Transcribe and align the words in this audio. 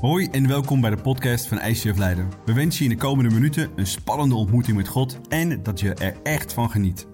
Hoi 0.00 0.28
en 0.30 0.48
welkom 0.48 0.80
bij 0.80 0.90
de 0.90 1.02
podcast 1.02 1.46
van 1.46 1.60
ICF 1.60 1.98
Leiden. 1.98 2.28
We 2.44 2.52
wensen 2.52 2.84
je 2.84 2.90
in 2.90 2.96
de 2.96 3.02
komende 3.02 3.34
minuten 3.34 3.70
een 3.76 3.86
spannende 3.86 4.34
ontmoeting 4.34 4.76
met 4.76 4.88
God 4.88 5.20
en 5.28 5.62
dat 5.62 5.80
je 5.80 5.94
er 5.94 6.16
echt 6.22 6.52
van 6.52 6.70
geniet. 6.70 7.06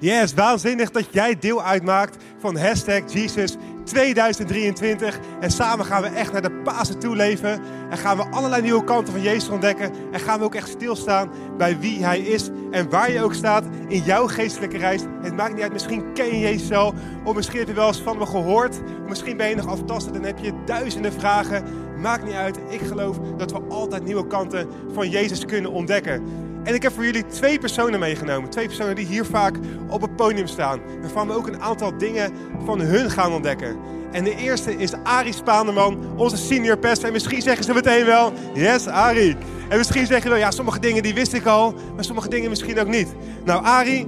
Yes, 0.00 0.34
waanzinnig 0.34 0.90
dat 0.90 1.06
jij 1.10 1.38
deel 1.38 1.62
uitmaakt 1.62 2.16
van 2.38 2.56
hashtag 2.56 3.12
Jesus 3.12 3.56
2023. 3.84 5.18
En 5.40 5.50
samen 5.50 5.84
gaan 5.84 6.02
we 6.02 6.08
echt 6.08 6.32
naar 6.32 6.42
de 6.42 6.60
Pasen 6.64 6.98
toe 6.98 7.16
leven. 7.16 7.60
En 7.90 7.98
gaan 7.98 8.16
we 8.16 8.28
allerlei 8.30 8.62
nieuwe 8.62 8.84
kanten 8.84 9.12
van 9.12 9.22
Jezus 9.22 9.48
ontdekken. 9.48 9.92
En 10.12 10.20
gaan 10.20 10.38
we 10.38 10.44
ook 10.44 10.54
echt 10.54 10.68
stilstaan 10.68 11.30
bij 11.56 11.78
wie 11.78 12.04
Hij 12.04 12.20
is. 12.20 12.50
En 12.70 12.90
waar 12.90 13.12
je 13.12 13.22
ook 13.22 13.34
staat 13.34 13.64
in 13.88 14.02
jouw 14.02 14.26
geestelijke 14.26 14.78
reis. 14.78 15.02
Het 15.22 15.36
maakt 15.36 15.54
niet 15.54 15.62
uit, 15.62 15.72
misschien 15.72 16.12
ken 16.12 16.26
je 16.26 16.38
Jezus 16.38 16.72
al. 16.72 16.94
Of 17.24 17.34
misschien 17.34 17.58
heb 17.58 17.68
je 17.68 17.74
wel 17.74 17.88
eens 17.88 18.02
van 18.02 18.18
me 18.18 18.26
gehoord. 18.26 18.80
Misschien 19.08 19.36
ben 19.36 19.48
je 19.48 19.54
nog 19.54 19.66
aftastend 19.66 20.16
en 20.16 20.24
heb 20.24 20.38
je 20.38 20.52
duizenden 20.64 21.12
vragen. 21.12 21.64
Maakt 22.00 22.24
niet 22.24 22.34
uit, 22.34 22.58
ik 22.68 22.80
geloof 22.80 23.18
dat 23.36 23.52
we 23.52 23.60
altijd 23.68 24.04
nieuwe 24.04 24.26
kanten 24.26 24.68
van 24.92 25.10
Jezus 25.10 25.44
kunnen 25.44 25.70
ontdekken. 25.70 26.48
En 26.64 26.74
ik 26.74 26.82
heb 26.82 26.92
voor 26.92 27.04
jullie 27.04 27.26
twee 27.26 27.58
personen 27.58 28.00
meegenomen. 28.00 28.50
Twee 28.50 28.66
personen 28.66 28.94
die 28.94 29.06
hier 29.06 29.24
vaak 29.24 29.56
op 29.88 30.00
het 30.00 30.16
podium 30.16 30.46
staan. 30.46 30.80
Waarvan 31.00 31.26
we 31.26 31.34
ook 31.34 31.46
een 31.46 31.62
aantal 31.62 31.98
dingen 31.98 32.32
van 32.64 32.80
hun 32.80 33.10
gaan 33.10 33.32
ontdekken. 33.32 33.76
En 34.12 34.24
de 34.24 34.36
eerste 34.36 34.76
is 34.76 34.92
Arie 35.02 35.32
Spaanderman, 35.32 35.98
onze 36.16 36.36
senior 36.36 36.78
pastor. 36.78 37.06
En 37.06 37.12
misschien 37.12 37.42
zeggen 37.42 37.64
ze 37.64 37.74
meteen 37.74 38.04
wel, 38.04 38.32
yes 38.54 38.86
Arie. 38.86 39.36
En 39.68 39.78
misschien 39.78 40.06
zeggen 40.06 40.22
ze 40.22 40.28
wel, 40.28 40.38
ja 40.38 40.50
sommige 40.50 40.78
dingen 40.78 41.02
die 41.02 41.14
wist 41.14 41.32
ik 41.32 41.46
al. 41.46 41.74
Maar 41.94 42.04
sommige 42.04 42.28
dingen 42.28 42.50
misschien 42.50 42.80
ook 42.80 42.88
niet. 42.88 43.14
Nou 43.44 43.84
heeft 43.84 44.06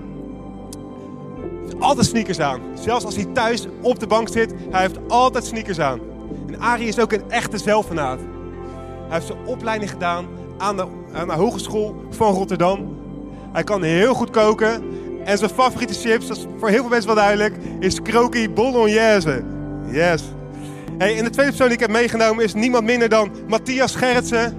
altijd 1.78 2.06
sneakers 2.06 2.40
aan. 2.40 2.60
Zelfs 2.74 3.04
als 3.04 3.16
hij 3.16 3.24
thuis 3.24 3.66
op 3.80 3.98
de 3.98 4.06
bank 4.06 4.28
zit, 4.28 4.54
hij 4.70 4.80
heeft 4.80 4.98
altijd 5.08 5.44
sneakers 5.44 5.80
aan. 5.80 6.00
En 6.46 6.60
Arie 6.60 6.88
is 6.88 6.98
ook 6.98 7.12
een 7.12 7.30
echte 7.30 7.58
zelfvenaat. 7.58 8.18
Hij 8.18 9.20
heeft 9.20 9.26
zijn 9.26 9.46
opleiding 9.46 9.90
gedaan 9.90 10.26
aan 10.62 10.76
de, 10.76 10.86
aan 11.12 11.28
de 11.28 11.34
Hogeschool 11.34 12.04
van 12.10 12.34
Rotterdam. 12.34 12.96
Hij 13.52 13.64
kan 13.64 13.82
heel 13.82 14.14
goed 14.14 14.30
koken. 14.30 14.82
En 15.24 15.38
zijn 15.38 15.50
favoriete 15.50 15.94
chips, 15.94 16.26
dat 16.26 16.36
is 16.36 16.46
voor 16.58 16.68
heel 16.68 16.80
veel 16.80 16.88
mensen 16.88 17.06
wel 17.06 17.16
duidelijk, 17.16 17.54
is 17.80 18.02
croquis 18.02 18.52
bolognese. 18.52 19.44
Yes. 19.86 20.22
Hey, 20.98 21.18
en 21.18 21.24
de 21.24 21.30
tweede 21.30 21.50
persoon 21.50 21.66
die 21.66 21.76
ik 21.76 21.80
heb 21.82 21.90
meegenomen 21.90 22.44
is 22.44 22.54
niemand 22.54 22.84
minder 22.84 23.08
dan 23.08 23.30
Matthias 23.48 23.94
Gerritsen. 23.94 24.58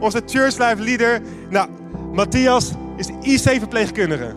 Onze 0.00 0.22
Church 0.26 0.58
Life 0.58 0.82
leader. 0.82 1.20
Nou, 1.50 1.68
Matthias 2.12 2.72
is 2.96 3.08
IC-verpleegkundige. 3.20 4.34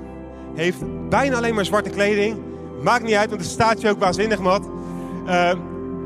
Heeft 0.55 1.09
bijna 1.09 1.37
alleen 1.37 1.55
maar 1.55 1.65
zwarte 1.65 1.89
kleding. 1.89 2.37
Maakt 2.83 3.03
niet 3.03 3.15
uit, 3.15 3.29
want 3.29 3.41
het 3.41 3.51
staat 3.51 3.81
je 3.81 3.89
ook 3.89 3.99
waanzinnig 3.99 4.39
mat. 4.39 4.69
Uh, 5.27 5.51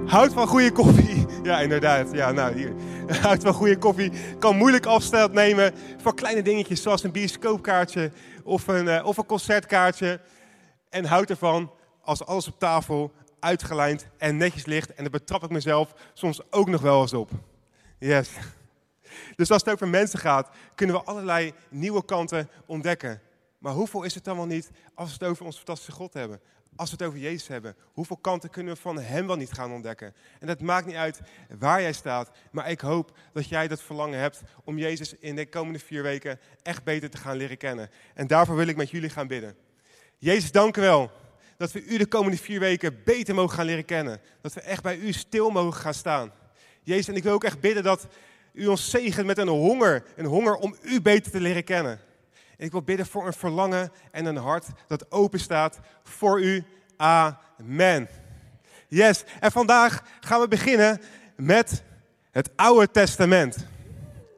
houdt 0.05 0.33
van 0.33 0.47
goede 0.47 0.71
koffie. 0.71 1.25
Ja, 1.43 1.59
inderdaad. 1.59 2.11
Ja, 2.11 2.31
nou, 2.31 2.53
hier. 2.53 2.73
Houdt 3.21 3.43
van 3.43 3.53
goede 3.53 3.77
koffie. 3.77 4.11
Kan 4.39 4.57
moeilijk 4.57 4.85
afstand 4.85 5.33
nemen 5.33 5.73
voor 6.01 6.15
kleine 6.15 6.41
dingetjes 6.41 6.81
zoals 6.81 7.03
een 7.03 7.11
bioscoopkaartje 7.11 8.11
of 8.43 8.67
een, 8.67 8.85
uh, 8.85 9.05
of 9.05 9.17
een 9.17 9.25
concertkaartje. 9.25 10.19
En 10.89 11.05
houdt 11.05 11.29
ervan 11.29 11.71
als 12.01 12.25
alles 12.25 12.47
op 12.47 12.59
tafel 12.59 13.11
uitgelijnd 13.39 14.07
en 14.17 14.37
netjes 14.37 14.65
ligt. 14.65 14.93
En 14.93 15.03
daar 15.03 15.11
betrap 15.11 15.43
ik 15.43 15.49
mezelf 15.49 15.93
soms 16.13 16.51
ook 16.51 16.67
nog 16.67 16.81
wel 16.81 17.01
eens 17.01 17.13
op. 17.13 17.29
Yes. 17.99 18.29
Dus 19.35 19.51
als 19.51 19.63
het 19.63 19.73
over 19.73 19.87
mensen 19.87 20.19
gaat, 20.19 20.49
kunnen 20.75 20.95
we 20.95 21.03
allerlei 21.03 21.53
nieuwe 21.69 22.05
kanten 22.05 22.49
ontdekken. 22.65 23.21
Maar 23.57 23.73
hoeveel 23.73 24.03
is 24.03 24.15
het 24.15 24.23
dan 24.23 24.35
wel 24.35 24.45
niet 24.45 24.71
als 24.93 25.07
we 25.07 25.13
het 25.19 25.31
over 25.31 25.45
ons 25.45 25.55
fantastische 25.55 25.91
God 25.91 26.13
hebben? 26.13 26.39
Als 26.75 26.89
we 26.89 26.95
het 26.95 27.05
over 27.05 27.19
Jezus 27.19 27.47
hebben, 27.47 27.75
hoeveel 27.93 28.17
kanten 28.17 28.49
kunnen 28.49 28.73
we 28.73 28.79
van 28.79 28.99
Hem 28.99 29.27
wel 29.27 29.35
niet 29.35 29.51
gaan 29.51 29.71
ontdekken? 29.71 30.13
En 30.39 30.47
dat 30.47 30.61
maakt 30.61 30.85
niet 30.85 30.95
uit 30.95 31.19
waar 31.59 31.81
jij 31.81 31.93
staat, 31.93 32.31
maar 32.51 32.69
ik 32.69 32.79
hoop 32.79 33.17
dat 33.33 33.47
jij 33.47 33.67
dat 33.67 33.81
verlangen 33.81 34.19
hebt 34.19 34.41
om 34.63 34.77
Jezus 34.77 35.15
in 35.19 35.35
de 35.35 35.49
komende 35.49 35.79
vier 35.79 36.03
weken 36.03 36.39
echt 36.61 36.83
beter 36.83 37.09
te 37.09 37.17
gaan 37.17 37.37
leren 37.37 37.57
kennen. 37.57 37.89
En 38.13 38.27
daarvoor 38.27 38.55
wil 38.55 38.67
ik 38.67 38.75
met 38.75 38.89
jullie 38.89 39.09
gaan 39.09 39.27
bidden. 39.27 39.55
Jezus, 40.17 40.51
dank 40.51 40.77
u 40.77 40.81
wel 40.81 41.11
dat 41.57 41.71
we 41.71 41.83
u 41.83 41.97
de 41.97 42.05
komende 42.05 42.37
vier 42.37 42.59
weken 42.59 43.03
beter 43.03 43.35
mogen 43.35 43.55
gaan 43.55 43.65
leren 43.65 43.85
kennen. 43.85 44.21
Dat 44.41 44.53
we 44.53 44.61
echt 44.61 44.83
bij 44.83 44.97
u 44.97 45.11
stil 45.11 45.49
mogen 45.49 45.81
gaan 45.81 45.93
staan. 45.93 46.31
Jezus, 46.83 47.07
en 47.07 47.15
ik 47.15 47.23
wil 47.23 47.33
ook 47.33 47.43
echt 47.43 47.59
bidden 47.59 47.83
dat 47.83 48.07
u 48.53 48.67
ons 48.67 48.89
zegent 48.89 49.25
met 49.25 49.37
een 49.37 49.47
honger, 49.47 50.03
een 50.15 50.25
honger 50.25 50.55
om 50.55 50.75
u 50.81 51.01
beter 51.01 51.31
te 51.31 51.39
leren 51.39 51.63
kennen. 51.63 51.99
Ik 52.57 52.71
wil 52.71 52.81
bidden 52.81 53.05
voor 53.05 53.27
een 53.27 53.33
verlangen 53.33 53.91
en 54.11 54.25
een 54.25 54.37
hart 54.37 54.65
dat 54.87 55.11
open 55.11 55.39
staat 55.39 55.79
voor 56.03 56.41
u. 56.41 56.63
Amen. 56.97 58.07
Yes, 58.87 59.23
en 59.39 59.51
vandaag 59.51 60.03
gaan 60.19 60.39
we 60.39 60.47
beginnen 60.47 61.01
met 61.35 61.83
het 62.31 62.49
Oude 62.55 62.91
Testament. 62.91 63.65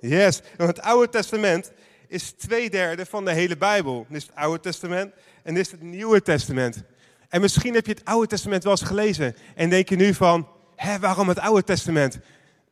Yes, 0.02 0.42
want 0.58 0.70
het 0.70 0.86
Oude 0.86 1.10
Testament 1.10 1.72
is 2.08 2.32
twee 2.32 2.70
derde 2.70 3.06
van 3.06 3.26
de 3.26 3.32
hele 3.32 3.58
Bijbel. 3.58 4.06
Dit 4.10 4.18
is 4.18 4.28
het 4.28 4.36
Oude 4.36 4.60
Testament 4.60 5.14
en 5.44 5.54
dit 5.54 5.66
is 5.66 5.72
het 5.72 5.82
Nieuwe 5.82 6.22
Testament. 6.22 6.84
En 7.30 7.42
misschien 7.42 7.74
heb 7.74 7.86
je 7.86 7.92
het 7.92 8.06
Oude 8.06 8.28
Testament 8.28 8.64
wel 8.64 8.72
eens 8.72 8.82
gelezen 8.82 9.36
en 9.56 9.70
denk 9.70 9.90
je 9.90 9.96
nu 9.96 10.14
van, 10.14 10.48
hè, 10.76 11.00
waarom 11.00 11.28
het 11.28 11.40
Oude 11.40 11.64
Testament? 11.64 12.20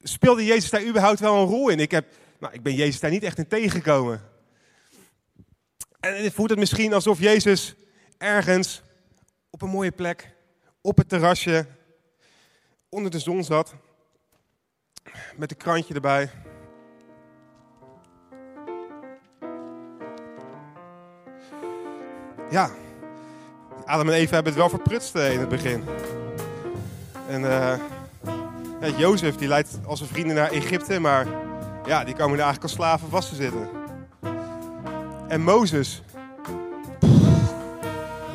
Speelde 0.03 0.45
Jezus 0.45 0.69
daar 0.69 0.85
überhaupt 0.85 1.19
wel 1.19 1.41
een 1.41 1.47
rol 1.47 1.69
in? 1.69 1.79
Ik, 1.79 1.91
heb, 1.91 2.05
nou, 2.39 2.53
ik 2.53 2.63
ben 2.63 2.73
Jezus 2.73 2.99
daar 2.99 3.11
niet 3.11 3.23
echt 3.23 3.37
in 3.37 3.47
tegengekomen. 3.47 4.21
En 6.05 6.23
het 6.23 6.33
voelt 6.33 6.49
het 6.49 6.59
misschien 6.59 6.93
alsof 6.93 7.19
Jezus 7.19 7.75
ergens 8.17 8.81
op 9.49 9.61
een 9.61 9.69
mooie 9.69 9.91
plek, 9.91 10.35
op 10.81 10.97
het 10.97 11.09
terrasje, 11.09 11.65
onder 12.89 13.11
de 13.11 13.19
zon 13.19 13.43
zat, 13.43 13.73
met 15.35 15.51
een 15.51 15.57
krantje 15.57 15.93
erbij. 15.93 16.29
Ja, 22.49 22.69
Adam 23.85 24.07
en 24.09 24.13
Eva 24.13 24.33
hebben 24.33 24.53
het 24.53 24.61
wel 24.61 24.69
verprutst 24.69 25.15
in 25.15 25.39
het 25.39 25.49
begin. 25.49 25.83
En 27.27 27.41
uh, 27.41 27.79
ja, 28.81 28.87
Jozef 28.97 29.35
die 29.35 29.47
leidt 29.47 29.79
als 29.85 29.99
zijn 29.99 30.11
vrienden 30.11 30.35
naar 30.35 30.51
Egypte, 30.51 30.99
maar 30.99 31.27
ja, 31.85 32.03
die 32.03 32.15
komen 32.15 32.37
er 32.37 32.43
eigenlijk 32.43 32.63
als 32.63 32.71
slaven 32.71 33.09
vast 33.09 33.29
te 33.29 33.35
zitten. 33.35 33.74
En 35.27 35.41
Mozes. 35.41 36.03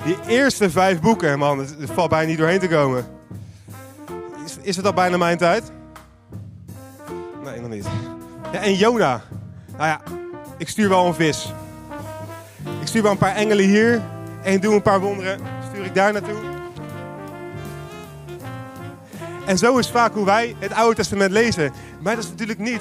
Die 0.04 0.16
eerste 0.26 0.70
vijf 0.70 1.00
boeken, 1.00 1.38
man, 1.38 1.58
het, 1.58 1.74
valt 1.80 2.10
bijna 2.10 2.28
niet 2.28 2.38
doorheen 2.38 2.58
te 2.58 2.68
komen. 2.68 3.06
Is, 4.44 4.58
is 4.62 4.76
het 4.76 4.86
al 4.86 4.92
bijna 4.92 5.16
mijn 5.16 5.38
tijd? 5.38 5.72
Nee, 7.44 7.60
nog 7.60 7.70
niet. 7.70 7.86
Ja, 8.52 8.60
en 8.60 8.74
Jona. 8.74 9.22
Nou 9.76 9.84
ja, 9.84 10.00
ik 10.58 10.68
stuur 10.68 10.88
wel 10.88 11.06
een 11.06 11.14
vis. 11.14 11.52
Ik 12.80 12.86
stuur 12.86 13.02
wel 13.02 13.10
een 13.10 13.18
paar 13.18 13.34
engelen 13.34 13.64
hier. 13.64 14.02
En 14.42 14.60
doe 14.60 14.74
een 14.74 14.82
paar 14.82 15.00
wonderen. 15.00 15.40
Stuur 15.70 15.84
ik 15.84 15.94
daar 15.94 16.12
naartoe. 16.12 16.38
En 19.46 19.58
zo 19.58 19.78
is 19.78 19.90
vaak 19.90 20.12
hoe 20.14 20.24
wij 20.24 20.54
het 20.58 20.72
Oude 20.72 20.94
Testament 20.94 21.30
lezen. 21.30 21.72
Maar 22.00 22.14
dat 22.14 22.24
is 22.24 22.30
natuurlijk 22.30 22.58
niet 22.58 22.80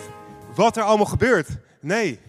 wat 0.55 0.77
er 0.77 0.83
allemaal 0.83 1.05
gebeurt. 1.05 1.47
Nee, 1.81 2.19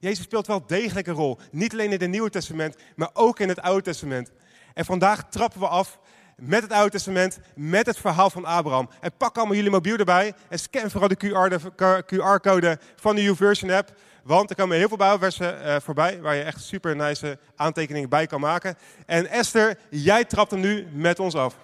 Jezus 0.00 0.24
speelt 0.24 0.46
wel 0.46 0.66
degelijk 0.66 1.06
een 1.06 1.14
rol. 1.14 1.38
Niet 1.50 1.72
alleen 1.72 1.92
in 1.92 2.00
het 2.00 2.10
Nieuwe 2.10 2.30
Testament, 2.30 2.76
maar 2.96 3.10
ook 3.12 3.40
in 3.40 3.48
het 3.48 3.60
Oude 3.60 3.82
Testament. 3.82 4.30
En 4.74 4.84
vandaag 4.84 5.28
trappen 5.28 5.60
we 5.60 5.68
af 5.68 5.98
met 6.36 6.62
het 6.62 6.72
Oude 6.72 6.90
Testament, 6.90 7.38
met 7.54 7.86
het 7.86 7.98
verhaal 7.98 8.30
van 8.30 8.44
Abraham. 8.44 8.90
En 9.00 9.10
pak 9.16 9.36
allemaal 9.36 9.54
jullie 9.54 9.70
mobiel 9.70 9.96
erbij 9.96 10.34
en 10.48 10.58
scan 10.58 10.90
vooral 10.90 11.08
de 11.08 12.02
QR-code 12.06 12.78
van 12.96 13.14
de 13.14 13.22
YouVersion 13.22 13.70
app. 13.70 13.92
Want 14.24 14.50
er 14.50 14.56
komen 14.56 14.76
heel 14.76 14.88
veel 14.88 14.96
Bijbelversen 14.96 15.66
uh, 15.66 15.76
voorbij 15.80 16.20
waar 16.20 16.34
je 16.34 16.42
echt 16.42 16.62
super 16.62 16.96
nice 16.96 17.38
aantekeningen 17.56 18.08
bij 18.08 18.26
kan 18.26 18.40
maken. 18.40 18.76
En 19.06 19.26
Esther, 19.26 19.78
jij 19.90 20.24
trapt 20.24 20.50
hem 20.50 20.60
nu 20.60 20.86
met 20.92 21.18
ons 21.18 21.34
af. 21.34 21.56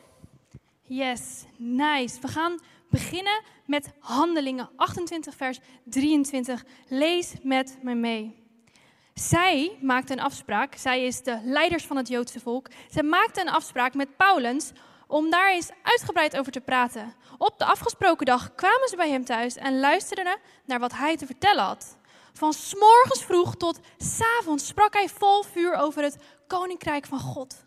Yes, 0.83 1.45
nice. 1.57 2.21
We 2.21 2.29
gaan 2.29 2.61
beginnen 2.91 3.43
met 3.67 3.93
Handelingen 3.99 4.71
28, 4.77 5.35
vers 5.35 5.59
23. 5.85 6.65
Lees 6.89 7.35
met 7.43 7.79
me 7.83 7.95
mee. 7.95 8.45
Zij 9.15 9.79
maakte 9.81 10.13
een 10.13 10.21
afspraak, 10.21 10.75
zij 10.75 11.05
is 11.05 11.23
de 11.23 11.41
leiders 11.45 11.85
van 11.85 11.97
het 11.97 12.09
Joodse 12.09 12.41
volk. 12.41 12.69
Zij 12.91 13.03
maakte 13.03 13.41
een 13.41 13.49
afspraak 13.49 13.95
met 13.95 14.17
Paulus 14.17 14.73
om 15.07 15.31
daar 15.31 15.53
eens 15.53 15.71
uitgebreid 15.83 16.37
over 16.39 16.53
te 16.53 16.61
praten. 16.61 17.15
Op 17.39 17.59
de 17.59 17.65
afgesproken 17.65 18.27
dag 18.27 18.55
kwamen 18.55 18.89
ze 18.89 18.97
bij 18.97 19.11
hem 19.11 19.25
thuis 19.25 19.57
en 19.57 19.81
luisterden 19.81 20.39
naar 20.65 20.79
wat 20.79 20.93
hij 20.93 21.17
te 21.17 21.27
vertellen 21.27 21.65
had. 21.65 21.97
Van 22.33 22.53
s'morgens 22.53 23.25
vroeg 23.25 23.57
tot 23.57 23.81
s'avonds 23.97 24.67
sprak 24.67 24.93
hij 24.93 25.09
vol 25.09 25.43
vuur 25.43 25.75
over 25.75 26.03
het 26.03 26.17
koninkrijk 26.47 27.07
van 27.07 27.21
God. 27.21 27.66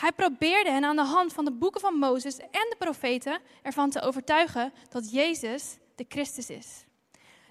Hij 0.00 0.12
probeerde 0.12 0.70
hen 0.70 0.84
aan 0.84 0.96
de 0.96 1.02
hand 1.02 1.32
van 1.32 1.44
de 1.44 1.52
boeken 1.52 1.80
van 1.80 1.94
Mozes 1.94 2.38
en 2.38 2.66
de 2.68 2.76
profeten 2.78 3.40
ervan 3.62 3.90
te 3.90 4.00
overtuigen 4.00 4.72
dat 4.88 5.10
Jezus 5.10 5.76
de 5.94 6.04
Christus 6.08 6.50
is. 6.50 6.84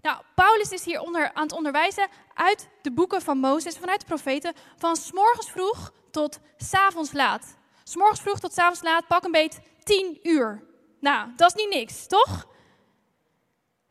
Nou, 0.02 0.22
Paulus 0.36 0.72
is 0.72 0.86
hier 0.86 1.02
onder, 1.02 1.34
aan 1.34 1.44
het 1.44 1.52
onderwijzen 1.52 2.08
uit 2.34 2.68
de 2.82 2.92
boeken 2.92 3.22
van 3.22 3.38
Mozes, 3.38 3.78
vanuit 3.78 4.00
de 4.00 4.06
profeten, 4.06 4.54
van 4.78 4.96
s'morgens 4.96 5.52
vroeg 5.52 5.92
tot 6.12 6.40
s'avonds 6.58 7.14
laat. 7.14 7.58
S'morgens 7.84 8.22
vroeg 8.22 8.40
tot 8.40 8.54
s'avonds 8.54 8.82
laat, 8.82 9.08
pak 9.08 9.24
een 9.24 9.32
beet 9.32 9.60
10 9.84 10.20
uur. 10.24 10.64
Nou, 11.00 11.30
dat 11.36 11.56
is 11.56 11.64
niet 11.64 11.74
niks, 11.74 12.08
toch? 12.08 12.48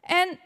En 0.00 0.40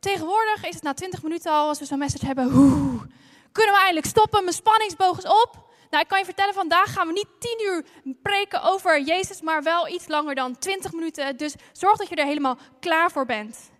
tegenwoordig 0.00 0.64
is 0.64 0.74
het 0.74 0.82
na 0.82 0.94
20 0.94 1.22
minuten 1.22 1.52
al, 1.52 1.68
als 1.68 1.78
we 1.78 1.84
zo'n 1.84 1.98
message 1.98 2.26
hebben, 2.26 2.50
hoe, 2.50 3.06
kunnen 3.52 3.74
we 3.74 3.80
eindelijk 3.80 4.06
stoppen? 4.06 4.42
Mijn 4.44 4.54
spanningsboog 4.54 5.18
is 5.18 5.24
op. 5.24 5.67
Nou, 5.90 6.02
ik 6.02 6.08
kan 6.08 6.18
je 6.18 6.24
vertellen, 6.24 6.54
vandaag 6.54 6.92
gaan 6.92 7.06
we 7.06 7.12
niet 7.12 7.28
10 7.38 7.60
uur 7.66 7.84
preken 8.22 8.62
over 8.62 9.00
Jezus, 9.00 9.40
maar 9.40 9.62
wel 9.62 9.88
iets 9.88 10.08
langer 10.08 10.34
dan 10.34 10.58
20 10.58 10.92
minuten. 10.92 11.36
Dus 11.36 11.54
zorg 11.72 11.96
dat 11.96 12.08
je 12.08 12.14
er 12.14 12.26
helemaal 12.26 12.58
klaar 12.80 13.10
voor 13.10 13.26
bent. 13.26 13.70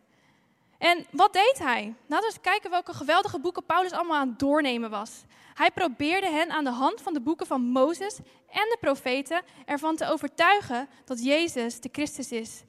En 0.78 1.06
wat 1.10 1.32
deed 1.32 1.58
hij? 1.58 1.94
Laten 2.06 2.28
we 2.28 2.32
eens 2.34 2.40
kijken 2.40 2.70
welke 2.70 2.94
geweldige 2.94 3.40
boeken 3.40 3.64
Paulus 3.64 3.92
allemaal 3.92 4.16
aan 4.16 4.28
het 4.28 4.38
doornemen 4.38 4.90
was. 4.90 5.24
Hij 5.54 5.70
probeerde 5.70 6.30
hen 6.30 6.50
aan 6.50 6.64
de 6.64 6.70
hand 6.70 7.02
van 7.02 7.12
de 7.12 7.20
boeken 7.20 7.46
van 7.46 7.60
Mozes 7.60 8.18
en 8.50 8.68
de 8.68 8.76
profeten 8.80 9.42
ervan 9.64 9.96
te 9.96 10.10
overtuigen 10.10 10.88
dat 11.04 11.24
Jezus 11.24 11.80
de 11.80 11.88
Christus 11.92 12.32
is. 12.32 12.62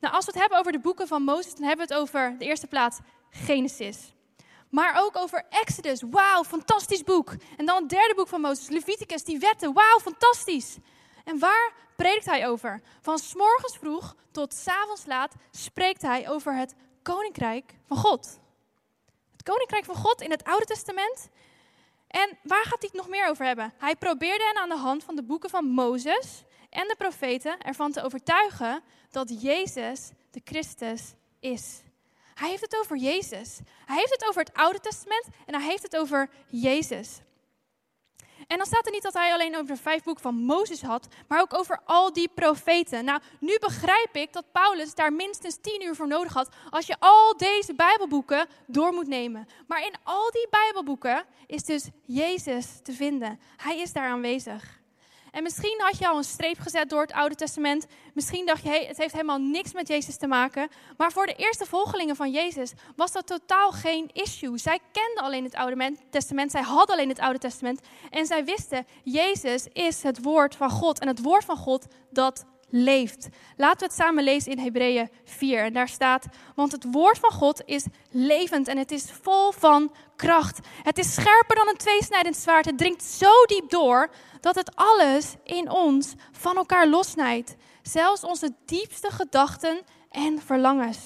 Nou, 0.00 0.14
als 0.14 0.24
we 0.24 0.30
het 0.30 0.40
hebben 0.40 0.58
over 0.58 0.72
de 0.72 0.78
boeken 0.78 1.08
van 1.08 1.22
Mozes, 1.22 1.54
dan 1.54 1.66
hebben 1.66 1.86
we 1.86 1.94
het 1.94 2.02
over 2.02 2.34
de 2.38 2.44
eerste 2.44 2.66
plaats 2.66 2.98
Genesis. 3.30 4.14
Maar 4.68 4.94
ook 4.98 5.16
over 5.16 5.44
Exodus. 5.50 6.02
Wauw, 6.10 6.44
fantastisch 6.44 7.02
boek. 7.04 7.34
En 7.56 7.66
dan 7.66 7.80
het 7.80 7.88
derde 7.88 8.14
boek 8.14 8.28
van 8.28 8.40
Mozes, 8.40 8.68
Leviticus, 8.68 9.24
die 9.24 9.38
wetten. 9.38 9.72
Wauw, 9.72 9.98
fantastisch. 9.98 10.76
En 11.24 11.38
waar 11.38 11.72
predikt 11.96 12.26
hij 12.26 12.48
over? 12.48 12.80
Van 13.00 13.18
s 13.18 13.34
morgens 13.34 13.76
vroeg 13.76 14.14
tot 14.30 14.54
s 14.54 14.66
avonds 14.66 15.06
laat 15.06 15.34
spreekt 15.50 16.02
hij 16.02 16.28
over 16.30 16.54
het 16.54 16.74
koninkrijk 17.02 17.74
van 17.86 17.96
God. 17.96 18.38
Het 19.32 19.42
koninkrijk 19.42 19.84
van 19.84 19.94
God 19.94 20.20
in 20.20 20.30
het 20.30 20.44
Oude 20.44 20.64
Testament. 20.64 21.28
En 22.06 22.38
waar 22.42 22.64
gaat 22.64 22.80
hij 22.80 22.88
het 22.92 23.00
nog 23.00 23.08
meer 23.08 23.28
over 23.28 23.44
hebben? 23.46 23.72
Hij 23.78 23.96
probeerde 23.96 24.44
hen 24.44 24.62
aan 24.62 24.68
de 24.68 24.76
hand 24.76 25.04
van 25.04 25.16
de 25.16 25.22
boeken 25.22 25.50
van 25.50 25.64
Mozes 25.64 26.44
en 26.70 26.88
de 26.88 26.94
profeten 26.98 27.60
ervan 27.60 27.92
te 27.92 28.02
overtuigen 28.02 28.82
dat 29.10 29.42
Jezus 29.42 30.10
de 30.30 30.40
Christus 30.44 31.14
is. 31.40 31.82
Hij 32.36 32.48
heeft 32.48 32.62
het 32.62 32.78
over 32.78 32.96
Jezus. 32.96 33.58
Hij 33.84 33.96
heeft 33.96 34.10
het 34.10 34.26
over 34.28 34.40
het 34.40 34.54
Oude 34.54 34.80
Testament 34.80 35.26
en 35.46 35.54
hij 35.54 35.68
heeft 35.68 35.82
het 35.82 35.96
over 35.96 36.28
Jezus. 36.46 37.20
En 38.46 38.56
dan 38.56 38.66
staat 38.66 38.86
er 38.86 38.92
niet 38.92 39.02
dat 39.02 39.12
hij 39.12 39.32
alleen 39.32 39.56
over 39.56 39.74
de 39.74 39.82
vijf 39.82 40.02
boeken 40.02 40.22
van 40.22 40.34
Mozes 40.34 40.82
had, 40.82 41.08
maar 41.28 41.40
ook 41.40 41.54
over 41.54 41.80
al 41.84 42.12
die 42.12 42.28
profeten. 42.28 43.04
Nou, 43.04 43.20
nu 43.40 43.58
begrijp 43.58 44.16
ik 44.16 44.32
dat 44.32 44.52
Paulus 44.52 44.94
daar 44.94 45.12
minstens 45.12 45.58
tien 45.60 45.82
uur 45.82 45.94
voor 45.94 46.06
nodig 46.06 46.32
had 46.32 46.48
als 46.70 46.86
je 46.86 46.96
al 46.98 47.36
deze 47.36 47.74
Bijbelboeken 47.74 48.46
door 48.66 48.92
moet 48.92 49.06
nemen. 49.06 49.48
Maar 49.66 49.86
in 49.86 49.94
al 50.02 50.30
die 50.30 50.46
Bijbelboeken 50.50 51.24
is 51.46 51.64
dus 51.64 51.88
Jezus 52.04 52.66
te 52.82 52.92
vinden. 52.92 53.40
Hij 53.56 53.78
is 53.78 53.92
daar 53.92 54.08
aanwezig. 54.08 54.80
En 55.36 55.42
misschien 55.42 55.80
had 55.82 55.98
je 55.98 56.08
al 56.08 56.16
een 56.16 56.24
streep 56.24 56.58
gezet 56.58 56.90
door 56.90 57.00
het 57.00 57.12
Oude 57.12 57.34
Testament. 57.34 57.86
Misschien 58.14 58.46
dacht 58.46 58.62
je, 58.62 58.68
hey, 58.68 58.84
het 58.84 58.96
heeft 58.96 59.12
helemaal 59.12 59.38
niks 59.38 59.72
met 59.72 59.88
Jezus 59.88 60.16
te 60.16 60.26
maken. 60.26 60.68
Maar 60.96 61.12
voor 61.12 61.26
de 61.26 61.34
eerste 61.34 61.66
volgelingen 61.66 62.16
van 62.16 62.30
Jezus 62.30 62.72
was 62.94 63.12
dat 63.12 63.26
totaal 63.26 63.70
geen 63.72 64.10
issue. 64.12 64.58
Zij 64.58 64.78
kenden 64.92 65.24
alleen 65.24 65.44
het 65.44 65.54
Oude 65.54 65.96
Testament, 66.10 66.50
zij 66.50 66.62
hadden 66.62 66.96
alleen 66.96 67.08
het 67.08 67.18
Oude 67.18 67.38
Testament. 67.38 67.80
En 68.10 68.26
zij 68.26 68.44
wisten, 68.44 68.86
Jezus 69.02 69.66
is 69.72 70.02
het 70.02 70.22
woord 70.22 70.56
van 70.56 70.70
God. 70.70 70.98
En 70.98 71.08
het 71.08 71.22
woord 71.22 71.44
van 71.44 71.56
God, 71.56 71.86
dat 72.10 72.44
leeft. 72.68 73.28
Laten 73.56 73.78
we 73.78 73.84
het 73.84 73.94
samen 73.94 74.24
lezen 74.24 74.52
in 74.52 74.58
Hebreeën 74.58 75.10
4. 75.24 75.64
En 75.64 75.72
daar 75.72 75.88
staat, 75.88 76.26
want 76.54 76.72
het 76.72 76.86
woord 76.90 77.18
van 77.18 77.30
God 77.30 77.62
is 77.64 77.84
levend 78.10 78.68
en 78.68 78.78
het 78.78 78.90
is 78.90 79.10
vol 79.22 79.52
van 79.52 79.92
kracht. 80.16 80.58
Het 80.82 80.98
is 80.98 81.14
scherper 81.14 81.56
dan 81.56 81.68
een 81.68 81.76
tweesnijdend 81.76 82.36
zwaard. 82.36 82.64
Het 82.64 82.78
dringt 82.78 83.02
zo 83.02 83.44
diep 83.46 83.70
door 83.70 84.10
dat 84.40 84.54
het 84.54 84.74
alles 84.74 85.34
in 85.44 85.70
ons 85.70 86.14
van 86.32 86.56
elkaar 86.56 86.88
losnijdt. 86.88 87.56
Zelfs 87.82 88.24
onze 88.24 88.54
diepste 88.64 89.10
gedachten 89.10 89.80
en 90.10 90.42
verlangens. 90.42 90.98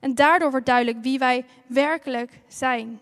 En 0.00 0.14
daardoor 0.14 0.50
wordt 0.50 0.66
duidelijk 0.66 1.02
wie 1.02 1.18
wij 1.18 1.44
werkelijk 1.66 2.40
zijn. 2.48 3.00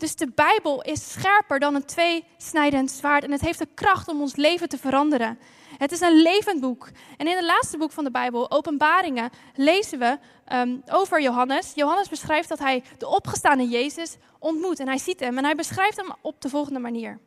Dus 0.00 0.16
de 0.16 0.30
Bijbel 0.34 0.82
is 0.82 1.10
scherper 1.12 1.58
dan 1.58 1.74
een 1.74 1.84
tweesnijdend 1.84 2.90
zwaard 2.90 3.24
en 3.24 3.30
het 3.30 3.40
heeft 3.40 3.58
de 3.58 3.68
kracht 3.74 4.08
om 4.08 4.20
ons 4.20 4.36
leven 4.36 4.68
te 4.68 4.78
veranderen. 4.78 5.38
Het 5.78 5.92
is 5.92 6.00
een 6.00 6.22
levend 6.22 6.60
boek. 6.60 6.88
En 7.16 7.26
in 7.26 7.36
het 7.36 7.44
laatste 7.44 7.78
boek 7.78 7.92
van 7.92 8.04
de 8.04 8.10
Bijbel, 8.10 8.50
Openbaringen, 8.50 9.30
lezen 9.54 9.98
we 9.98 10.18
ehm, 10.44 10.76
over 10.90 11.22
Johannes. 11.22 11.72
Johannes 11.74 12.08
beschrijft 12.08 12.48
dat 12.48 12.58
hij 12.58 12.82
de 12.98 13.08
opgestane 13.08 13.68
Jezus 13.68 14.16
ontmoet 14.38 14.78
en 14.78 14.86
hij 14.86 14.98
ziet 14.98 15.20
hem 15.20 15.38
en 15.38 15.44
hij 15.44 15.54
beschrijft 15.54 15.96
hem 15.96 16.12
op 16.20 16.40
de 16.40 16.48
volgende 16.48 16.80
manier. 16.80 17.18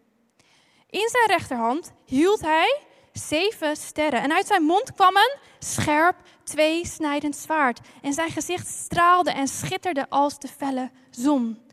In 0.90 1.10
zijn 1.10 1.28
rechterhand 1.28 1.94
hield 2.06 2.42
hij 2.42 2.82
zeven 3.12 3.76
sterren 3.76 4.22
en 4.22 4.34
uit 4.34 4.48
zijn 4.48 4.64
mond 4.64 4.94
kwam 4.94 5.16
een 5.16 5.38
scherp, 5.60 6.16
tweesnijdend 6.44 7.36
zwaard. 7.36 7.80
En 8.02 8.14
zijn 8.14 8.32
gezicht 8.32 8.68
straalde 8.68 9.32
en 9.32 9.48
schitterde 9.48 10.10
als 10.10 10.40
de 10.40 10.48
felle 10.48 10.92
zon. 11.12 11.64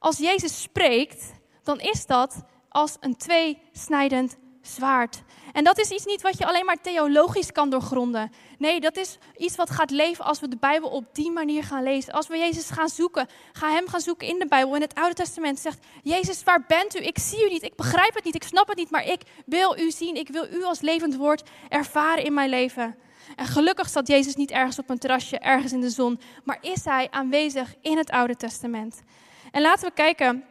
Als 0.00 0.18
Jezus 0.18 0.62
spreekt, 0.62 1.32
dan 1.62 1.80
is 1.80 2.06
dat 2.06 2.42
als 2.68 2.96
een 3.00 3.16
tweesnijdend 3.16 4.36
zwaard. 4.62 5.22
En 5.52 5.64
dat 5.64 5.78
is 5.78 5.90
iets 5.90 6.04
niet 6.04 6.22
wat 6.22 6.38
je 6.38 6.46
alleen 6.46 6.64
maar 6.64 6.80
theologisch 6.80 7.52
kan 7.52 7.70
doorgronden. 7.70 8.32
Nee, 8.58 8.80
dat 8.80 8.96
is 8.96 9.18
iets 9.36 9.56
wat 9.56 9.70
gaat 9.70 9.90
leven 9.90 10.24
als 10.24 10.40
we 10.40 10.48
de 10.48 10.56
Bijbel 10.56 10.88
op 10.88 11.14
die 11.14 11.30
manier 11.30 11.64
gaan 11.64 11.82
lezen. 11.82 12.12
Als 12.12 12.28
we 12.28 12.38
Jezus 12.38 12.70
gaan 12.70 12.88
zoeken, 12.88 13.28
ga 13.52 13.70
Hem 13.70 13.88
gaan 13.88 14.00
zoeken 14.00 14.26
in 14.26 14.38
de 14.38 14.46
Bijbel. 14.46 14.74
In 14.74 14.80
het 14.80 14.94
Oude 14.94 15.14
Testament 15.14 15.58
zegt, 15.58 15.86
Jezus, 16.02 16.44
waar 16.44 16.64
bent 16.68 16.96
u? 16.96 16.98
Ik 16.98 17.18
zie 17.18 17.44
u 17.44 17.48
niet, 17.48 17.62
ik 17.62 17.76
begrijp 17.76 18.14
het 18.14 18.24
niet, 18.24 18.34
ik 18.34 18.42
snap 18.42 18.68
het 18.68 18.76
niet, 18.76 18.90
maar 18.90 19.06
ik 19.06 19.22
wil 19.46 19.78
u 19.78 19.90
zien. 19.90 20.14
Ik 20.14 20.28
wil 20.28 20.46
u 20.52 20.64
als 20.64 20.80
levend 20.80 21.16
woord 21.16 21.42
ervaren 21.68 22.24
in 22.24 22.34
mijn 22.34 22.50
leven. 22.50 22.96
En 23.36 23.46
gelukkig 23.46 23.88
staat 23.88 24.08
Jezus 24.08 24.34
niet 24.34 24.50
ergens 24.50 24.78
op 24.78 24.90
een 24.90 24.98
terrasje, 24.98 25.38
ergens 25.38 25.72
in 25.72 25.80
de 25.80 25.90
zon, 25.90 26.20
maar 26.44 26.58
is 26.60 26.84
Hij 26.84 27.08
aanwezig 27.10 27.74
in 27.80 27.96
het 27.96 28.10
Oude 28.10 28.36
Testament. 28.36 29.02
En 29.50 29.62
laten 29.62 29.88
we 29.88 29.94
kijken 29.94 30.44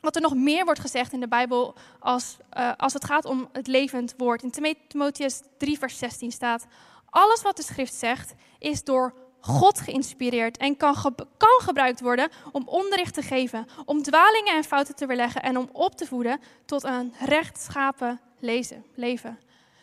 wat 0.00 0.16
er 0.16 0.22
nog 0.22 0.34
meer 0.34 0.64
wordt 0.64 0.80
gezegd 0.80 1.12
in 1.12 1.20
de 1.20 1.28
Bijbel 1.28 1.74
als, 1.98 2.36
uh, 2.58 2.72
als 2.76 2.92
het 2.92 3.04
gaat 3.04 3.24
om 3.24 3.48
het 3.52 3.66
levend 3.66 4.14
woord. 4.16 4.42
In 4.42 4.78
Timotheus 4.88 5.40
3, 5.58 5.78
vers 5.78 5.98
16 5.98 6.32
staat: 6.32 6.66
Alles 7.10 7.42
wat 7.42 7.56
de 7.56 7.62
schrift 7.62 7.94
zegt 7.94 8.34
is 8.58 8.84
door 8.84 9.14
God 9.40 9.80
geïnspireerd 9.80 10.56
en 10.56 10.76
kan, 10.76 10.94
kan 11.36 11.60
gebruikt 11.60 12.00
worden 12.00 12.28
om 12.52 12.68
onderricht 12.68 13.14
te 13.14 13.22
geven, 13.22 13.66
om 13.84 14.02
dwalingen 14.02 14.54
en 14.54 14.64
fouten 14.64 14.94
te 14.96 15.06
weerleggen 15.06 15.42
en 15.42 15.56
om 15.56 15.68
op 15.72 15.96
te 15.96 16.06
voeden 16.06 16.40
tot 16.64 16.84
een 16.84 17.14
rechtschapen 17.20 18.20
lezen, 18.38 18.84
leven. 18.94 19.38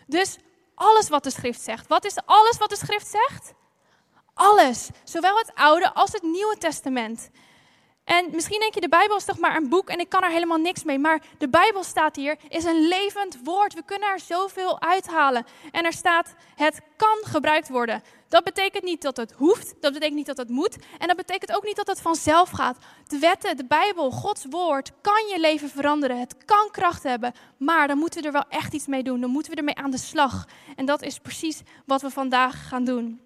Dus 0.08 0.38
alles 0.76 1.10
wat 1.10 1.24
de 1.24 1.30
schrift 1.30 1.62
zegt. 1.62 1.88
Wat 1.88 2.06
is 2.06 2.16
alles 2.26 2.58
wat 2.58 2.70
de 2.70 2.78
schrift 2.78 3.08
zegt? 3.08 3.54
Alles, 4.34 4.90
zowel 5.04 5.38
het 5.38 5.52
Oude 5.54 5.94
als 5.94 6.12
het 6.12 6.22
Nieuwe 6.22 6.56
Testament. 6.58 7.30
En 8.06 8.30
misschien 8.32 8.60
denk 8.60 8.74
je, 8.74 8.82
de 8.82 8.90
Bijbel 8.90 9.18
is 9.18 9.26
toch 9.26 9.38
maar 9.38 9.56
een 9.56 9.70
boek 9.70 9.90
en 9.90 10.00
ik 10.00 10.10
kan 10.10 10.24
er 10.24 10.30
helemaal 10.30 10.58
niks 10.58 10.84
mee. 10.84 11.00
Maar 11.00 11.22
de 11.38 11.50
Bijbel 11.50 11.84
staat 11.84 12.16
hier, 12.16 12.38
is 12.48 12.64
een 12.64 12.88
levend 12.88 13.38
woord. 13.44 13.74
We 13.74 13.84
kunnen 13.86 14.10
er 14.10 14.20
zoveel 14.20 14.82
uithalen. 14.82 15.46
En 15.72 15.86
er 15.86 15.94
staat, 15.94 16.36
het 16.56 16.82
kan 16.96 17.18
gebruikt 17.22 17.70
worden. 17.70 18.04
Dat 18.28 18.44
betekent 18.44 18.84
niet 18.84 19.02
dat 19.02 19.18
het 19.18 19.32
hoeft, 19.32 19.76
dat 19.80 19.94
betekent 19.94 20.18
niet 20.18 20.26
dat 20.26 20.38
het 20.38 20.50
moet. 20.50 20.78
En 20.98 21.08
dat 21.08 21.18
betekent 21.18 21.56
ook 21.56 21.64
niet 21.64 21.76
dat 21.76 21.88
het 21.88 22.02
vanzelf 22.02 22.50
gaat. 22.50 22.78
De 23.08 23.20
wetten, 23.20 23.58
de 23.58 23.66
Bijbel, 23.66 24.12
Gods 24.12 24.46
woord 24.50 24.92
kan 25.02 25.28
je 25.28 25.40
leven 25.40 25.70
veranderen. 25.70 26.20
Het 26.20 26.46
kan 26.46 26.72
kracht 26.72 27.04
hebben. 27.04 27.34
Maar 27.58 27.88
dan 27.88 27.98
moeten 27.98 28.22
we 28.22 28.28
er 28.28 28.34
wel 28.34 28.46
echt 28.50 28.74
iets 28.74 28.88
mee 28.88 29.04
doen. 29.04 29.22
Dan 29.22 29.30
moeten 29.30 29.52
we 29.52 29.58
ermee 29.58 29.76
aan 29.76 29.92
de 29.92 29.98
slag. 29.98 30.48
En 30.76 30.86
dat 30.86 31.02
is 31.02 31.20
precies 31.20 31.62
wat 31.86 32.02
we 32.02 32.10
vandaag 32.10 32.68
gaan 32.68 32.84
doen. 32.84 33.25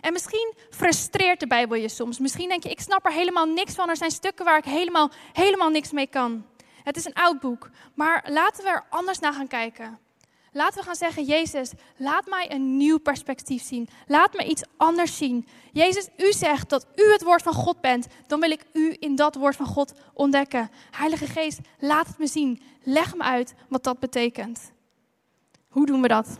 En 0.00 0.12
misschien 0.12 0.54
frustreert 0.70 1.40
de 1.40 1.46
Bijbel 1.46 1.76
je 1.76 1.88
soms. 1.88 2.18
Misschien 2.18 2.48
denk 2.48 2.62
je, 2.62 2.70
ik 2.70 2.80
snap 2.80 3.06
er 3.06 3.12
helemaal 3.12 3.46
niks 3.46 3.74
van. 3.74 3.88
Er 3.88 3.96
zijn 3.96 4.10
stukken 4.10 4.44
waar 4.44 4.58
ik 4.58 4.64
helemaal, 4.64 5.10
helemaal 5.32 5.70
niks 5.70 5.90
mee 5.90 6.06
kan. 6.06 6.44
Het 6.82 6.96
is 6.96 7.04
een 7.04 7.14
oud 7.14 7.40
boek. 7.40 7.70
Maar 7.94 8.26
laten 8.28 8.64
we 8.64 8.70
er 8.70 8.84
anders 8.90 9.18
naar 9.18 9.32
gaan 9.32 9.48
kijken. 9.48 9.98
Laten 10.52 10.78
we 10.78 10.84
gaan 10.84 10.94
zeggen, 10.94 11.24
Jezus, 11.24 11.72
laat 11.96 12.26
mij 12.26 12.52
een 12.52 12.76
nieuw 12.76 12.98
perspectief 12.98 13.62
zien. 13.62 13.88
Laat 14.06 14.34
me 14.34 14.44
iets 14.44 14.62
anders 14.76 15.16
zien. 15.16 15.46
Jezus, 15.72 16.08
u 16.16 16.32
zegt 16.32 16.68
dat 16.68 16.86
u 16.94 17.12
het 17.12 17.22
woord 17.22 17.42
van 17.42 17.52
God 17.52 17.80
bent. 17.80 18.06
Dan 18.26 18.40
wil 18.40 18.50
ik 18.50 18.64
u 18.72 18.96
in 18.98 19.16
dat 19.16 19.34
woord 19.34 19.56
van 19.56 19.66
God 19.66 19.92
ontdekken. 20.14 20.70
Heilige 20.90 21.26
Geest, 21.26 21.58
laat 21.78 22.06
het 22.06 22.18
me 22.18 22.26
zien. 22.26 22.62
Leg 22.82 23.14
me 23.14 23.22
uit 23.22 23.54
wat 23.68 23.84
dat 23.84 23.98
betekent. 23.98 24.72
Hoe 25.68 25.86
doen 25.86 26.02
we 26.02 26.08
dat? 26.08 26.38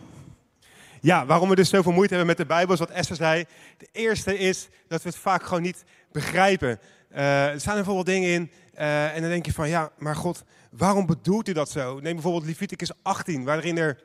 Ja, 1.00 1.26
waarom 1.26 1.48
we 1.48 1.54
dus 1.54 1.68
zoveel 1.68 1.92
moeite 1.92 2.14
hebben 2.14 2.36
met 2.36 2.36
de 2.36 2.54
Bijbel, 2.54 2.74
is 2.74 2.80
wat 2.80 2.90
Esther 2.90 3.16
zei. 3.16 3.44
De 3.78 3.88
eerste 3.92 4.38
is 4.38 4.68
dat 4.88 5.02
we 5.02 5.08
het 5.08 5.18
vaak 5.18 5.42
gewoon 5.42 5.62
niet 5.62 5.84
begrijpen. 6.12 6.80
Uh, 7.12 7.48
er 7.48 7.60
staan 7.60 7.74
bijvoorbeeld 7.74 8.06
dingen 8.06 8.30
in 8.30 8.50
uh, 8.74 9.14
en 9.14 9.20
dan 9.20 9.30
denk 9.30 9.46
je 9.46 9.52
van, 9.52 9.68
ja, 9.68 9.90
maar 9.98 10.16
God, 10.16 10.44
waarom 10.70 11.06
bedoelt 11.06 11.48
u 11.48 11.52
dat 11.52 11.70
zo? 11.70 12.00
Neem 12.00 12.12
bijvoorbeeld 12.12 12.44
Leviticus 12.44 12.90
18, 13.02 13.44
waarin 13.44 13.78
er 13.78 13.98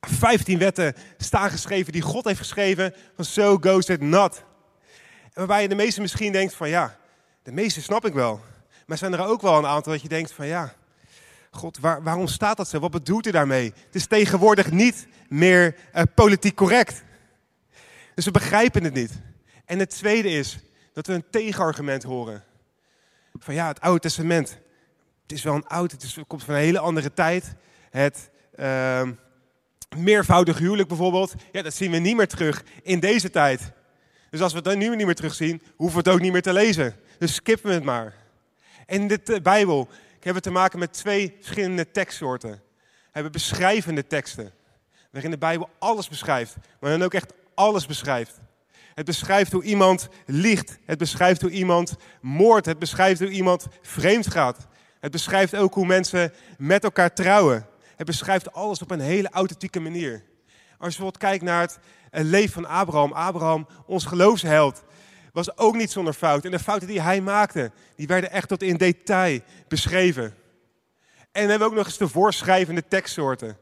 15 0.00 0.58
wetten 0.58 0.94
staan 1.16 1.50
geschreven 1.50 1.92
die 1.92 2.02
God 2.02 2.24
heeft 2.24 2.38
geschreven, 2.38 2.94
van 3.16 3.24
so 3.24 3.58
goes 3.60 3.88
it 3.88 4.00
not. 4.00 4.44
Waarbij 5.32 5.62
je 5.62 5.68
de 5.68 5.74
meeste 5.74 6.00
misschien 6.00 6.32
denkt 6.32 6.54
van, 6.54 6.68
ja, 6.68 6.96
de 7.42 7.52
meeste 7.52 7.82
snap 7.82 8.06
ik 8.06 8.12
wel. 8.12 8.40
Maar 8.86 8.98
zijn 8.98 9.12
er 9.12 9.26
ook 9.26 9.42
wel 9.42 9.58
een 9.58 9.66
aantal 9.66 9.92
dat 9.92 10.02
je 10.02 10.08
denkt 10.08 10.32
van, 10.32 10.46
ja, 10.46 10.74
God, 11.54 11.78
waar, 11.78 12.02
waarom 12.02 12.26
staat 12.26 12.56
dat 12.56 12.68
zo? 12.68 12.78
Wat 12.78 12.90
bedoelt 12.90 13.26
u 13.26 13.30
daarmee? 13.30 13.72
Het 13.86 13.94
is 13.94 14.06
tegenwoordig 14.06 14.70
niet 14.70 15.06
meer 15.28 15.76
uh, 15.94 16.02
politiek 16.14 16.54
correct. 16.54 17.04
Dus 18.14 18.24
we 18.24 18.30
begrijpen 18.30 18.84
het 18.84 18.94
niet. 18.94 19.12
En 19.64 19.78
het 19.78 19.90
tweede 19.90 20.28
is 20.28 20.58
dat 20.92 21.06
we 21.06 21.12
een 21.12 21.24
tegenargument 21.30 22.02
horen. 22.02 22.44
Van 23.38 23.54
ja, 23.54 23.66
het 23.66 23.80
Oude 23.80 24.00
Testament. 24.00 24.58
Het 25.22 25.32
is 25.32 25.42
wel 25.42 25.54
een 25.54 25.66
oud, 25.66 25.90
het, 25.90 26.02
het 26.02 26.26
komt 26.26 26.44
van 26.44 26.54
een 26.54 26.60
hele 26.60 26.78
andere 26.78 27.12
tijd. 27.12 27.54
Het 27.90 28.30
uh, 28.56 29.08
meervoudig 29.96 30.58
huwelijk 30.58 30.88
bijvoorbeeld. 30.88 31.34
Ja, 31.52 31.62
dat 31.62 31.74
zien 31.74 31.90
we 31.90 31.98
niet 31.98 32.16
meer 32.16 32.28
terug 32.28 32.64
in 32.82 33.00
deze 33.00 33.30
tijd. 33.30 33.72
Dus 34.30 34.40
als 34.40 34.52
we 34.52 34.60
het 34.62 34.78
nu 34.78 34.96
niet 34.96 35.06
meer 35.06 35.14
terugzien, 35.14 35.62
hoeven 35.76 36.02
we 36.02 36.08
het 36.08 36.14
ook 36.14 36.22
niet 36.22 36.32
meer 36.32 36.42
te 36.42 36.52
lezen. 36.52 36.96
Dus 37.18 37.34
skippen 37.34 37.68
we 37.68 37.74
het 37.74 37.84
maar. 37.84 38.14
En 38.86 39.00
in 39.00 39.20
de 39.24 39.40
Bijbel 39.42 39.88
hebben 40.24 40.42
we 40.42 40.48
te 40.48 40.50
maken 40.50 40.78
met 40.78 40.92
twee 40.92 41.36
verschillende 41.40 41.90
tekstsoorten. 41.90 42.50
We 42.50 43.10
hebben 43.10 43.32
beschrijvende 43.32 44.06
teksten, 44.06 44.52
waarin 45.10 45.30
de 45.30 45.38
Bijbel 45.38 45.68
alles 45.78 46.08
beschrijft, 46.08 46.56
maar 46.80 46.90
dan 46.90 47.02
ook 47.02 47.14
echt 47.14 47.32
alles 47.54 47.86
beschrijft. 47.86 48.40
Het 48.94 49.04
beschrijft 49.04 49.52
hoe 49.52 49.62
iemand 49.62 50.08
liegt. 50.26 50.78
Het 50.84 50.98
beschrijft 50.98 51.40
hoe 51.40 51.50
iemand 51.50 51.94
moordt. 52.20 52.66
Het 52.66 52.78
beschrijft 52.78 53.20
hoe 53.20 53.30
iemand 53.30 53.66
vreemd 53.82 54.30
gaat. 54.30 54.66
Het 55.00 55.12
beschrijft 55.12 55.56
ook 55.56 55.74
hoe 55.74 55.86
mensen 55.86 56.32
met 56.58 56.84
elkaar 56.84 57.14
trouwen. 57.14 57.66
Het 57.96 58.06
beschrijft 58.06 58.52
alles 58.52 58.82
op 58.82 58.90
een 58.90 59.00
hele 59.00 59.30
authentieke 59.30 59.80
manier. 59.80 60.12
Als 60.12 60.94
je 60.94 61.00
bijvoorbeeld 61.00 61.18
kijkt 61.18 61.44
naar 61.44 61.60
het 61.60 61.78
leven 62.10 62.52
van 62.52 62.66
Abraham. 62.66 63.12
Abraham, 63.12 63.66
ons 63.86 64.04
geloofsheld, 64.04 64.84
was 65.34 65.56
ook 65.56 65.74
niet 65.74 65.90
zonder 65.90 66.12
fouten. 66.14 66.50
En 66.50 66.56
de 66.56 66.62
fouten 66.64 66.88
die 66.88 67.00
hij 67.00 67.20
maakte, 67.20 67.70
die 67.96 68.06
werden 68.06 68.30
echt 68.30 68.48
tot 68.48 68.62
in 68.62 68.76
detail 68.76 69.40
beschreven. 69.68 70.34
En 71.32 71.44
we 71.44 71.50
hebben 71.50 71.68
ook 71.68 71.74
nog 71.74 71.86
eens 71.86 71.98
de 71.98 72.08
voorschrijvende 72.08 72.84
tekstsoorten. 72.88 73.56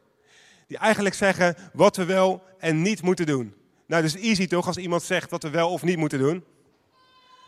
Die 0.66 0.78
eigenlijk 0.78 1.14
zeggen 1.14 1.56
wat 1.72 1.96
we 1.96 2.04
wel 2.04 2.42
en 2.58 2.82
niet 2.82 3.02
moeten 3.02 3.26
doen. 3.26 3.54
Nou, 3.86 4.02
dat 4.02 4.14
is 4.14 4.22
easy 4.22 4.46
toch 4.46 4.66
als 4.66 4.76
iemand 4.76 5.02
zegt 5.02 5.30
wat 5.30 5.42
we 5.42 5.50
wel 5.50 5.70
of 5.70 5.82
niet 5.82 5.96
moeten 5.96 6.18
doen? 6.18 6.44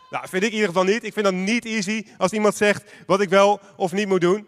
Nou, 0.09 0.27
vind 0.27 0.43
ik 0.43 0.49
in 0.49 0.55
ieder 0.55 0.67
geval 0.67 0.83
niet. 0.83 1.03
Ik 1.03 1.13
vind 1.13 1.25
dat 1.25 1.33
niet 1.33 1.65
easy 1.65 2.05
als 2.17 2.31
iemand 2.31 2.55
zegt 2.55 2.83
wat 3.05 3.21
ik 3.21 3.29
wel 3.29 3.59
of 3.75 3.91
niet 3.91 4.07
moet 4.07 4.21
doen. 4.21 4.47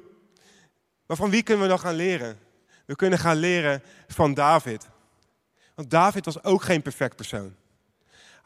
Maar 1.05 1.17
van 1.17 1.29
wie 1.29 1.43
kunnen 1.43 1.63
we 1.63 1.69
dan 1.69 1.79
gaan 1.79 1.95
leren? 1.95 2.39
We 2.85 2.95
kunnen 2.95 3.19
gaan 3.19 3.37
leren 3.37 3.83
van 4.07 4.33
David. 4.33 4.87
Want 5.75 5.89
David 5.89 6.25
was 6.25 6.43
ook 6.43 6.63
geen 6.63 6.81
perfect 6.81 7.15
persoon. 7.15 7.55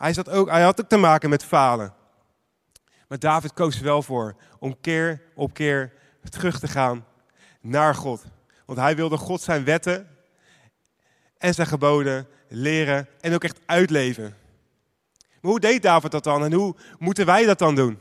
Hij, 0.01 0.13
zat 0.13 0.29
ook, 0.29 0.49
hij 0.49 0.61
had 0.61 0.79
ook 0.79 0.89
te 0.89 0.97
maken 0.97 1.29
met 1.29 1.43
falen. 1.43 1.93
Maar 3.07 3.19
David 3.19 3.53
koos 3.53 3.77
er 3.77 3.83
wel 3.83 4.01
voor 4.01 4.35
om 4.59 4.79
keer 4.81 5.21
op 5.35 5.53
keer 5.53 5.93
terug 6.29 6.59
te 6.59 6.67
gaan 6.67 7.05
naar 7.59 7.95
God. 7.95 8.23
Want 8.65 8.79
hij 8.79 8.95
wilde 8.95 9.17
God 9.17 9.41
zijn 9.41 9.63
wetten 9.63 10.07
en 11.37 11.53
zijn 11.53 11.67
geboden 11.67 12.27
leren 12.47 13.07
en 13.19 13.33
ook 13.33 13.43
echt 13.43 13.59
uitleven. 13.65 14.35
Maar 15.41 15.51
hoe 15.51 15.59
deed 15.59 15.81
David 15.81 16.11
dat 16.11 16.23
dan 16.23 16.43
en 16.43 16.53
hoe 16.53 16.75
moeten 16.99 17.25
wij 17.25 17.45
dat 17.45 17.59
dan 17.59 17.75
doen? 17.75 17.97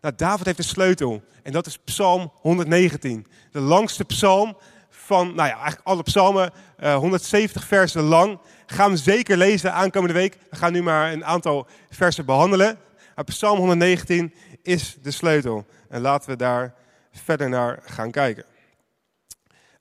Nou, 0.00 0.14
David 0.14 0.46
heeft 0.46 0.58
een 0.58 0.64
sleutel 0.64 1.22
en 1.42 1.52
dat 1.52 1.66
is 1.66 1.78
Psalm 1.78 2.32
119. 2.34 3.26
De 3.50 3.60
langste 3.60 4.04
psalm 4.04 4.56
van, 4.90 5.26
nou 5.26 5.48
ja, 5.48 5.54
eigenlijk 5.54 5.86
alle 5.86 6.02
psalmen, 6.02 6.52
170 6.78 7.62
eh, 7.62 7.68
versen 7.68 8.02
lang. 8.02 8.38
Gaan 8.72 8.90
we 8.90 8.96
zeker 8.96 9.36
lezen 9.36 9.72
aankomende 9.72 10.14
week. 10.14 10.36
We 10.50 10.56
gaan 10.56 10.72
nu 10.72 10.82
maar 10.82 11.12
een 11.12 11.24
aantal 11.24 11.66
versen 11.90 12.24
behandelen. 12.24 12.78
Psalm 13.24 13.58
119 13.58 14.34
is 14.62 14.96
de 15.02 15.10
sleutel. 15.10 15.66
En 15.88 16.00
laten 16.00 16.30
we 16.30 16.36
daar 16.36 16.74
verder 17.10 17.48
naar 17.48 17.78
gaan 17.84 18.10
kijken. 18.10 18.44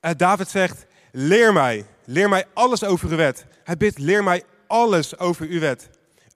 Uh, 0.02 0.12
David 0.18 0.50
zegt, 0.50 0.86
leer 1.12 1.54
mij, 1.54 1.86
leer 2.06 2.30
mij 2.30 2.46
alles 2.54 2.84
over 2.84 3.10
uw 3.10 3.16
wet. 3.16 3.46
Hij 3.64 3.78
bidt, 3.78 3.98
leer 3.98 4.24
mij 4.24 4.44
alles 4.68 5.18
over 5.18 5.48
uw 5.48 5.60
wet. 5.60 5.90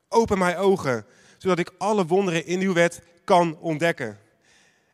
Open 0.09 0.37
mijn 0.37 0.57
ogen, 0.57 1.05
zodat 1.37 1.59
ik 1.59 1.71
alle 1.77 2.05
wonderen 2.05 2.45
in 2.45 2.59
uw 2.59 2.73
wet 2.73 3.01
kan 3.23 3.57
ontdekken. 3.59 4.17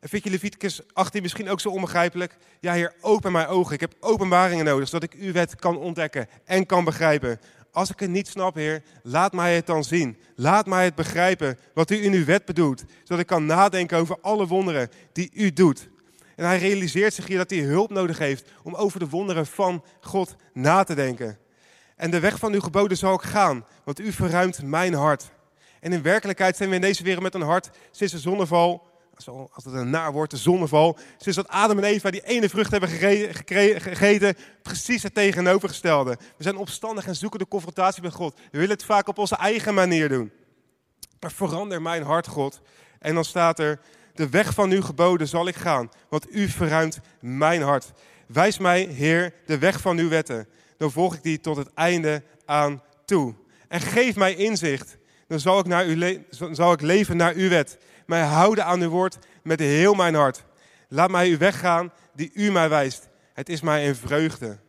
Vind 0.03 0.23
je 0.23 0.29
Leviticus 0.29 0.81
18 0.93 1.21
misschien 1.21 1.49
ook 1.49 1.59
zo 1.59 1.69
onbegrijpelijk? 1.69 2.37
Ja, 2.59 2.73
Heer, 2.73 2.93
open 3.01 3.31
mijn 3.31 3.47
ogen. 3.47 3.73
Ik 3.73 3.79
heb 3.79 3.95
openbaringen 3.99 4.65
nodig, 4.65 4.87
zodat 4.87 5.13
ik 5.13 5.19
uw 5.19 5.31
wet 5.31 5.55
kan 5.55 5.77
ontdekken 5.77 6.27
en 6.45 6.65
kan 6.65 6.83
begrijpen. 6.83 7.39
Als 7.71 7.89
ik 7.91 7.99
het 7.99 8.09
niet 8.09 8.27
snap, 8.27 8.55
Heer, 8.55 8.83
laat 9.03 9.33
mij 9.33 9.55
het 9.55 9.65
dan 9.65 9.83
zien. 9.83 10.17
Laat 10.35 10.65
mij 10.65 10.83
het 10.83 10.95
begrijpen 10.95 11.57
wat 11.73 11.91
u 11.91 12.03
in 12.03 12.13
uw 12.13 12.25
wet 12.25 12.45
bedoelt, 12.45 12.83
zodat 13.03 13.19
ik 13.19 13.27
kan 13.27 13.45
nadenken 13.45 13.97
over 13.97 14.17
alle 14.21 14.47
wonderen 14.47 14.89
die 15.13 15.29
u 15.33 15.53
doet. 15.53 15.89
En 16.35 16.45
hij 16.45 16.57
realiseert 16.57 17.13
zich 17.13 17.27
hier 17.27 17.37
dat 17.37 17.49
hij 17.49 17.59
hulp 17.59 17.89
nodig 17.89 18.17
heeft 18.17 18.49
om 18.63 18.75
over 18.75 18.99
de 18.99 19.09
wonderen 19.09 19.45
van 19.45 19.83
God 19.99 20.35
na 20.53 20.83
te 20.83 20.95
denken. 20.95 21.37
En 21.95 22.11
de 22.11 22.19
weg 22.19 22.39
van 22.39 22.53
uw 22.53 22.61
geboden 22.61 22.97
zal 22.97 23.13
ik 23.13 23.21
gaan, 23.21 23.65
want 23.83 23.99
u 23.99 24.11
verruimt 24.11 24.63
mijn 24.63 24.93
hart. 24.93 25.31
En 25.79 25.93
in 25.93 26.01
werkelijkheid 26.01 26.57
zijn 26.57 26.69
we 26.69 26.75
in 26.75 26.81
deze 26.81 27.03
wereld 27.03 27.23
met 27.23 27.33
een 27.33 27.41
hart 27.41 27.69
sinds 27.91 28.13
de 28.13 28.19
zonneval, 28.19 28.90
als 29.53 29.63
het 29.63 29.73
een 29.73 29.89
naar 29.89 30.11
wordt, 30.11 30.31
de 30.31 30.37
zonneval, 30.37 30.97
sinds 31.17 31.37
dat 31.37 31.47
Adam 31.47 31.77
en 31.77 31.83
Eva 31.83 32.11
die 32.11 32.25
ene 32.25 32.49
vrucht 32.49 32.71
hebben 32.71 32.89
gegeten, 32.89 34.35
precies 34.61 35.03
het 35.03 35.13
tegenovergestelde. 35.13 36.17
We 36.37 36.43
zijn 36.43 36.57
opstandig 36.57 37.07
en 37.07 37.15
zoeken 37.15 37.39
de 37.39 37.47
confrontatie 37.47 38.01
met 38.01 38.13
God. 38.13 38.35
We 38.35 38.57
willen 38.57 38.75
het 38.75 38.85
vaak 38.85 39.07
op 39.07 39.17
onze 39.17 39.35
eigen 39.35 39.73
manier 39.73 40.09
doen. 40.09 40.31
Maar 41.19 41.31
verander 41.31 41.81
mijn 41.81 42.03
hart, 42.03 42.27
God. 42.27 42.61
En 42.99 43.15
dan 43.15 43.25
staat 43.25 43.59
er, 43.59 43.79
de 44.13 44.29
weg 44.29 44.53
van 44.53 44.71
uw 44.71 44.81
geboden 44.81 45.27
zal 45.27 45.47
ik 45.47 45.55
gaan, 45.55 45.89
want 46.09 46.35
u 46.35 46.47
verruimt 46.47 46.99
mijn 47.19 47.61
hart. 47.61 47.91
Wijs 48.27 48.57
mij, 48.57 48.81
Heer, 48.81 49.33
de 49.45 49.57
weg 49.57 49.81
van 49.81 49.97
uw 49.97 50.09
wetten 50.09 50.47
dan 50.81 50.91
volg 50.91 51.15
ik 51.15 51.23
die 51.23 51.39
tot 51.39 51.57
het 51.57 51.73
einde 51.73 52.23
aan 52.45 52.81
toe. 53.05 53.33
En 53.67 53.81
geef 53.81 54.15
mij 54.15 54.35
inzicht, 54.35 54.97
dan 55.27 55.39
zal 55.39 55.59
ik, 55.59 55.65
naar 55.65 55.87
u 55.87 56.25
zal 56.51 56.71
ik 56.71 56.81
leven 56.81 57.17
naar 57.17 57.33
uw 57.33 57.49
wet. 57.49 57.77
Mij 58.05 58.21
houden 58.21 58.65
aan 58.65 58.81
uw 58.81 58.89
woord 58.89 59.17
met 59.43 59.59
heel 59.59 59.93
mijn 59.93 60.15
hart. 60.15 60.43
Laat 60.87 61.11
mij 61.11 61.29
u 61.29 61.37
weggaan 61.37 61.91
die 62.13 62.31
u 62.33 62.51
mij 62.51 62.69
wijst. 62.69 63.09
Het 63.33 63.49
is 63.49 63.61
mij 63.61 63.87
een 63.87 63.95
vreugde. 63.95 64.59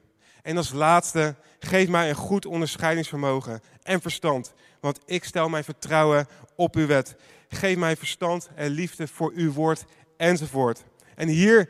En 0.42 0.56
als 0.56 0.72
laatste, 0.72 1.34
geef 1.58 1.88
mij 1.88 2.08
een 2.08 2.14
goed 2.14 2.46
onderscheidingsvermogen 2.46 3.60
en 3.82 4.00
verstand. 4.00 4.52
Want 4.80 4.98
ik 5.04 5.24
stel 5.24 5.48
mijn 5.48 5.64
vertrouwen 5.64 6.26
op 6.56 6.76
uw 6.76 6.86
wet. 6.86 7.16
Geef 7.48 7.76
mij 7.76 7.96
verstand 7.96 8.48
en 8.54 8.70
liefde 8.70 9.08
voor 9.08 9.32
uw 9.34 9.52
woord 9.52 9.84
enzovoort. 10.16 10.84
En 11.14 11.28
hier 11.28 11.68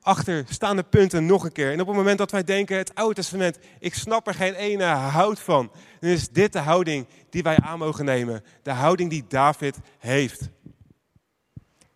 achter 0.00 0.44
staande 0.48 0.82
punten 0.82 1.26
nog 1.26 1.44
een 1.44 1.52
keer. 1.52 1.72
En 1.72 1.80
op 1.80 1.86
het 1.86 1.96
moment 1.96 2.18
dat 2.18 2.30
wij 2.30 2.44
denken, 2.44 2.76
het 2.76 2.94
Oude 2.94 3.14
Testament, 3.14 3.58
ik 3.78 3.94
snap 3.94 4.26
er 4.26 4.34
geen 4.34 4.54
ene 4.54 4.84
hout 4.84 5.40
van. 5.40 5.72
Dan 6.00 6.10
is 6.10 6.28
dit 6.28 6.52
de 6.52 6.58
houding 6.58 7.06
die 7.30 7.42
wij 7.42 7.56
aan 7.56 7.78
mogen 7.78 8.04
nemen. 8.04 8.44
De 8.62 8.70
houding 8.70 9.10
die 9.10 9.24
David 9.28 9.76
heeft. 9.98 10.48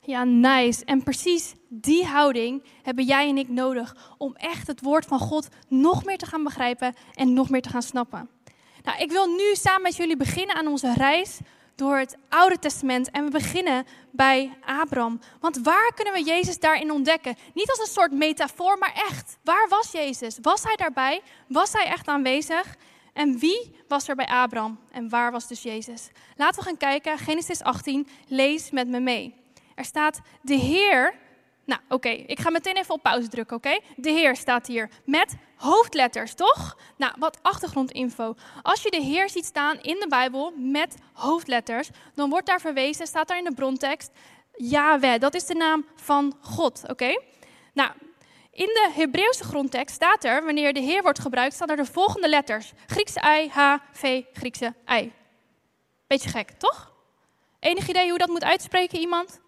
Ja, 0.06 0.24
nice. 0.24 0.84
En 0.84 1.02
precies 1.02 1.54
die 1.68 2.04
houding 2.04 2.62
hebben 2.82 3.04
jij 3.04 3.28
en 3.28 3.38
ik 3.38 3.48
nodig 3.48 4.14
om 4.18 4.34
echt 4.34 4.66
het 4.66 4.80
woord 4.80 5.04
van 5.04 5.18
God 5.18 5.48
nog 5.68 6.04
meer 6.04 6.18
te 6.18 6.26
gaan 6.26 6.42
begrijpen 6.42 6.94
en 7.14 7.32
nog 7.32 7.50
meer 7.50 7.62
te 7.62 7.68
gaan 7.68 7.82
snappen. 7.82 8.28
Nou, 8.82 8.98
ik 8.98 9.10
wil 9.10 9.26
nu 9.26 9.54
samen 9.54 9.82
met 9.82 9.96
jullie 9.96 10.16
beginnen 10.16 10.56
aan 10.56 10.66
onze 10.66 10.92
reis 10.92 11.38
door 11.74 11.96
het 11.96 12.16
Oude 12.28 12.58
Testament 12.58 13.10
en 13.10 13.24
we 13.24 13.30
beginnen 13.30 13.86
bij 14.10 14.58
Abraham. 14.64 15.20
Want 15.40 15.58
waar 15.58 15.92
kunnen 15.94 16.14
we 16.14 16.22
Jezus 16.22 16.58
daarin 16.58 16.90
ontdekken? 16.90 17.36
Niet 17.54 17.70
als 17.70 17.78
een 17.78 17.94
soort 17.94 18.12
metafoor, 18.12 18.78
maar 18.78 18.92
echt. 19.10 19.38
Waar 19.44 19.68
was 19.68 19.92
Jezus? 19.92 20.38
Was 20.42 20.62
hij 20.62 20.76
daarbij? 20.76 21.22
Was 21.48 21.72
hij 21.72 21.84
echt 21.84 22.06
aanwezig? 22.06 22.76
En 23.12 23.38
wie 23.38 23.76
was 23.88 24.08
er 24.08 24.14
bij 24.14 24.26
Abraham? 24.26 24.78
En 24.90 25.08
waar 25.08 25.32
was 25.32 25.48
dus 25.48 25.62
Jezus? 25.62 26.08
Laten 26.36 26.58
we 26.58 26.66
gaan 26.66 26.76
kijken. 26.76 27.18
Genesis 27.18 27.62
18, 27.62 28.08
lees 28.26 28.70
met 28.70 28.88
me 28.88 29.00
mee. 29.00 29.45
Er 29.76 29.84
staat, 29.84 30.20
de 30.42 30.54
Heer 30.54 31.14
nou, 31.66 31.80
oké, 31.88 32.08
ik 32.08 32.40
ga 32.40 32.50
meteen 32.50 32.76
even 32.76 32.94
op 32.94 33.02
pauze 33.02 33.28
drukken, 33.28 33.56
oké? 33.56 33.80
De 33.96 34.10
Heer 34.10 34.36
staat 34.36 34.66
hier 34.66 34.90
met 35.04 35.34
hoofdletters, 35.56 36.34
toch? 36.34 36.78
Nou, 36.96 37.12
wat 37.18 37.38
achtergrondinfo. 37.42 38.34
Als 38.62 38.82
je 38.82 38.90
de 38.90 39.02
Heer 39.02 39.30
ziet 39.30 39.44
staan 39.44 39.80
in 39.80 39.96
de 40.00 40.06
Bijbel 40.08 40.52
met 40.56 40.94
hoofdletters, 41.12 41.90
dan 42.14 42.30
wordt 42.30 42.46
daar 42.46 42.60
verwezen, 42.60 43.06
staat 43.06 43.28
daar 43.28 43.38
in 43.38 43.44
de 43.44 43.54
brontekst, 43.54 44.10
Yahweh, 44.56 45.20
dat 45.20 45.34
is 45.34 45.46
de 45.46 45.54
naam 45.54 45.86
van 45.94 46.36
God, 46.40 46.82
oké? 46.88 47.20
Nou, 47.72 47.90
in 48.50 48.66
de 48.66 48.90
Hebreeuwse 48.94 49.44
grondtekst 49.44 49.94
staat 49.94 50.24
er, 50.24 50.44
wanneer 50.44 50.72
de 50.72 50.80
Heer 50.80 51.02
wordt 51.02 51.18
gebruikt, 51.18 51.54
staan 51.54 51.68
er 51.68 51.76
de 51.76 51.84
volgende 51.84 52.28
letters. 52.28 52.72
Griekse 52.86 53.20
I, 53.42 53.48
H, 53.48 53.74
V, 53.92 54.22
Griekse 54.32 54.74
I. 54.92 55.12
Beetje 56.06 56.28
gek, 56.28 56.50
toch? 56.50 56.92
Enig 57.60 57.88
idee 57.88 58.08
hoe 58.08 58.18
dat 58.18 58.28
moet 58.28 58.44
uitspreken, 58.44 58.98
iemand? 58.98 59.40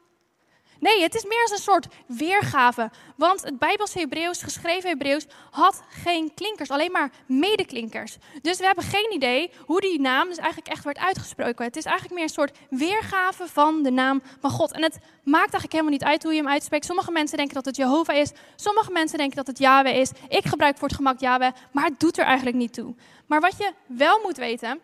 Nee, 0.80 1.02
het 1.02 1.14
is 1.14 1.25
meer 1.25 1.42
als 1.42 1.50
een 1.50 1.58
soort 1.58 1.87
weergave. 2.06 2.90
Want 3.16 3.42
het 3.42 3.58
Bijbelse 3.58 3.99
Hebreeuws, 3.99 4.42
geschreven 4.42 4.90
Hebreeuws, 4.90 5.26
had 5.50 5.82
geen 5.88 6.35
klinkers, 6.35 6.70
alleen 6.70 6.92
maar 6.92 7.11
medeklinkers. 7.26 8.16
Dus 8.42 8.58
we 8.58 8.64
hebben 8.64 8.85
geen 8.85 9.12
idee 9.14 9.50
hoe 9.66 9.80
die 9.80 10.00
naam 10.00 10.28
dus 10.28 10.37
eigenlijk 10.37 10.68
echt 10.68 10.85
werd 10.85 10.99
uitgesproken. 10.99 11.64
Het 11.64 11.76
is 11.76 11.85
eigenlijk 11.85 12.14
meer 12.14 12.25
een 12.25 12.35
soort 12.35 12.58
weergave 12.70 13.47
van 13.47 13.82
de 13.82 13.90
naam 13.90 14.23
van 14.40 14.50
God. 14.50 14.73
En 14.73 14.82
het 14.82 14.99
maakt 15.25 15.52
eigenlijk 15.52 15.73
helemaal 15.73 15.92
niet 15.92 16.04
uit 16.04 16.23
hoe 16.23 16.32
je 16.32 16.38
hem 16.38 16.50
uitspreekt. 16.50 16.85
Sommige 16.85 17.12
mensen 17.12 17.37
denken 17.37 17.54
dat 17.54 17.64
het 17.64 17.76
Jehovah 17.76 18.16
is, 18.16 18.32
sommige 18.56 18.92
mensen 18.92 19.18
denken 19.18 19.37
dat 19.37 19.47
het 19.47 19.58
Yahweh 19.58 19.97
is. 19.97 20.11
Ik 20.28 20.44
gebruik 20.44 20.78
voor 20.78 20.88
het 20.88 20.97
gemak 20.97 21.20
Yahweh, 21.20 21.52
maar 21.73 21.85
het 21.85 22.00
doet 22.00 22.18
er 22.18 22.25
eigenlijk 22.25 22.56
niet 22.56 22.73
toe. 22.73 22.94
Maar 23.26 23.40
wat 23.40 23.58
je 23.58 23.73
wel 23.87 24.20
moet 24.23 24.37
weten, 24.37 24.80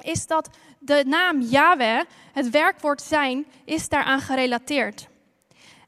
is 0.00 0.26
dat 0.26 0.48
de 0.78 1.04
naam 1.06 1.40
Yahweh, 1.40 2.00
het 2.32 2.50
werkwoord 2.50 3.02
zijn, 3.02 3.46
is 3.64 3.88
daaraan 3.88 4.20
gerelateerd. 4.20 5.06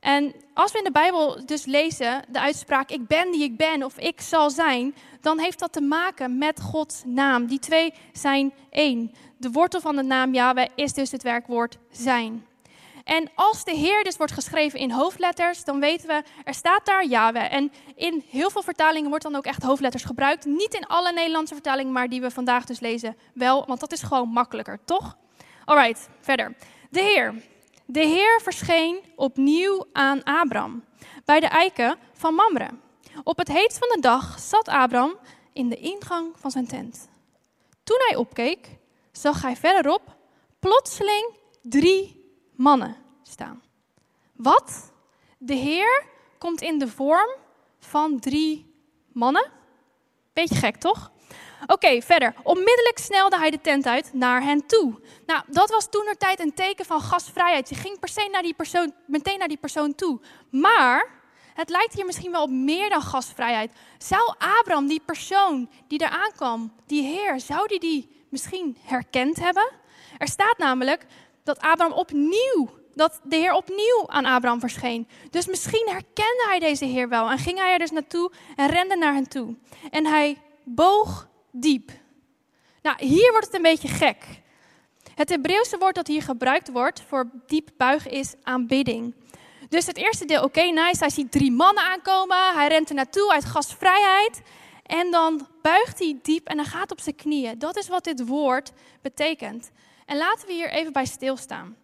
En 0.00 0.34
als 0.54 0.72
we 0.72 0.78
in 0.78 0.84
de 0.84 0.90
Bijbel 0.90 1.46
dus 1.46 1.64
lezen 1.64 2.24
de 2.28 2.40
uitspraak 2.40 2.90
ik 2.90 3.06
ben 3.06 3.32
die 3.32 3.42
ik 3.42 3.56
ben 3.56 3.82
of 3.82 3.98
ik 3.98 4.20
zal 4.20 4.50
zijn, 4.50 4.94
dan 5.20 5.38
heeft 5.38 5.58
dat 5.58 5.72
te 5.72 5.80
maken 5.80 6.38
met 6.38 6.60
Gods 6.60 7.02
naam. 7.04 7.46
Die 7.46 7.58
twee 7.58 7.94
zijn 8.12 8.52
één. 8.70 9.12
De 9.36 9.50
wortel 9.50 9.80
van 9.80 9.96
de 9.96 10.02
naam 10.02 10.34
Yahweh 10.34 10.68
is 10.74 10.92
dus 10.92 11.10
het 11.10 11.22
werkwoord 11.22 11.78
zijn. 11.90 12.46
En 13.04 13.30
als 13.34 13.64
de 13.64 13.74
Heer 13.74 14.04
dus 14.04 14.16
wordt 14.16 14.32
geschreven 14.32 14.78
in 14.78 14.90
hoofdletters, 14.90 15.64
dan 15.64 15.80
weten 15.80 16.08
we, 16.08 16.22
er 16.44 16.54
staat 16.54 16.86
daar 16.86 17.06
Yahweh. 17.06 17.52
En 17.52 17.72
in 17.94 18.24
heel 18.30 18.50
veel 18.50 18.62
vertalingen 18.62 19.08
wordt 19.08 19.24
dan 19.24 19.34
ook 19.34 19.44
echt 19.44 19.62
hoofdletters 19.62 20.04
gebruikt. 20.04 20.44
Niet 20.44 20.74
in 20.74 20.86
alle 20.86 21.12
Nederlandse 21.12 21.54
vertalingen, 21.54 21.92
maar 21.92 22.08
die 22.08 22.20
we 22.20 22.30
vandaag 22.30 22.64
dus 22.64 22.80
lezen 22.80 23.16
wel, 23.34 23.66
want 23.66 23.80
dat 23.80 23.92
is 23.92 24.02
gewoon 24.02 24.28
makkelijker, 24.28 24.78
toch? 24.84 25.16
Alright, 25.64 26.08
verder. 26.20 26.54
De 26.90 27.00
Heer. 27.00 27.34
De 27.90 28.06
Heer 28.06 28.40
verscheen 28.42 29.04
opnieuw 29.16 29.86
aan 29.92 30.24
Abram 30.24 30.84
bij 31.24 31.40
de 31.40 31.46
eiken 31.46 31.98
van 32.12 32.34
Mamre. 32.34 32.68
Op 33.24 33.38
het 33.38 33.48
heetst 33.48 33.78
van 33.78 33.88
de 33.88 34.00
dag 34.00 34.40
zat 34.40 34.68
Abram 34.68 35.18
in 35.52 35.68
de 35.68 35.76
ingang 35.76 36.32
van 36.38 36.50
zijn 36.50 36.66
tent. 36.66 37.08
Toen 37.82 37.96
hij 38.08 38.16
opkeek, 38.16 38.78
zag 39.12 39.42
hij 39.42 39.56
verderop 39.56 40.16
plotseling 40.58 41.36
drie 41.62 42.32
mannen 42.54 42.96
staan. 43.22 43.62
Wat? 44.32 44.92
De 45.38 45.54
Heer 45.54 46.04
komt 46.38 46.60
in 46.60 46.78
de 46.78 46.88
vorm 46.88 47.30
van 47.78 48.20
drie 48.20 48.74
mannen? 49.12 49.50
Beetje 50.32 50.54
gek, 50.54 50.76
toch? 50.76 51.12
Oké, 51.66 52.02
verder. 52.02 52.34
Onmiddellijk 52.42 52.98
snelde 52.98 53.38
hij 53.38 53.50
de 53.50 53.60
tent 53.60 53.86
uit 53.86 54.10
naar 54.12 54.42
hen 54.42 54.66
toe. 54.66 55.00
Nou, 55.26 55.42
dat 55.46 55.70
was 55.70 55.90
toen 55.90 56.14
tijd 56.18 56.40
een 56.40 56.54
teken 56.54 56.84
van 56.84 57.00
gastvrijheid. 57.00 57.68
Je 57.68 57.74
ging 57.74 57.98
per 57.98 58.08
se 58.08 58.28
naar 58.32 58.42
die 58.42 58.54
persoon, 58.54 58.92
meteen 59.06 59.38
naar 59.38 59.48
die 59.48 59.56
persoon 59.56 59.94
toe. 59.94 60.20
Maar 60.50 61.10
het 61.54 61.70
lijkt 61.70 61.94
hier 61.94 62.06
misschien 62.06 62.32
wel 62.32 62.42
op 62.42 62.50
meer 62.50 62.90
dan 62.90 63.02
gastvrijheid. 63.02 63.72
Zou 63.98 64.34
Abraham, 64.38 64.86
die 64.86 65.02
persoon 65.04 65.70
die 65.88 65.98
daar 65.98 66.10
aankwam, 66.24 66.72
die 66.86 67.02
Heer, 67.02 67.40
zou 67.40 67.66
die 67.66 67.80
die 67.80 68.24
misschien 68.28 68.76
herkend 68.82 69.36
hebben? 69.36 69.70
Er 70.18 70.28
staat 70.28 70.58
namelijk 70.58 71.06
dat 71.44 71.58
Abraham 71.58 71.92
opnieuw, 71.92 72.68
dat 72.94 73.20
de 73.22 73.36
Heer 73.36 73.52
opnieuw 73.52 74.04
aan 74.06 74.24
Abraham 74.24 74.60
verscheen. 74.60 75.08
Dus 75.30 75.46
misschien 75.46 75.86
herkende 75.88 76.44
hij 76.48 76.58
deze 76.58 76.84
Heer 76.84 77.08
wel 77.08 77.30
en 77.30 77.38
ging 77.38 77.58
hij 77.58 77.72
er 77.72 77.78
dus 77.78 77.90
naartoe 77.90 78.32
en 78.56 78.68
rende 78.68 78.96
naar 78.96 79.14
hen 79.14 79.28
toe. 79.28 79.56
En 79.90 80.06
hij 80.06 80.38
boog 80.64 81.28
diep. 81.50 81.90
Nou, 82.82 83.04
hier 83.04 83.30
wordt 83.30 83.46
het 83.46 83.54
een 83.54 83.62
beetje 83.62 83.88
gek. 83.88 84.24
Het 85.14 85.28
Hebreeuwse 85.28 85.78
woord 85.78 85.94
dat 85.94 86.06
hier 86.06 86.22
gebruikt 86.22 86.70
wordt 86.70 87.02
voor 87.08 87.30
diep 87.46 87.70
buigen 87.76 88.10
is 88.10 88.34
aanbidding. 88.42 89.14
Dus 89.68 89.86
het 89.86 89.96
eerste 89.96 90.24
deel, 90.24 90.42
oké, 90.42 90.62
nice. 90.62 90.98
Hij 90.98 91.10
ziet 91.10 91.32
drie 91.32 91.52
mannen 91.52 91.84
aankomen. 91.84 92.54
Hij 92.54 92.68
rent 92.68 92.88
er 92.88 92.94
naartoe 92.94 93.32
uit 93.32 93.44
gastvrijheid. 93.44 94.42
En 94.82 95.10
dan 95.10 95.46
buigt 95.62 95.98
hij 95.98 96.18
diep 96.22 96.46
en 96.46 96.58
hij 96.58 96.66
gaat 96.66 96.90
op 96.90 97.00
zijn 97.00 97.14
knieën. 97.14 97.58
Dat 97.58 97.76
is 97.76 97.88
wat 97.88 98.04
dit 98.04 98.26
woord 98.26 98.72
betekent. 99.02 99.70
En 100.06 100.16
laten 100.16 100.46
we 100.46 100.52
hier 100.52 100.70
even 100.70 100.92
bij 100.92 101.04
stilstaan. 101.04 101.76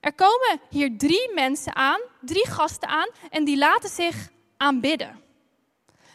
Er 0.00 0.14
komen 0.14 0.60
hier 0.70 0.98
drie 0.98 1.30
mensen 1.34 1.74
aan, 1.74 2.00
drie 2.20 2.46
gasten 2.46 2.88
aan, 2.88 3.08
en 3.30 3.44
die 3.44 3.56
laten 3.56 3.90
zich 3.90 4.28
aanbidden. 4.56 5.20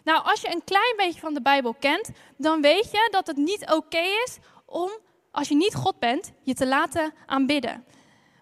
Nou, 0.08 0.24
als 0.24 0.42
je 0.42 0.52
een 0.54 0.64
klein 0.64 0.94
beetje 0.98 1.20
van 1.20 1.34
de 1.34 1.42
Bijbel 1.42 1.74
kent, 1.74 2.10
dan 2.38 2.62
weet 2.62 2.92
je 2.92 3.08
dat 3.12 3.28
het 3.28 3.38
niet 3.38 3.72
oké 3.72 4.00
is 4.26 4.38
om, 4.66 4.92
als 5.32 5.48
je 5.48 5.56
niet 5.56 5.76
God 5.76 6.00
bent, 6.00 6.32
je 6.42 6.54
te 6.54 6.68
laten 6.68 7.14
aanbidden. 7.26 7.86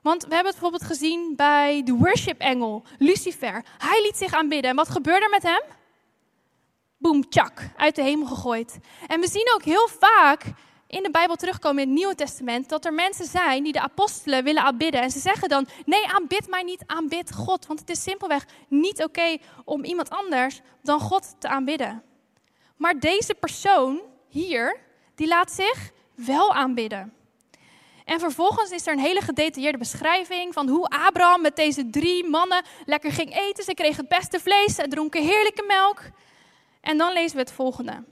Want 0.02 0.26
we 0.26 0.34
hebben 0.34 0.52
het 0.52 0.62
bijvoorbeeld 0.62 0.92
gezien 0.92 1.34
bij 1.36 1.84
de 1.84 1.94
worship-engel, 1.94 2.84
Lucifer. 2.98 3.66
Hij 3.78 4.01
liet 4.01 4.18
zich 4.18 4.34
aanbidden. 4.34 4.70
En 4.70 4.75
wat 4.75 4.90
gebeurde 4.90 5.25
er 5.25 5.30
met 5.30 5.44
hem? 5.44 5.62
Boom, 6.98 7.30
tjak, 7.30 7.70
uit 7.78 7.96
de 7.96 8.04
hemel 8.04 8.28
gegooid. 8.28 8.78
En 9.08 9.20
we 9.20 9.28
zien 9.28 9.51
ook 9.56 9.64
heel 9.64 9.88
vaak 10.00 10.44
in 10.96 11.03
de 11.03 11.12
Bijbel 11.12 11.36
terugkomen 11.36 11.81
in 11.81 11.88
het 11.88 11.98
Nieuwe 11.98 12.16
Testament 12.16 12.70
dat 12.70 12.86
er 12.86 12.94
mensen 12.94 13.25
zijn 13.25 13.64
die 13.64 13.74
de 13.74 13.81
apostelen 13.81 14.44
willen 14.44 14.64
aanbidden. 14.64 15.01
En 15.01 15.12
ze 15.12 15.20
zeggen 15.20 15.50
dan: 15.50 15.68
Nee, 15.86 16.08
aanbid 16.08 16.48
mij 16.50 16.64
niet, 16.64 16.84
aanbid 16.86 17.34
God. 17.34 17.66
Want 17.66 17.79
het 17.79 17.90
is 17.90 18.03
simpelweg 18.03 18.46
niet 18.68 19.03
oké 19.03 19.38
om 19.66 19.84
iemand 19.84 20.10
anders 20.10 20.62
dan 20.81 21.00
God 21.00 21.36
te 21.40 21.48
aanbidden. 21.48 22.03
Maar 22.77 23.00
deze 23.00 23.34
persoon 23.34 24.01
hier, 24.27 24.79
die 25.16 25.27
laat 25.27 25.51
zich 25.51 25.92
wel 26.16 26.53
aanbidden. 26.53 27.14
En 28.05 28.20
vervolgens 28.20 28.72
is 28.72 28.88
er 28.88 28.94
een 28.94 29.00
hele 29.00 29.22
gedetailleerde 29.22 29.77
beschrijving 29.77 30.53
van 30.53 30.68
hoe 30.68 30.88
Abraham 30.88 31.42
met 31.42 31.55
deze 31.55 31.90
drie 31.90 32.29
mannen 32.29 32.64
lekker 32.86 33.12
ging 33.12 33.38
eten. 33.38 33.64
Ze 33.64 33.74
kregen 33.74 34.05
het 34.05 34.18
beste 34.18 34.40
vlees 34.40 34.77
en 34.77 34.90
dronken 34.90 35.24
heerlijke 35.24 35.64
melk. 35.68 36.01
En 36.81 36.98
dan 36.98 37.14
lezen 37.14 37.36
we 37.36 37.42
het 37.42 37.51
volgende. 37.51 38.03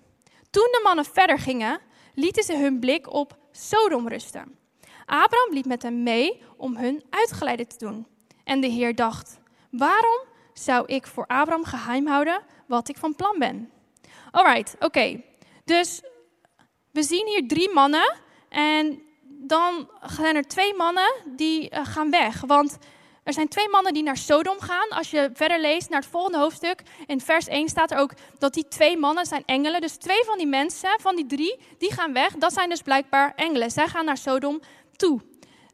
Toen 0.50 0.68
de 0.72 0.82
mannen 0.84 1.06
verder 1.06 1.40
gingen, 1.40 1.80
lieten 2.14 2.44
ze 2.44 2.58
hun 2.58 2.80
blik 2.80 3.14
op 3.14 3.38
Sodom 3.52 4.08
rusten. 4.08 4.58
Abraham 5.06 5.54
liep 5.54 5.66
met 5.66 5.82
hem 5.82 6.04
mee 6.04 6.42
om 6.58 6.78
hun 6.78 7.04
uitgeleide 7.10 7.68
te 7.68 7.78
doen. 7.78 8.08
En 8.44 8.62
de 8.62 8.68
Heer 8.68 8.96
dacht: 8.96 9.40
Waarom 9.70 10.20
zou 10.54 10.86
ik 10.86 11.08
voor 11.08 11.26
Abraham 11.28 11.66
geheim 11.66 12.08
houden 12.08 12.42
wat 12.68 12.90
ik 12.90 12.98
van 12.98 13.16
plan 13.16 13.40
ben? 13.40 13.72
Alright, 14.32 14.76
oké. 14.80 15.22
Dus 15.66 16.02
we 16.92 17.04
zien 17.04 17.28
hier 17.28 17.48
drie 17.48 17.74
mannen 17.74 18.16
en 18.50 19.02
dan 19.24 19.90
zijn 20.06 20.36
er 20.36 20.48
twee 20.48 20.76
mannen 20.76 21.14
die 21.26 21.72
uh, 21.72 21.86
gaan 21.86 22.10
weg. 22.10 22.42
Want 22.42 22.78
er 23.24 23.34
zijn 23.34 23.48
twee 23.48 23.70
mannen 23.70 23.94
die 23.94 24.04
naar 24.04 24.18
Sodom 24.18 24.60
gaan. 24.60 24.90
Als 24.90 25.12
je 25.12 25.30
verder 25.34 25.60
leest 25.60 25.90
naar 25.90 26.00
het 26.00 26.10
volgende 26.10 26.38
hoofdstuk, 26.38 26.82
in 27.06 27.22
vers 27.22 27.48
1 27.48 27.70
staat 27.70 27.92
er 27.92 27.98
ook 27.98 28.12
dat 28.38 28.54
die 28.54 28.68
twee 28.68 28.98
mannen 28.98 29.26
zijn 29.26 29.44
engelen. 29.46 29.82
Dus 29.82 29.96
twee 29.96 30.24
van 30.26 30.38
die 30.38 30.48
mensen, 30.48 31.00
van 31.02 31.16
die 31.16 31.26
drie, 31.26 31.60
die 31.78 31.94
gaan 31.94 32.14
weg. 32.14 32.34
Dat 32.34 32.54
zijn 32.54 32.70
dus 32.70 32.82
blijkbaar 32.82 33.34
engelen. 33.36 33.72
Zij 33.72 33.88
gaan 33.88 34.06
naar 34.06 34.18
Sodom 34.18 34.62
toe. 34.96 35.22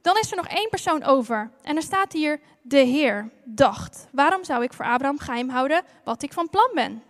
Dan 0.01 0.17
is 0.17 0.31
er 0.31 0.37
nog 0.37 0.47
één 0.47 0.69
persoon 0.69 1.03
over. 1.03 1.51
En 1.61 1.75
er 1.75 1.81
staat 1.81 2.13
hier, 2.13 2.39
de 2.61 2.77
Heer 2.77 3.29
dacht. 3.43 4.07
Waarom 4.11 4.43
zou 4.43 4.63
ik 4.63 4.73
voor 4.73 4.85
Abraham 4.85 5.19
geheim 5.19 5.49
houden 5.49 5.83
wat 6.03 6.23
ik 6.23 6.33
van 6.33 6.49
plan 6.49 6.71
ben? 6.73 7.03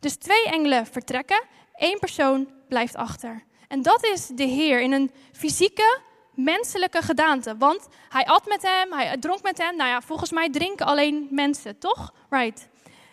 Dus 0.00 0.16
twee 0.16 0.44
engelen 0.44 0.86
vertrekken, 0.86 1.42
één 1.74 1.98
persoon 1.98 2.48
blijft 2.68 2.96
achter. 2.96 3.44
En 3.68 3.82
dat 3.82 4.04
is 4.04 4.26
de 4.26 4.44
Heer 4.44 4.80
in 4.80 4.92
een 4.92 5.10
fysieke, 5.32 6.00
menselijke 6.36 7.02
gedaante. 7.02 7.56
Want 7.56 7.88
hij 8.08 8.24
at 8.24 8.46
met 8.46 8.62
hem, 8.62 8.92
hij 8.92 9.16
dronk 9.18 9.42
met 9.42 9.58
hem. 9.58 9.76
Nou 9.76 9.88
ja, 9.88 10.00
volgens 10.00 10.32
mij 10.32 10.50
drinken 10.50 10.86
alleen 10.86 11.28
mensen, 11.30 11.78
toch? 11.78 12.12
Right. 12.30 12.68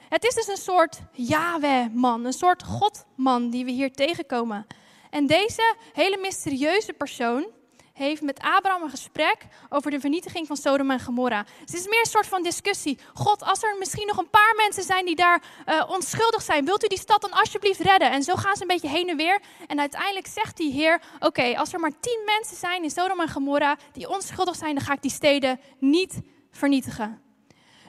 Het 0.09 0.23
is 0.23 0.33
dus 0.33 0.47
een 0.47 0.57
soort 0.57 0.99
Yahweh-man, 1.12 2.25
een 2.25 2.33
soort 2.33 2.63
God-man 2.63 3.49
die 3.49 3.65
we 3.65 3.71
hier 3.71 3.91
tegenkomen. 3.91 4.67
En 5.09 5.27
deze 5.27 5.75
hele 5.93 6.17
mysterieuze 6.17 6.93
persoon, 6.93 7.47
heeft 7.93 8.21
met 8.21 8.39
Abraham 8.39 8.84
een 8.84 8.89
gesprek 8.89 9.38
over 9.69 9.91
de 9.91 9.99
vernietiging 9.99 10.47
van 10.47 10.58
Sodom 10.58 10.91
en 10.91 10.99
Gomorra. 10.99 11.45
het 11.60 11.73
is 11.73 11.88
meer 11.88 11.99
een 11.99 12.06
soort 12.06 12.27
van 12.27 12.43
discussie. 12.43 12.97
God, 13.13 13.43
als 13.43 13.63
er 13.63 13.75
misschien 13.79 14.08
nog 14.08 14.17
een 14.17 14.29
paar 14.29 14.53
mensen 14.58 14.84
zijn 14.84 15.06
die 15.06 15.15
daar 15.15 15.43
uh, 15.65 15.84
onschuldig 15.89 16.41
zijn, 16.41 16.65
wilt 16.65 16.84
u 16.84 16.88
die 16.88 16.99
stad 16.99 17.21
dan 17.21 17.32
alsjeblieft 17.32 17.79
redden? 17.79 18.12
En 18.12 18.23
zo 18.23 18.36
gaan 18.36 18.56
ze 18.56 18.62
een 18.62 18.67
beetje 18.67 18.89
heen 18.89 19.10
en 19.10 19.17
weer. 19.17 19.41
En 19.67 19.79
uiteindelijk 19.79 20.27
zegt 20.27 20.58
die 20.58 20.71
Heer: 20.71 21.01
Oké, 21.19 21.58
als 21.58 21.73
er 21.73 21.79
maar 21.79 21.99
tien 21.99 22.21
mensen 22.25 22.58
zijn 22.58 22.84
in 22.84 22.89
Sodom 22.89 23.19
en 23.19 23.29
Gomorra 23.29 23.77
die 23.91 24.10
onschuldig 24.10 24.56
zijn, 24.56 24.75
dan 24.75 24.84
ga 24.84 24.93
ik 24.93 25.01
die 25.01 25.12
steden 25.12 25.60
niet 25.79 26.21
vernietigen. 26.51 27.21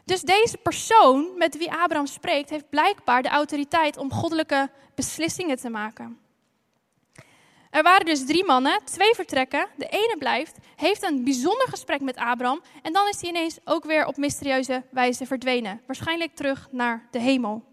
Dus 0.05 0.21
deze 0.21 0.57
persoon 0.57 1.29
met 1.37 1.57
wie 1.57 1.73
Abraham 1.73 2.07
spreekt, 2.07 2.51
heeft 2.51 2.69
blijkbaar 2.69 3.23
de 3.23 3.29
autoriteit 3.29 3.97
om 3.97 4.13
goddelijke 4.13 4.71
beslissingen 4.95 5.57
te 5.57 5.69
maken. 5.69 6.24
Er 7.75 7.83
waren 7.83 8.07
dus 8.07 8.27
drie 8.27 8.45
mannen, 8.45 8.81
twee 8.85 9.15
vertrekken, 9.15 9.67
de 9.77 9.87
ene 9.87 10.17
blijft, 10.19 10.57
heeft 10.77 11.03
een 11.03 11.25
bijzonder 11.25 11.69
gesprek 11.69 12.01
met 12.01 12.17
Abraham 12.17 12.63
en 12.83 12.93
dan 12.93 13.09
is 13.09 13.21
hij 13.21 13.31
ineens 13.31 13.59
ook 13.65 13.85
weer 13.85 14.07
op 14.07 14.17
mysterieuze 14.17 14.83
wijze 14.91 15.27
verdwenen. 15.27 15.81
Waarschijnlijk 15.87 16.35
terug 16.35 16.69
naar 16.71 17.09
de 17.11 17.19
hemel. 17.19 17.65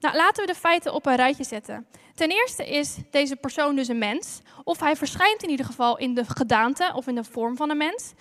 Nou, 0.00 0.16
laten 0.16 0.46
we 0.46 0.52
de 0.52 0.58
feiten 0.58 0.94
op 0.94 1.06
een 1.06 1.16
rijtje 1.16 1.44
zetten. 1.44 1.86
Ten 2.14 2.30
eerste 2.30 2.68
is 2.68 2.96
deze 3.10 3.36
persoon 3.36 3.76
dus 3.76 3.88
een 3.88 3.98
mens, 3.98 4.40
of 4.64 4.80
hij 4.80 4.96
verschijnt 4.96 5.42
in 5.42 5.50
ieder 5.50 5.66
geval 5.66 5.98
in 5.98 6.14
de 6.14 6.24
gedaante 6.24 6.92
of 6.94 7.06
in 7.06 7.14
de 7.14 7.24
vorm 7.24 7.56
van 7.56 7.70
een 7.70 7.76
mens. 7.76 8.12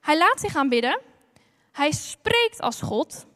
Hij 0.00 0.18
laat 0.18 0.40
zich 0.40 0.56
aanbidden, 0.56 1.00
hij 1.72 1.92
spreekt 1.92 2.60
als 2.60 2.80
God 2.80 3.26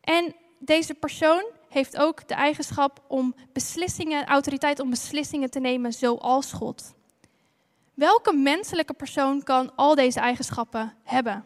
en 0.00 0.34
deze 0.58 0.94
persoon 0.94 1.44
heeft 1.70 1.96
ook 1.96 2.28
de 2.28 2.34
eigenschap 2.34 3.04
om 3.08 3.34
beslissingen, 3.52 4.26
autoriteit 4.26 4.80
om 4.80 4.90
beslissingen 4.90 5.50
te 5.50 5.60
nemen 5.60 5.92
zoals 5.92 6.52
God. 6.52 6.94
Welke 7.94 8.32
menselijke 8.32 8.92
persoon 8.92 9.42
kan 9.42 9.74
al 9.76 9.94
deze 9.94 10.20
eigenschappen 10.20 10.94
hebben? 11.04 11.44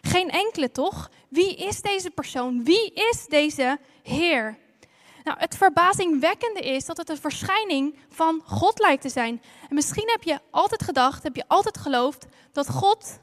Geen 0.00 0.30
enkele 0.30 0.70
toch? 0.70 1.10
Wie 1.28 1.56
is 1.56 1.80
deze 1.80 2.10
persoon? 2.10 2.64
Wie 2.64 2.92
is 2.92 3.26
deze 3.26 3.78
Heer? 4.02 4.58
Nou, 5.24 5.38
het 5.38 5.56
verbazingwekkende 5.56 6.60
is 6.60 6.84
dat 6.84 6.96
het 6.96 7.08
een 7.08 7.16
verschijning 7.16 7.98
van 8.08 8.42
God 8.44 8.78
lijkt 8.78 9.02
te 9.02 9.08
zijn. 9.08 9.42
En 9.68 9.74
misschien 9.74 10.08
heb 10.08 10.22
je 10.22 10.38
altijd 10.50 10.82
gedacht, 10.82 11.22
heb 11.22 11.36
je 11.36 11.48
altijd 11.48 11.78
geloofd 11.78 12.26
dat 12.52 12.70
God 12.70 13.20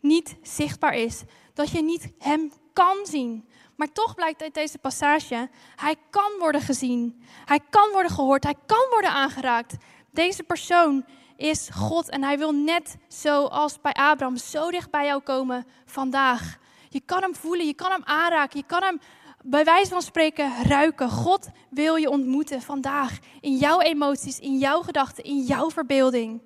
niet 0.00 0.36
zichtbaar 0.42 0.94
is. 0.94 1.22
Dat 1.54 1.70
je 1.70 1.82
niet 1.82 2.12
Hem 2.18 2.52
kan 2.72 2.96
zien. 3.02 3.48
Maar 3.76 3.92
toch 3.92 4.14
blijkt 4.14 4.42
uit 4.42 4.54
deze 4.54 4.78
passage, 4.78 5.48
Hij 5.76 5.96
kan 6.10 6.32
worden 6.38 6.60
gezien. 6.60 7.22
Hij 7.44 7.60
kan 7.70 7.90
worden 7.92 8.12
gehoord. 8.12 8.44
Hij 8.44 8.56
kan 8.66 8.86
worden 8.90 9.10
aangeraakt. 9.10 9.76
Deze 10.10 10.42
persoon 10.42 11.04
is 11.36 11.68
God 11.72 12.08
en 12.08 12.22
Hij 12.22 12.38
wil 12.38 12.52
net 12.52 12.96
zoals 13.08 13.80
bij 13.80 13.92
Abraham 13.92 14.36
zo 14.36 14.70
dicht 14.70 14.90
bij 14.90 15.06
jou 15.06 15.22
komen 15.22 15.66
vandaag. 15.84 16.58
Je 16.88 17.00
kan 17.00 17.22
Hem 17.22 17.34
voelen, 17.34 17.66
je 17.66 17.74
kan 17.74 17.90
Hem 17.90 18.04
aanraken, 18.04 18.58
je 18.58 18.66
kan 18.66 18.82
Hem 18.82 19.00
bij 19.42 19.64
wijze 19.64 19.90
van 19.90 20.02
spreken 20.02 20.64
ruiken. 20.64 21.10
God 21.10 21.48
wil 21.70 21.94
je 21.94 22.10
ontmoeten 22.10 22.62
vandaag 22.62 23.18
in 23.40 23.56
jouw 23.56 23.80
emoties, 23.80 24.38
in 24.38 24.58
jouw 24.58 24.82
gedachten, 24.82 25.24
in 25.24 25.40
jouw 25.40 25.70
verbeelding. 25.70 26.42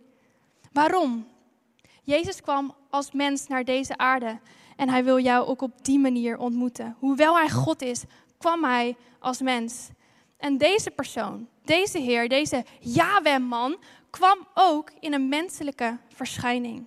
Waarom? 0.72 1.26
Jezus 2.02 2.40
kwam 2.40 2.74
als 2.90 3.12
mens 3.12 3.46
naar 3.46 3.64
deze 3.64 3.96
aarde 3.96 4.38
en 4.76 4.88
hij 4.88 5.04
wil 5.04 5.18
jou 5.18 5.46
ook 5.46 5.62
op 5.62 5.84
die 5.84 5.98
manier 5.98 6.38
ontmoeten. 6.38 6.96
Hoewel 6.98 7.36
hij 7.36 7.50
God 7.50 7.82
is, 7.82 8.04
kwam 8.38 8.64
hij 8.64 8.96
als 9.18 9.40
mens. 9.40 9.88
En 10.36 10.58
deze 10.58 10.90
persoon, 10.90 11.48
deze 11.64 11.98
Heer, 11.98 12.28
deze 12.28 12.64
Yahweh-man, 12.80 13.76
kwam 14.10 14.46
ook 14.54 14.90
in 15.00 15.12
een 15.12 15.28
menselijke 15.28 15.98
verschijning. 16.08 16.86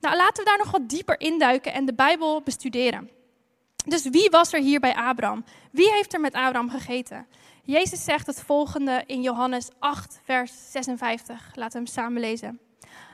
Nou, 0.00 0.16
laten 0.16 0.44
we 0.44 0.50
daar 0.50 0.58
nog 0.58 0.70
wat 0.70 0.88
dieper 0.88 1.20
induiken 1.20 1.72
en 1.72 1.84
de 1.84 1.94
Bijbel 1.94 2.42
bestuderen. 2.42 3.10
Dus 3.86 4.08
wie 4.08 4.30
was 4.30 4.52
er 4.52 4.60
hier 4.60 4.80
bij 4.80 4.94
Abraham? 4.94 5.44
Wie 5.70 5.90
heeft 5.90 6.14
er 6.14 6.20
met 6.20 6.34
Abraham 6.34 6.70
gegeten? 6.70 7.26
Jezus 7.62 8.04
zegt 8.04 8.26
het 8.26 8.42
volgende 8.42 9.02
in 9.06 9.22
Johannes 9.22 9.68
8, 9.78 10.20
vers 10.24 10.52
56. 10.70 11.50
Laten 11.54 11.72
we 11.72 11.84
hem 11.84 11.94
samen 11.94 12.20
lezen. 12.20 12.60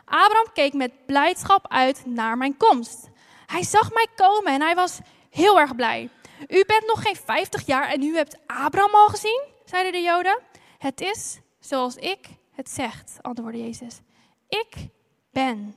Abraham 0.05 0.47
keek 0.53 0.73
met 0.73 1.07
blijdschap 1.07 1.67
uit 1.69 2.03
naar 2.07 2.37
mijn 2.37 2.57
komst. 2.57 3.11
Hij 3.47 3.63
zag 3.63 3.93
mij 3.93 4.07
komen 4.17 4.53
en 4.53 4.61
hij 4.61 4.75
was 4.75 4.99
heel 5.31 5.61
erg 5.61 5.75
blij. 5.75 6.11
U 6.49 6.65
bent 6.67 6.87
nog 6.87 7.03
geen 7.03 7.17
50 7.17 7.67
jaar 7.67 7.89
en 7.89 8.03
u 8.03 8.17
hebt 8.17 8.37
Abraham 8.47 8.95
al 8.95 9.09
gezien, 9.09 9.43
zeiden 9.65 9.93
de 9.93 10.01
Joden. 10.01 10.39
Het 10.79 11.01
is 11.01 11.41
zoals 11.61 11.97
ik 11.97 12.27
het 12.53 12.71
zegt, 12.71 13.19
antwoordde 13.21 13.63
Jezus. 13.63 14.01
Ik 14.49 14.89
ben 15.31 15.77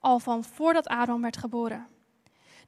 al 0.00 0.18
van 0.18 0.44
voordat 0.44 0.86
Abraham 0.86 1.22
werd 1.22 1.36
geboren. 1.36 1.86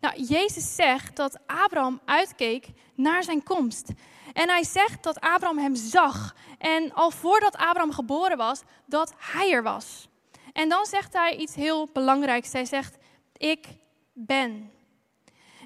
Nou, 0.01 0.23
Jezus 0.23 0.75
zegt 0.75 1.17
dat 1.17 1.39
Abraham 1.47 2.01
uitkeek 2.05 2.69
naar 2.95 3.23
zijn 3.23 3.43
komst. 3.43 3.93
En 4.33 4.49
hij 4.49 4.65
zegt 4.65 5.03
dat 5.03 5.21
Abraham 5.21 5.59
hem 5.59 5.75
zag. 5.75 6.35
En 6.59 6.93
al 6.95 7.11
voordat 7.11 7.57
Abraham 7.57 7.93
geboren 7.93 8.37
was, 8.37 8.63
dat 8.87 9.15
hij 9.17 9.53
er 9.53 9.63
was. 9.63 10.09
En 10.53 10.69
dan 10.69 10.87
zegt 10.87 11.13
hij 11.13 11.37
iets 11.37 11.55
heel 11.55 11.89
belangrijks. 11.93 12.53
Hij 12.53 12.65
zegt, 12.65 12.97
ik 13.37 13.67
ben. 14.27 14.71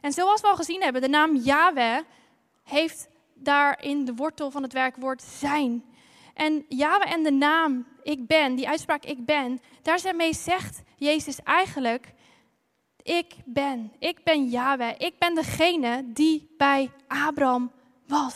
En 0.00 0.12
zoals 0.12 0.40
we 0.40 0.46
al 0.46 0.56
gezien 0.56 0.82
hebben, 0.82 1.02
de 1.02 1.08
naam 1.08 1.36
Yahweh 1.36 1.98
heeft 2.62 3.08
daarin 3.34 4.04
de 4.04 4.14
wortel 4.14 4.50
van 4.50 4.62
het 4.62 4.72
werkwoord 4.72 5.22
zijn. 5.22 5.84
En 6.34 6.64
Yahweh 6.68 7.12
en 7.12 7.22
de 7.22 7.32
naam 7.32 7.86
ik 8.02 8.26
ben, 8.26 8.54
die 8.54 8.68
uitspraak 8.68 9.04
ik 9.04 9.24
ben, 9.24 9.60
daarmee 9.82 10.34
zegt 10.34 10.82
Jezus 10.96 11.42
eigenlijk, 11.42 12.12
ik 13.02 13.34
ben, 13.44 13.92
ik 13.98 14.24
ben 14.24 14.48
Yahweh, 14.48 14.94
ik 14.98 15.18
ben 15.18 15.34
degene 15.34 16.04
die 16.06 16.54
bij 16.56 16.90
Abraham 17.06 17.72
was. 18.06 18.34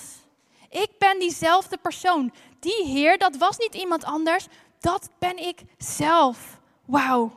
Ik 0.71 0.91
ben 0.99 1.19
diezelfde 1.19 1.77
persoon. 1.77 2.33
Die 2.61 2.85
Heer, 2.85 3.19
dat 3.19 3.37
was 3.37 3.59
niet 3.59 3.75
iemand 3.75 4.05
anders, 4.05 4.47
dat 4.81 5.11
ben 5.19 5.37
ik 5.39 5.61
zelf. 5.79 6.61
Wauw. 6.85 7.33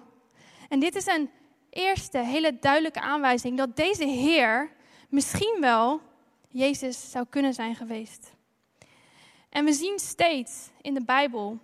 En 0.70 0.80
dit 0.80 0.96
is 0.96 1.06
een 1.06 1.30
eerste 1.70 2.18
hele 2.18 2.58
duidelijke 2.60 3.02
aanwijzing 3.02 3.58
dat 3.58 3.76
deze 3.76 4.06
Heer 4.06 4.72
misschien 5.10 5.58
wel 5.60 6.02
Jezus 6.50 7.12
zou 7.12 7.26
kunnen 7.30 7.54
zijn 7.54 7.76
geweest. 7.76 8.32
En 9.50 9.66
we 9.66 9.74
zien 9.74 10.00
steeds 10.00 10.70
in 10.82 10.94
de 10.94 11.04
Bijbel 11.04 11.60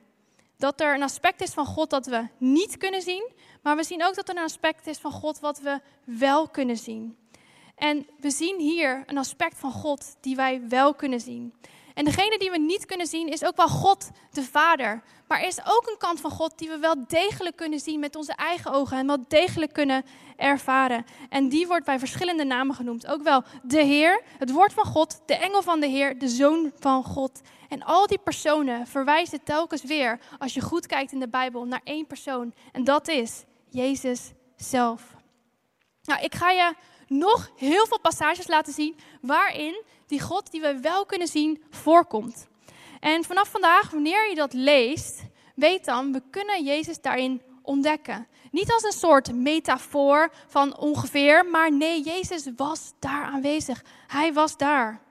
dat 0.58 0.82
er 0.82 0.94
een 0.94 1.04
aspect 1.04 1.42
is 1.42 1.54
van 1.54 1.66
God 1.66 1.90
dat 1.90 2.06
we 2.06 2.28
niet 2.38 2.78
kunnen 2.78 3.02
zien, 3.02 3.32
maar 3.62 3.76
we 3.76 3.84
zien 3.84 4.04
ook 4.06 4.16
dat 4.16 4.30
er 4.30 4.38
een 4.38 4.44
aspect 4.44 4.88
is 4.88 4.98
van 4.98 5.12
God 5.12 5.40
wat 5.40 5.60
we 5.60 5.82
wel 6.04 6.50
kunnen 6.50 6.78
zien. 6.78 7.18
En 7.76 8.08
we 8.20 8.32
zien 8.32 8.60
hier 8.60 9.04
een 9.06 9.18
aspect 9.18 9.58
van 9.58 9.72
God 9.72 10.16
die 10.22 10.36
wij 10.36 10.68
wel 10.68 10.94
kunnen 10.94 11.20
zien. 11.20 11.54
En 11.96 12.06
degene 12.06 12.38
die 12.38 12.52
we 12.52 12.58
niet 12.58 12.86
kunnen 12.86 13.08
zien 13.08 13.28
is 13.28 13.44
ook 13.44 13.56
wel 13.56 13.68
God, 13.68 14.10
de 14.32 14.44
Vader. 14.44 15.04
Maar 15.28 15.40
er 15.40 15.48
is 15.48 15.60
ook 15.60 15.88
een 15.88 15.98
kant 15.98 16.22
van 16.22 16.32
God 16.32 16.58
die 16.58 16.70
we 16.70 16.78
wel 16.78 16.96
degelijk 17.08 17.56
kunnen 17.56 17.80
zien 17.80 18.00
met 18.00 18.16
onze 18.16 18.34
eigen 18.34 18.72
ogen 18.72 18.98
en 18.98 19.08
wel 19.08 19.26
degelijk 19.28 19.74
kunnen 19.74 20.06
ervaren. 20.38 21.06
En 21.30 21.50
die 21.50 21.68
wordt 21.68 21.86
bij 21.86 22.00
verschillende 22.00 22.44
namen 22.44 22.76
genoemd. 22.76 23.08
Ook 23.08 23.24
wel 23.24 23.44
de 23.64 23.84
Heer, 23.84 24.22
het 24.38 24.52
woord 24.52 24.74
van 24.74 24.86
God, 24.86 25.22
de 25.26 25.36
engel 25.36 25.62
van 25.62 25.80
de 25.80 25.88
Heer, 25.88 26.20
de 26.20 26.28
zoon 26.28 26.72
van 26.80 27.04
God. 27.04 27.42
En 27.70 27.84
al 27.84 28.08
die 28.08 28.20
personen 28.20 28.88
verwijzen 28.88 29.44
telkens 29.44 29.84
weer, 29.84 30.20
als 30.40 30.54
je 30.54 30.62
goed 30.62 30.88
kijkt 30.88 31.12
in 31.12 31.20
de 31.20 31.30
Bijbel, 31.30 31.66
naar 31.66 31.82
één 31.84 32.08
persoon. 32.08 32.54
En 32.72 32.84
dat 32.84 33.08
is 33.08 33.44
Jezus 33.70 34.32
zelf. 34.56 35.16
Nou, 36.04 36.24
ik 36.24 36.36
ga 36.36 36.50
je 36.50 36.74
nog 37.08 37.52
heel 37.56 37.86
veel 37.88 38.00
passages 38.00 38.48
laten 38.48 38.74
zien 38.74 38.96
waarin 39.22 39.84
die 40.08 40.22
God 40.22 40.52
die 40.52 40.62
we 40.62 40.80
wel 40.80 41.06
kunnen 41.06 41.28
zien 41.28 41.64
voorkomt. 41.70 42.48
En 43.00 43.24
vanaf 43.24 43.50
vandaag, 43.50 43.92
wanneer 43.92 44.30
je 44.30 44.36
dat 44.36 44.54
leest, 44.54 45.24
weet 45.56 45.86
dan, 45.86 46.12
we 46.12 46.22
kunnen 46.30 46.64
Jezus 46.64 47.02
daarin 47.02 47.42
ontdekken. 47.62 48.28
Niet 48.52 48.72
als 48.72 48.84
een 48.84 48.92
soort 48.92 49.34
metafoor 49.34 50.32
van 50.48 50.78
ongeveer, 50.78 51.46
maar 51.46 51.72
nee, 51.72 52.02
Jezus 52.02 52.50
was 52.56 52.94
daar 53.00 53.26
aanwezig. 53.26 53.84
Hij 54.08 54.34
was 54.34 54.58
daar. 54.58 55.02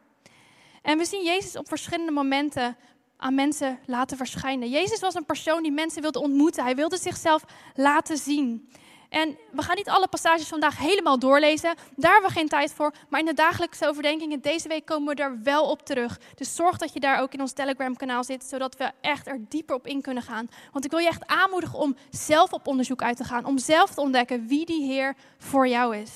En 0.82 0.98
we 0.98 1.04
zien 1.04 1.24
Jezus 1.24 1.56
op 1.56 1.68
verschillende 1.68 2.12
momenten 2.12 2.76
aan 3.16 3.34
mensen 3.34 3.78
laten 3.86 4.16
verschijnen. 4.16 4.68
Jezus 4.68 5.00
was 5.00 5.14
een 5.14 5.24
persoon 5.24 5.62
die 5.62 5.72
mensen 5.72 6.02
wilde 6.02 6.20
ontmoeten. 6.20 6.64
Hij 6.64 6.76
wilde 6.76 6.96
zichzelf 6.96 7.44
laten 7.74 8.16
zien. 8.16 8.68
En 9.08 9.38
we 9.50 9.62
gaan 9.62 9.76
niet 9.76 9.88
alle 9.88 10.08
passages 10.08 10.48
vandaag 10.48 10.78
helemaal 10.78 11.18
doorlezen. 11.18 11.74
Daar 11.96 12.12
hebben 12.12 12.30
we 12.30 12.36
geen 12.36 12.48
tijd 12.48 12.72
voor. 12.72 12.92
Maar 13.08 13.20
in 13.20 13.26
de 13.26 13.34
dagelijkse 13.34 13.88
overdenkingen 13.88 14.40
deze 14.40 14.68
week 14.68 14.84
komen 14.84 15.16
we 15.16 15.22
er 15.22 15.42
wel 15.42 15.70
op 15.70 15.86
terug. 15.86 16.20
Dus 16.34 16.54
zorg 16.54 16.78
dat 16.78 16.92
je 16.92 17.00
daar 17.00 17.20
ook 17.20 17.32
in 17.32 17.40
ons 17.40 17.52
Telegram 17.52 17.96
kanaal 17.96 18.24
zit. 18.24 18.44
Zodat 18.44 18.76
we 18.76 18.90
echt 19.00 19.26
er 19.26 19.44
dieper 19.48 19.74
op 19.74 19.86
in 19.86 20.00
kunnen 20.00 20.22
gaan. 20.22 20.48
Want 20.72 20.84
ik 20.84 20.90
wil 20.90 21.00
je 21.00 21.08
echt 21.08 21.26
aanmoedigen 21.26 21.78
om 21.78 21.96
zelf 22.10 22.52
op 22.52 22.66
onderzoek 22.66 23.02
uit 23.02 23.16
te 23.16 23.24
gaan. 23.24 23.44
Om 23.44 23.58
zelf 23.58 23.94
te 23.94 24.00
ontdekken 24.00 24.46
wie 24.46 24.66
die 24.66 24.84
Heer 24.84 25.16
voor 25.38 25.68
jou 25.68 25.96
is. 25.96 26.10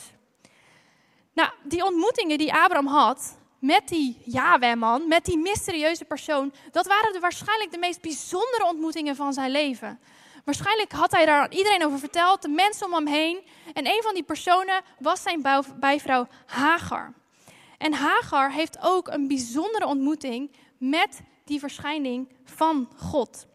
Nou, 1.32 1.50
die 1.62 1.84
ontmoetingen 1.84 2.38
die 2.38 2.54
Abraham 2.54 2.86
had 2.86 3.36
met 3.58 3.88
die 3.88 4.22
Yahweh-man, 4.24 5.08
met 5.08 5.24
die 5.24 5.38
mysterieuze 5.38 6.04
persoon, 6.04 6.52
dat 6.70 6.86
waren 6.86 7.12
de, 7.12 7.18
waarschijnlijk 7.20 7.72
de 7.72 7.78
meest 7.78 8.00
bijzondere 8.00 8.66
ontmoetingen 8.66 9.16
van 9.16 9.32
zijn 9.32 9.50
leven. 9.50 10.00
Waarschijnlijk 10.48 10.92
had 10.92 11.12
hij 11.12 11.26
daar 11.26 11.42
aan 11.42 11.52
iedereen 11.52 11.84
over 11.84 11.98
verteld, 11.98 12.42
de 12.42 12.48
mensen 12.48 12.86
om 12.86 12.92
hem 12.92 13.06
heen. 13.06 13.40
En 13.72 13.86
een 13.86 14.02
van 14.02 14.14
die 14.14 14.22
personen 14.22 14.82
was 14.98 15.22
zijn 15.22 15.42
bijvrouw 15.80 16.26
Hagar. 16.46 17.14
En 17.78 17.92
Hagar 17.92 18.52
heeft 18.52 18.78
ook 18.80 19.08
een 19.08 19.28
bijzondere 19.28 19.86
ontmoeting 19.86 20.50
met 20.78 21.20
die 21.44 21.58
verschijning 21.58 22.28
van 22.44 22.88
God. 22.96 23.46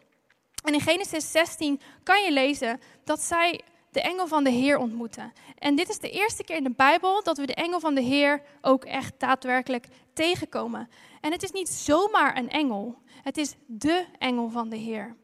En 0.63 0.73
in 0.73 0.81
Genesis 0.81 1.31
16 1.31 1.81
kan 2.03 2.21
je 2.21 2.31
lezen 2.31 2.81
dat 3.03 3.21
zij 3.21 3.61
de 3.91 4.01
engel 4.01 4.27
van 4.27 4.43
de 4.43 4.49
Heer 4.49 4.77
ontmoeten. 4.77 5.33
En 5.57 5.75
dit 5.75 5.89
is 5.89 5.99
de 5.99 6.09
eerste 6.09 6.43
keer 6.43 6.55
in 6.55 6.63
de 6.63 6.73
Bijbel 6.75 7.23
dat 7.23 7.37
we 7.37 7.45
de 7.45 7.55
engel 7.55 7.79
van 7.79 7.95
de 7.95 8.01
Heer 8.01 8.41
ook 8.61 8.85
echt 8.85 9.13
daadwerkelijk 9.17 9.87
tegenkomen. 10.13 10.89
En 11.21 11.31
het 11.31 11.43
is 11.43 11.51
niet 11.51 11.69
zomaar 11.69 12.37
een 12.37 12.49
engel, 12.49 12.95
het 13.23 13.37
is 13.37 13.55
de 13.65 14.05
engel 14.19 14.49
van 14.49 14.69
de 14.69 14.77
Heer. 14.77 15.15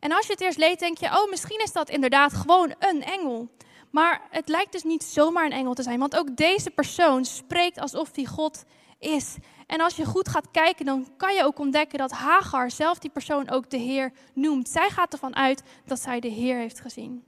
En 0.00 0.12
als 0.12 0.26
je 0.26 0.32
het 0.32 0.40
eerst 0.40 0.58
leest, 0.58 0.78
denk 0.78 0.98
je, 0.98 1.06
oh, 1.06 1.30
misschien 1.30 1.60
is 1.62 1.72
dat 1.72 1.90
inderdaad 1.90 2.32
gewoon 2.32 2.74
een 2.78 3.02
engel. 3.02 3.48
Maar 3.90 4.20
het 4.30 4.48
lijkt 4.48 4.72
dus 4.72 4.82
niet 4.82 5.04
zomaar 5.04 5.44
een 5.44 5.52
engel 5.52 5.74
te 5.74 5.82
zijn, 5.82 5.98
want 5.98 6.16
ook 6.16 6.36
deze 6.36 6.70
persoon 6.70 7.24
spreekt 7.24 7.78
alsof 7.78 8.10
hij 8.14 8.24
God 8.24 8.64
is. 8.98 9.36
En 9.66 9.80
als 9.80 9.96
je 9.96 10.04
goed 10.04 10.28
gaat 10.28 10.50
kijken, 10.50 10.84
dan 10.84 11.08
kan 11.16 11.34
je 11.34 11.44
ook 11.44 11.58
ontdekken 11.58 11.98
dat 11.98 12.10
Hagar 12.10 12.70
zelf 12.70 12.98
die 12.98 13.10
persoon 13.10 13.50
ook 13.50 13.70
de 13.70 13.76
Heer 13.76 14.12
noemt. 14.34 14.68
Zij 14.68 14.90
gaat 14.90 15.12
ervan 15.12 15.36
uit 15.36 15.62
dat 15.84 16.00
zij 16.00 16.20
de 16.20 16.28
Heer 16.28 16.56
heeft 16.56 16.80
gezien. 16.80 17.24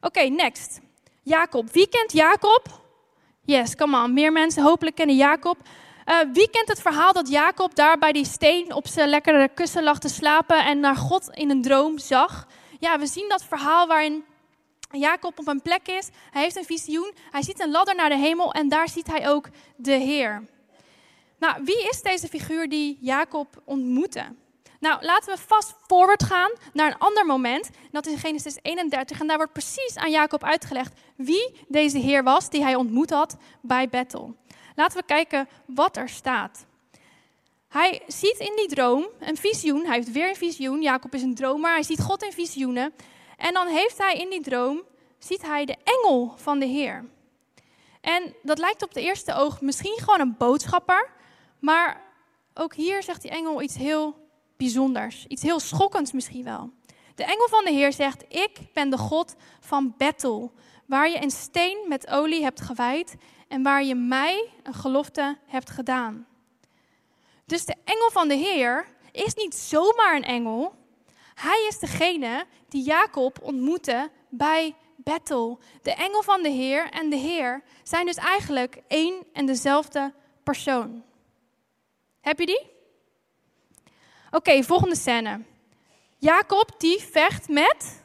Oké, 0.00 0.20
next. 0.20 0.80
Jacob. 1.22 1.70
Wie 1.70 1.88
kent 1.88 2.12
Jacob? 2.12 2.80
Yes, 3.44 3.74
come 3.74 4.02
on. 4.02 4.12
Meer 4.12 4.32
mensen 4.32 4.62
hopelijk 4.62 4.96
kennen 4.96 5.16
Jacob. 5.16 5.56
Uh, 6.10 6.16
wie 6.32 6.50
kent 6.50 6.68
het 6.68 6.80
verhaal 6.80 7.12
dat 7.12 7.28
Jacob 7.28 7.74
daar 7.74 7.98
bij 7.98 8.12
die 8.12 8.24
steen 8.24 8.74
op 8.74 8.86
zijn 8.86 9.08
lekkere 9.08 9.48
kussen 9.54 9.82
lag 9.82 9.98
te 9.98 10.08
slapen 10.08 10.64
en 10.64 10.80
naar 10.80 10.96
God 10.96 11.28
in 11.30 11.50
een 11.50 11.62
droom 11.62 11.98
zag? 11.98 12.46
Ja, 12.78 12.98
we 12.98 13.06
zien 13.06 13.28
dat 13.28 13.44
verhaal 13.44 13.86
waarin 13.86 14.24
Jacob 14.90 15.38
op 15.38 15.48
een 15.48 15.62
plek 15.62 15.88
is. 15.88 16.08
Hij 16.30 16.42
heeft 16.42 16.56
een 16.56 16.64
visioen. 16.64 17.12
Hij 17.30 17.42
ziet 17.42 17.60
een 17.60 17.70
ladder 17.70 17.94
naar 17.94 18.08
de 18.08 18.16
hemel 18.16 18.52
en 18.52 18.68
daar 18.68 18.88
ziet 18.88 19.06
hij 19.06 19.28
ook 19.28 19.48
de 19.76 19.92
Heer. 19.92 20.48
Nou, 21.38 21.64
wie 21.64 21.88
is 21.88 22.02
deze 22.02 22.28
figuur 22.28 22.68
die 22.68 22.98
Jacob 23.00 23.62
ontmoette? 23.64 24.24
Nou, 24.80 25.04
laten 25.04 25.34
we 25.34 25.40
vast 25.46 25.74
forward 25.86 26.22
gaan 26.22 26.50
naar 26.72 26.86
een 26.86 26.98
ander 26.98 27.26
moment. 27.26 27.70
Dat 27.90 28.06
is 28.06 28.20
Genesis 28.20 28.58
31. 28.62 29.20
En 29.20 29.26
daar 29.26 29.36
wordt 29.36 29.52
precies 29.52 29.96
aan 29.96 30.10
Jacob 30.10 30.44
uitgelegd 30.44 30.92
wie 31.16 31.64
deze 31.68 31.98
Heer 31.98 32.22
was 32.22 32.50
die 32.50 32.62
hij 32.62 32.74
ontmoet 32.74 33.10
had 33.10 33.36
bij 33.60 33.88
Bethel. 33.88 34.39
Laten 34.80 34.98
we 34.98 35.04
kijken 35.04 35.48
wat 35.66 35.96
er 35.96 36.08
staat. 36.08 36.66
Hij 37.68 38.02
ziet 38.06 38.38
in 38.38 38.52
die 38.56 38.68
droom 38.68 39.06
een 39.18 39.36
visioen. 39.36 39.86
Hij 39.86 39.94
heeft 39.94 40.12
weer 40.12 40.28
een 40.28 40.36
visioen. 40.36 40.82
Jacob 40.82 41.14
is 41.14 41.22
een 41.22 41.34
dromer. 41.34 41.72
Hij 41.72 41.82
ziet 41.82 42.00
God 42.00 42.22
in 42.22 42.32
visioenen. 42.32 42.92
En 43.36 43.52
dan 43.52 43.66
heeft 43.66 43.98
hij 43.98 44.14
in 44.14 44.30
die 44.30 44.40
droom, 44.40 44.82
ziet 45.18 45.42
hij 45.42 45.64
de 45.64 45.76
engel 45.84 46.34
van 46.36 46.58
de 46.58 46.66
Heer. 46.66 47.04
En 48.00 48.34
dat 48.42 48.58
lijkt 48.58 48.82
op 48.82 48.94
de 48.94 49.02
eerste 49.02 49.34
oog 49.34 49.60
misschien 49.60 49.98
gewoon 49.98 50.20
een 50.20 50.36
boodschapper. 50.38 51.10
Maar 51.58 52.02
ook 52.54 52.74
hier 52.74 53.02
zegt 53.02 53.22
die 53.22 53.30
engel 53.30 53.62
iets 53.62 53.76
heel 53.76 54.14
bijzonders. 54.56 55.26
Iets 55.28 55.42
heel 55.42 55.60
schokkends 55.60 56.12
misschien 56.12 56.44
wel. 56.44 56.70
De 57.14 57.24
engel 57.24 57.48
van 57.48 57.64
de 57.64 57.72
Heer 57.72 57.92
zegt: 57.92 58.24
Ik 58.28 58.58
ben 58.72 58.90
de 58.90 58.98
God 58.98 59.34
van 59.60 59.94
Bethel, 59.96 60.52
waar 60.86 61.10
je 61.10 61.22
een 61.22 61.30
steen 61.30 61.84
met 61.88 62.08
olie 62.08 62.42
hebt 62.42 62.60
gewijd 62.60 63.16
en 63.50 63.62
waar 63.62 63.84
je 63.84 63.94
mij 63.94 64.50
een 64.62 64.74
gelofte 64.74 65.38
hebt 65.46 65.70
gedaan. 65.70 66.26
Dus 67.46 67.64
de 67.64 67.74
engel 67.84 68.10
van 68.10 68.28
de 68.28 68.34
Heer 68.34 68.86
is 69.12 69.34
niet 69.34 69.54
zomaar 69.54 70.16
een 70.16 70.24
engel. 70.24 70.74
Hij 71.34 71.66
is 71.68 71.78
degene 71.78 72.46
die 72.68 72.84
Jacob 72.84 73.38
ontmoette 73.42 74.10
bij 74.28 74.74
Bethel. 74.96 75.58
De 75.82 75.94
engel 75.94 76.22
van 76.22 76.42
de 76.42 76.48
Heer 76.48 76.90
en 76.90 77.10
de 77.10 77.16
Heer 77.16 77.62
zijn 77.82 78.06
dus 78.06 78.16
eigenlijk 78.16 78.82
één 78.88 79.24
en 79.32 79.46
dezelfde 79.46 80.14
persoon. 80.42 81.02
Heb 82.20 82.38
je 82.38 82.46
die? 82.46 82.66
Oké, 84.30 84.62
volgende 84.62 84.96
scène. 84.96 85.42
Jacob 86.18 86.74
die 86.78 87.00
vecht 87.00 87.48
met. 87.48 88.02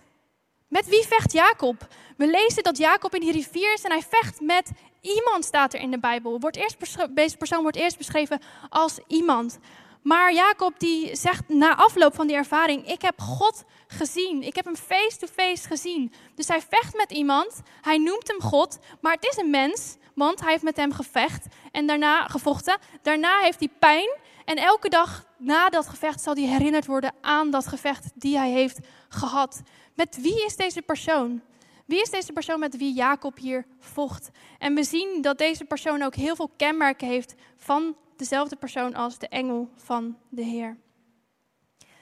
Met 0.67 0.85
wie 0.85 1.05
vecht 1.07 1.31
Jacob? 1.31 1.87
We 2.17 2.27
lezen 2.27 2.63
dat 2.63 2.77
Jacob 2.77 3.13
in 3.13 3.21
die 3.21 3.31
rivier 3.31 3.73
is 3.73 3.83
en 3.83 3.91
hij 3.91 4.01
vecht 4.09 4.41
met 4.41 4.71
iemand, 5.13 5.45
staat 5.45 5.73
er 5.73 5.79
in 5.79 5.91
de 5.91 5.99
Bijbel. 5.99 6.39
Eerst 6.51 6.77
deze 7.15 7.37
persoon 7.37 7.61
wordt 7.61 7.77
eerst 7.77 7.97
beschreven 7.97 8.41
als 8.69 8.99
iemand. 9.07 9.59
Maar 10.01 10.33
Jacob 10.33 10.79
die 10.79 11.15
zegt 11.15 11.43
na 11.47 11.75
afloop 11.75 12.15
van 12.15 12.27
die 12.27 12.35
ervaring: 12.35 12.87
Ik 12.87 13.01
heb 13.01 13.19
God 13.19 13.63
gezien. 13.87 14.43
Ik 14.43 14.55
heb 14.55 14.65
hem 14.65 14.75
face-to-face 14.75 15.67
gezien. 15.67 16.13
Dus 16.35 16.47
hij 16.47 16.61
vecht 16.69 16.95
met 16.95 17.11
iemand. 17.11 17.61
Hij 17.81 17.97
noemt 17.97 18.27
hem 18.27 18.41
God. 18.41 18.79
Maar 19.01 19.13
het 19.13 19.25
is 19.25 19.37
een 19.37 19.49
mens, 19.49 19.95
want 20.15 20.39
hij 20.39 20.51
heeft 20.51 20.63
met 20.63 20.77
hem 20.77 20.93
gevecht 20.93 21.45
en 21.71 21.87
daarna 21.87 22.27
gevochten. 22.27 22.77
Daarna 23.01 23.39
heeft 23.39 23.59
hij 23.59 23.69
pijn. 23.79 24.17
En 24.45 24.57
elke 24.57 24.89
dag 24.89 25.25
na 25.37 25.69
dat 25.69 25.87
gevecht 25.87 26.21
zal 26.21 26.33
hij 26.33 26.43
herinnerd 26.43 26.85
worden 26.85 27.13
aan 27.21 27.51
dat 27.51 27.67
gevecht 27.67 28.11
die 28.15 28.37
hij 28.37 28.51
heeft 28.51 28.79
gehad. 29.09 29.61
Met 29.93 30.21
wie 30.21 30.45
is 30.45 30.55
deze 30.55 30.81
persoon? 30.81 31.41
Wie 31.85 32.01
is 32.01 32.09
deze 32.09 32.33
persoon 32.33 32.59
met 32.59 32.77
wie 32.77 32.93
Jacob 32.93 33.37
hier 33.37 33.65
vocht? 33.79 34.29
En 34.59 34.75
we 34.75 34.83
zien 34.83 35.21
dat 35.21 35.37
deze 35.37 35.65
persoon 35.65 36.01
ook 36.01 36.15
heel 36.15 36.35
veel 36.35 36.51
kenmerken 36.57 37.07
heeft 37.07 37.35
van 37.57 37.95
dezelfde 38.15 38.55
persoon 38.55 38.93
als 38.93 39.17
de 39.17 39.27
engel 39.27 39.69
van 39.75 40.17
de 40.29 40.43
Heer. 40.43 40.77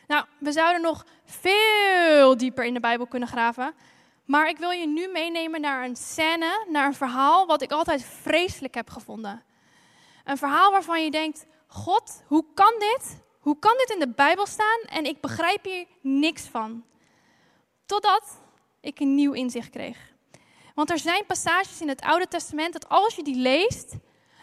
Nou, 0.08 0.26
we 0.40 0.52
zouden 0.52 0.82
nog 0.82 1.06
veel 1.26 2.38
dieper 2.38 2.66
in 2.66 2.74
de 2.74 2.80
Bijbel 2.80 3.08
kunnen 3.08 3.28
graven. 3.28 3.74
Maar 4.26 4.50
ik 4.50 4.58
wil 4.58 4.70
je 4.70 4.88
nu 4.88 5.08
meenemen 5.08 5.62
naar 5.62 5.86
een 5.86 5.96
scène, 5.96 6.66
naar 6.70 6.86
een 6.86 6.94
verhaal 6.94 7.46
wat 7.46 7.62
ik 7.62 7.72
altijd 7.72 8.04
vreselijk 8.04 8.74
heb 8.74 8.90
gevonden. 8.90 9.44
Een 10.24 10.38
verhaal 10.38 10.72
waarvan 10.72 11.04
je 11.04 11.12
denkt: 11.12 11.46
God, 11.68 12.24
hoe 12.28 12.46
kan 12.54 12.74
dit? 12.80 13.22
Hoe 13.40 13.60
kan 13.60 13.74
dit 13.78 13.90
in 13.90 14.00
de 14.00 14.14
Bijbel 14.16 14.46
staan 14.46 14.80
en 14.86 15.06
ik 15.06 15.22
begrijp 15.22 15.64
hier 15.64 15.86
niks 16.02 16.44
van? 16.44 16.86
Totdat 17.86 18.43
ik 18.84 19.00
een 19.00 19.16
nieuw 19.16 19.32
inzicht 19.32 19.70
kreeg. 19.70 19.98
Want 20.76 20.90
er 20.90 21.00
zijn 21.00 21.26
passages 21.26 21.82
in 21.82 21.88
het 21.88 22.02
Oude 22.02 22.28
Testament 22.28 22.74
dat 22.74 22.90
als 22.90 23.16
je 23.16 23.24
die 23.24 23.36
leest 23.36 23.96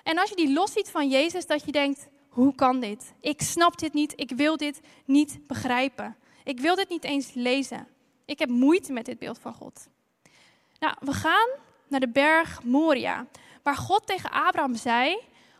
en 0.02 0.18
als 0.18 0.28
je 0.28 0.36
die 0.36 0.52
losziet 0.52 0.90
van 0.90 1.08
Jezus, 1.08 1.46
dat 1.46 1.64
je 1.64 1.72
denkt: 1.72 2.08
hoe 2.28 2.54
kan 2.54 2.80
dit? 2.80 3.12
Ik 3.20 3.42
snap 3.42 3.78
dit 3.78 3.92
niet, 3.92 4.12
ik 4.16 4.30
wil 4.30 4.56
dit 4.56 4.80
niet 5.04 5.46
begrijpen. 5.46 6.16
Ik 6.44 6.60
wil 6.60 6.74
dit 6.74 6.88
niet 6.88 7.04
eens 7.04 7.32
lezen. 7.34 7.88
Ik 8.24 8.38
heb 8.38 8.48
moeite 8.48 8.92
met 8.92 9.04
dit 9.04 9.18
beeld 9.18 9.38
van 9.38 9.54
God. 9.54 9.88
Nou, 10.78 10.94
we 11.00 11.12
gaan 11.12 11.48
naar 11.88 12.00
de 12.00 12.08
berg 12.08 12.62
Moria, 12.62 13.26
waar 13.62 13.76
God 13.76 14.06
tegen 14.06 14.30
Abraham 14.30 14.74
zei: 14.74 15.18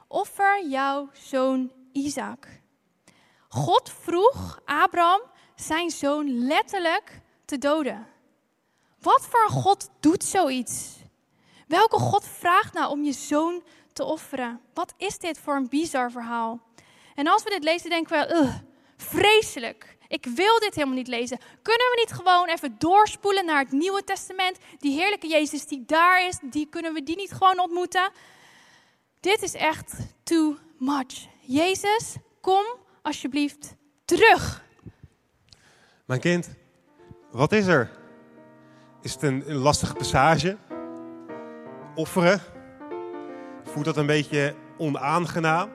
offer 0.08 0.68
jouw 0.68 1.08
zoon 1.12 1.72
Isaac. 1.92 2.60
God 3.48 3.90
vroeg 4.00 4.60
Abraham 4.64 5.20
zijn 5.54 5.90
zoon 5.90 6.46
letterlijk 6.46 7.20
te 7.44 7.58
doden. 7.58 8.09
Wat 9.00 9.26
voor 9.30 9.48
God 9.48 9.90
doet 10.00 10.24
zoiets? 10.24 10.96
Welke 11.66 11.98
God 11.98 12.24
vraagt 12.38 12.72
nou 12.72 12.90
om 12.90 13.04
je 13.04 13.12
zoon 13.12 13.62
te 13.92 14.04
offeren? 14.04 14.60
Wat 14.74 14.94
is 14.96 15.18
dit 15.18 15.38
voor 15.38 15.54
een 15.54 15.68
bizar 15.68 16.10
verhaal? 16.10 16.60
En 17.14 17.26
als 17.26 17.42
we 17.42 17.50
dit 17.50 17.64
lezen, 17.64 17.90
denken 17.90 18.28
we, 18.28 18.52
vreselijk. 18.96 19.96
Ik 20.08 20.26
wil 20.26 20.58
dit 20.58 20.74
helemaal 20.74 20.96
niet 20.96 21.08
lezen. 21.08 21.38
Kunnen 21.62 21.86
we 21.90 22.04
niet 22.06 22.12
gewoon 22.12 22.48
even 22.48 22.78
doorspoelen 22.78 23.44
naar 23.44 23.58
het 23.58 23.72
Nieuwe 23.72 24.04
Testament? 24.04 24.58
Die 24.78 24.98
heerlijke 24.98 25.28
Jezus 25.28 25.66
die 25.66 25.84
daar 25.86 26.26
is, 26.26 26.38
die 26.42 26.66
kunnen 26.66 26.92
we 26.92 27.02
die 27.02 27.16
niet 27.16 27.32
gewoon 27.32 27.58
ontmoeten? 27.58 28.10
Dit 29.20 29.42
is 29.42 29.54
echt 29.54 29.92
too 30.22 30.56
much. 30.78 31.26
Jezus, 31.40 32.16
kom 32.40 32.64
alsjeblieft 33.02 33.74
terug. 34.04 34.64
Mijn 36.04 36.20
kind, 36.20 36.48
wat 37.30 37.52
is 37.52 37.66
er? 37.66 37.99
Is 39.02 39.12
het 39.12 39.22
een, 39.22 39.52
lastige 39.52 39.94
passage? 39.94 40.56
Offeren? 41.94 42.40
Voelt 43.64 43.84
dat 43.84 43.96
een 43.96 44.06
beetje 44.06 44.54
onaangenaam? 44.78 45.68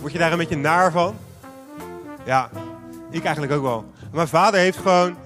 Word 0.00 0.12
je 0.12 0.18
daar 0.18 0.32
een 0.32 0.38
beetje 0.38 0.56
naar 0.56 0.92
van? 0.92 1.16
Ja, 2.24 2.50
ik 3.10 3.24
eigenlijk 3.24 3.52
ook 3.52 3.62
wel. 3.62 3.84
Mijn 4.12 4.28
vader 4.28 4.60
heeft 4.60 4.78
gewoon 4.78 5.16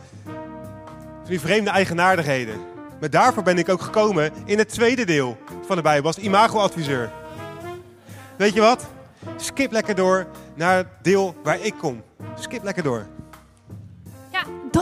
die 1.26 1.40
vreemde 1.40 1.70
eigenaardigheden. 1.70 2.60
Maar 3.00 3.10
daarvoor 3.10 3.42
ben 3.42 3.58
ik 3.58 3.68
ook 3.68 3.82
gekomen 3.82 4.32
in 4.44 4.58
het 4.58 4.68
tweede 4.68 5.04
deel 5.04 5.36
van 5.66 5.76
de 5.76 5.82
Bijbel 5.82 6.06
als 6.06 6.18
imago-adviseur. 6.18 7.10
Weet 8.36 8.54
je 8.54 8.60
wat? 8.60 8.86
Skip 9.36 9.72
lekker 9.72 9.94
door 9.94 10.26
naar 10.54 10.76
het 10.76 10.86
deel 11.02 11.34
waar 11.42 11.60
ik 11.60 11.74
kom. 11.78 12.02
Skip 12.38 12.62
lekker 12.62 12.82
door. 12.82 13.06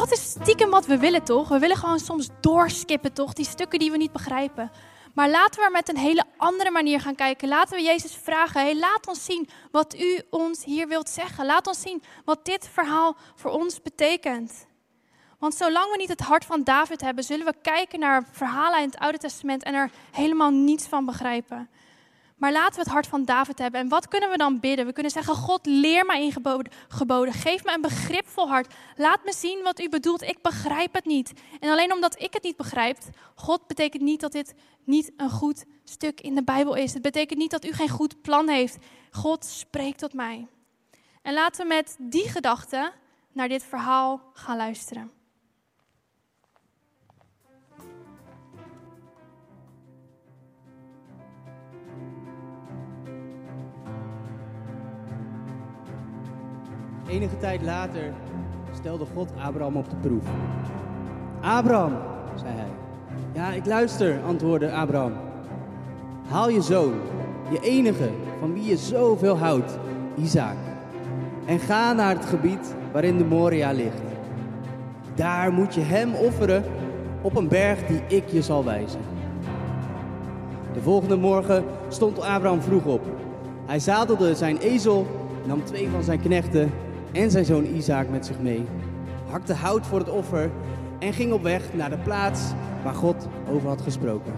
Dat 0.03 0.13
is 0.13 0.31
stiekem 0.31 0.71
wat 0.71 0.87
we 0.87 0.99
willen, 0.99 1.25
toch? 1.25 1.49
We 1.49 1.59
willen 1.59 1.77
gewoon 1.77 1.99
soms 1.99 2.29
doorskippen, 2.41 3.13
toch? 3.13 3.33
Die 3.33 3.45
stukken 3.45 3.79
die 3.79 3.91
we 3.91 3.97
niet 3.97 4.13
begrijpen. 4.13 4.71
Maar 5.15 5.31
laten 5.31 5.61
we 5.61 5.67
er 5.67 5.71
met 5.71 5.89
een 5.89 5.97
hele 5.97 6.25
andere 6.37 6.71
manier 6.71 7.01
gaan 7.01 7.15
kijken. 7.15 7.49
Laten 7.49 7.77
we 7.77 7.83
Jezus 7.83 8.15
vragen: 8.23 8.61
hey, 8.61 8.79
laat 8.79 9.07
ons 9.07 9.25
zien 9.25 9.49
wat 9.71 9.99
u 9.99 10.21
ons 10.31 10.65
hier 10.65 10.89
wilt 10.89 11.09
zeggen. 11.09 11.47
Laat 11.47 11.67
ons 11.67 11.81
zien 11.81 12.03
wat 12.25 12.45
dit 12.45 12.69
verhaal 12.73 13.17
voor 13.35 13.51
ons 13.51 13.83
betekent. 13.83 14.67
Want 15.39 15.55
zolang 15.55 15.91
we 15.91 15.97
niet 15.97 16.09
het 16.09 16.21
hart 16.21 16.45
van 16.45 16.65
David 16.65 17.01
hebben, 17.01 17.25
zullen 17.25 17.47
we 17.47 17.55
kijken 17.63 17.99
naar 17.99 18.29
verhalen 18.33 18.79
in 18.79 18.87
het 18.87 18.99
Oude 18.99 19.19
Testament 19.19 19.63
en 19.63 19.75
er 19.75 19.91
helemaal 20.11 20.51
niets 20.51 20.87
van 20.87 21.05
begrijpen. 21.05 21.69
Maar 22.43 22.53
laten 22.53 22.75
we 22.75 22.81
het 22.81 22.93
hart 22.93 23.07
van 23.07 23.25
David 23.25 23.59
hebben. 23.59 23.81
En 23.81 23.89
wat 23.89 24.09
kunnen 24.09 24.31
we 24.31 24.37
dan 24.37 24.61
bidden? 24.61 24.87
We 24.87 24.93
kunnen 24.93 25.13
zeggen: 25.13 25.35
God, 25.35 25.67
leer 25.67 26.07
mij 26.07 26.23
in 26.23 26.33
geboden. 26.89 27.33
Geef 27.33 27.65
me 27.65 27.73
een 27.75 27.81
begripvol 27.81 28.49
hart. 28.49 28.75
Laat 28.97 29.25
me 29.25 29.33
zien 29.33 29.63
wat 29.63 29.81
u 29.81 29.89
bedoelt. 29.89 30.23
Ik 30.23 30.43
begrijp 30.43 30.95
het 30.95 31.05
niet. 31.05 31.33
En 31.61 31.71
alleen 31.71 31.93
omdat 31.93 32.21
ik 32.21 32.33
het 32.33 32.43
niet 32.43 32.57
begrijp, 32.57 32.99
God 33.35 33.67
betekent 33.67 34.03
niet 34.03 34.21
dat 34.21 34.33
dit 34.33 34.55
niet 34.85 35.13
een 35.17 35.31
goed 35.31 35.65
stuk 35.85 36.21
in 36.21 36.35
de 36.35 36.43
Bijbel 36.43 36.75
is. 36.75 36.93
Het 36.93 37.03
betekent 37.03 37.39
niet 37.39 37.51
dat 37.51 37.65
u 37.65 37.73
geen 37.73 37.89
goed 37.89 38.23
plan 38.23 38.49
heeft. 38.49 38.77
God 39.11 39.45
spreekt 39.45 39.99
tot 39.99 40.13
mij. 40.13 40.47
En 41.23 41.35
laten 41.35 41.63
we 41.63 41.75
met 41.75 41.97
die 41.99 42.29
gedachte 42.29 42.93
naar 43.33 43.49
dit 43.49 43.65
verhaal 43.65 44.21
gaan 44.33 44.57
luisteren. 44.57 45.22
Enige 57.13 57.39
tijd 57.39 57.63
later 57.63 58.13
stelde 58.75 59.07
God 59.15 59.31
Abraham 59.45 59.77
op 59.77 59.91
de 59.91 59.97
proef. 59.97 60.25
Abraham, 61.41 61.93
zei 62.35 62.53
hij. 62.55 62.71
Ja, 63.33 63.53
ik 63.53 63.67
luister, 63.67 64.21
antwoordde 64.27 64.73
Abraham. 64.73 65.13
Haal 66.29 66.49
je 66.49 66.61
zoon, 66.61 66.93
je 67.51 67.61
enige, 67.61 68.11
van 68.41 68.53
wie 68.53 68.65
je 68.65 68.77
zoveel 68.77 69.39
houdt, 69.39 69.79
Isaac. 70.17 70.57
En 71.45 71.59
ga 71.59 71.93
naar 71.93 72.15
het 72.15 72.25
gebied 72.25 72.75
waarin 72.93 73.19
de 73.19 73.25
Moria 73.25 73.73
ligt. 73.73 74.03
Daar 75.15 75.53
moet 75.53 75.75
je 75.75 75.81
hem 75.81 76.15
offeren 76.15 76.65
op 77.23 77.37
een 77.37 77.49
berg 77.49 77.87
die 77.87 78.03
ik 78.09 78.29
je 78.29 78.43
zal 78.43 78.65
wijzen. 78.65 79.01
De 80.73 80.81
volgende 80.81 81.17
morgen 81.17 81.65
stond 81.89 82.21
Abraham 82.21 82.63
vroeg 82.63 82.85
op. 82.85 83.03
Hij 83.67 83.79
zadelde 83.79 84.35
zijn 84.35 84.59
ezel, 84.59 85.07
nam 85.47 85.65
twee 85.65 85.89
van 85.89 86.03
zijn 86.03 86.21
knechten 86.21 86.73
en 87.13 87.31
zijn 87.31 87.45
zoon 87.45 87.65
Isaac 87.65 88.09
met 88.09 88.27
zich 88.27 88.41
mee, 88.41 88.65
hakte 89.31 89.55
hout 89.55 89.87
voor 89.87 89.99
het 89.99 90.11
offer 90.11 90.51
en 90.99 91.13
ging 91.13 91.33
op 91.33 91.43
weg 91.43 91.63
naar 91.75 91.91
de 91.91 91.99
plaats 91.99 92.41
waar 92.85 92.95
God 92.95 93.29
over 93.49 93.69
had 93.69 93.83
gesproken. 93.83 94.33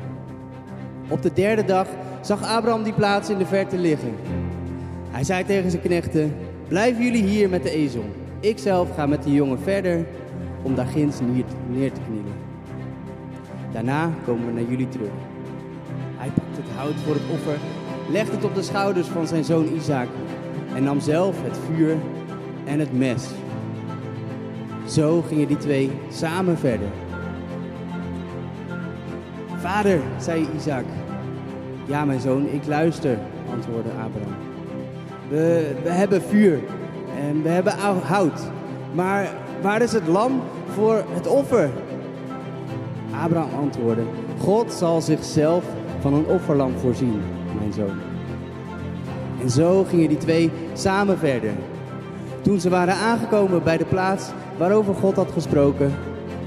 Op 1.08 1.22
de 1.22 1.32
derde 1.32 1.64
dag 1.64 1.88
zag 2.20 2.42
Abraham 2.42 2.82
die 2.82 2.92
plaats 2.92 3.30
in 3.30 3.38
de 3.38 3.46
verte 3.46 3.78
liggen. 3.78 4.14
Hij 5.10 5.24
zei 5.24 5.44
tegen 5.44 5.70
zijn 5.70 5.82
knechten: 5.82 6.36
Blijven 6.68 7.04
jullie 7.04 7.24
hier 7.24 7.48
met 7.48 7.62
de 7.62 7.70
ezel. 7.70 8.04
Ik 8.40 8.58
zelf 8.58 8.94
ga 8.94 9.06
met 9.06 9.22
de 9.22 9.32
jongen 9.32 9.60
verder 9.60 10.06
om 10.62 10.74
daar 10.74 10.86
ginds 10.86 11.20
neer 11.70 11.92
te 11.92 12.00
knielen. 12.06 12.32
Daarna 13.72 14.10
komen 14.24 14.46
we 14.46 14.52
naar 14.52 14.70
jullie 14.70 14.88
terug. 14.88 15.12
Hij 16.16 16.28
pakte 16.28 16.60
het 16.60 16.70
hout 16.76 16.94
voor 17.04 17.14
het 17.14 17.30
offer, 17.32 17.58
legde 18.10 18.34
het 18.36 18.44
op 18.44 18.54
de 18.54 18.62
schouders 18.62 19.06
van 19.06 19.26
zijn 19.26 19.44
zoon 19.44 19.68
Isaac 19.76 20.08
en 20.74 20.82
nam 20.82 21.00
zelf 21.00 21.42
het 21.42 21.58
vuur 21.66 21.96
en 22.74 22.80
het 22.80 22.98
mes. 22.98 23.24
Zo 24.86 25.22
gingen 25.22 25.46
die 25.46 25.56
twee 25.56 25.90
samen 26.10 26.58
verder. 26.58 26.88
Vader, 29.60 30.00
zei 30.18 30.46
Isaac. 30.56 30.84
Ja, 31.86 32.04
mijn 32.04 32.20
zoon, 32.20 32.46
ik 32.48 32.66
luister, 32.66 33.18
antwoordde 33.52 33.90
Abraham. 33.90 34.36
We, 35.28 35.74
we 35.82 35.90
hebben 35.90 36.22
vuur 36.22 36.58
en 37.18 37.42
we 37.42 37.48
hebben 37.48 37.72
hout. 38.02 38.40
Maar 38.94 39.28
waar 39.62 39.82
is 39.82 39.92
het 39.92 40.06
lam 40.06 40.40
voor 40.74 41.04
het 41.08 41.26
offer? 41.26 41.70
Abraham 43.22 43.60
antwoordde: 43.60 44.02
God 44.38 44.72
zal 44.72 45.00
zichzelf 45.00 45.64
van 46.00 46.14
een 46.14 46.26
offerlam 46.26 46.72
voorzien, 46.78 47.22
mijn 47.58 47.72
zoon. 47.72 47.98
En 49.42 49.50
zo 49.50 49.84
gingen 49.84 50.08
die 50.08 50.18
twee 50.18 50.50
samen 50.72 51.18
verder. 51.18 51.52
Toen 52.44 52.60
ze 52.60 52.68
waren 52.68 52.94
aangekomen 52.94 53.62
bij 53.62 53.76
de 53.76 53.84
plaats 53.84 54.24
waarover 54.56 54.94
God 54.94 55.16
had 55.16 55.32
gesproken, 55.32 55.94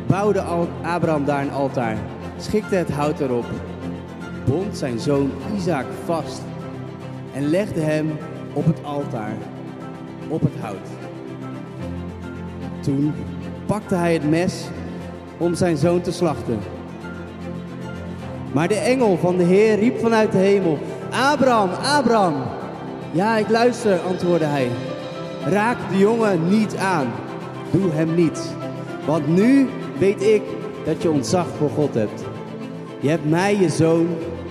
bouwde 0.08 0.44
Abraham 0.82 1.26
daar 1.26 1.42
een 1.42 1.52
altaar, 1.52 1.98
schikte 2.38 2.76
het 2.76 2.92
hout 2.92 3.20
erop, 3.20 3.46
bond 4.46 4.78
zijn 4.78 5.00
zoon 5.00 5.32
Isaac 5.56 5.86
vast 6.06 6.42
en 7.34 7.50
legde 7.50 7.80
hem 7.80 8.18
op 8.54 8.66
het 8.66 8.84
altaar, 8.84 9.34
op 10.28 10.42
het 10.42 10.56
hout. 10.62 10.88
Toen 12.82 13.14
pakte 13.66 13.96
hij 13.96 14.14
het 14.14 14.30
mes 14.30 14.66
om 15.38 15.56
zijn 15.56 15.78
zoon 15.78 16.02
te 16.02 16.12
slachten. 16.12 16.60
Maar 18.54 18.68
de 18.68 18.80
engel 18.80 19.18
van 19.18 19.38
de 19.38 19.44
Heer 19.44 19.80
riep 19.80 20.00
vanuit 20.00 20.32
de 20.32 20.38
hemel: 20.38 20.78
Abraham, 21.12 21.70
Abraham. 21.70 22.36
Ja, 23.12 23.38
ik 23.38 23.50
luister, 23.50 24.00
antwoordde 24.00 24.46
hij. 24.46 24.70
Raak 25.45 25.78
de 25.89 25.97
jongen 25.97 26.50
niet 26.50 26.76
aan. 26.76 27.08
Doe 27.71 27.91
hem 27.91 28.15
niet. 28.15 28.56
Want 29.06 29.28
nu 29.28 29.67
weet 29.97 30.23
ik 30.23 30.41
dat 30.86 31.02
je 31.02 31.12
ontzag 31.12 31.47
voor 31.58 31.69
God 31.69 31.93
hebt. 31.93 32.23
Je 33.00 33.10
hebt 33.10 33.30
mij, 33.30 33.58
je 33.58 33.69
zoon, 33.69 34.08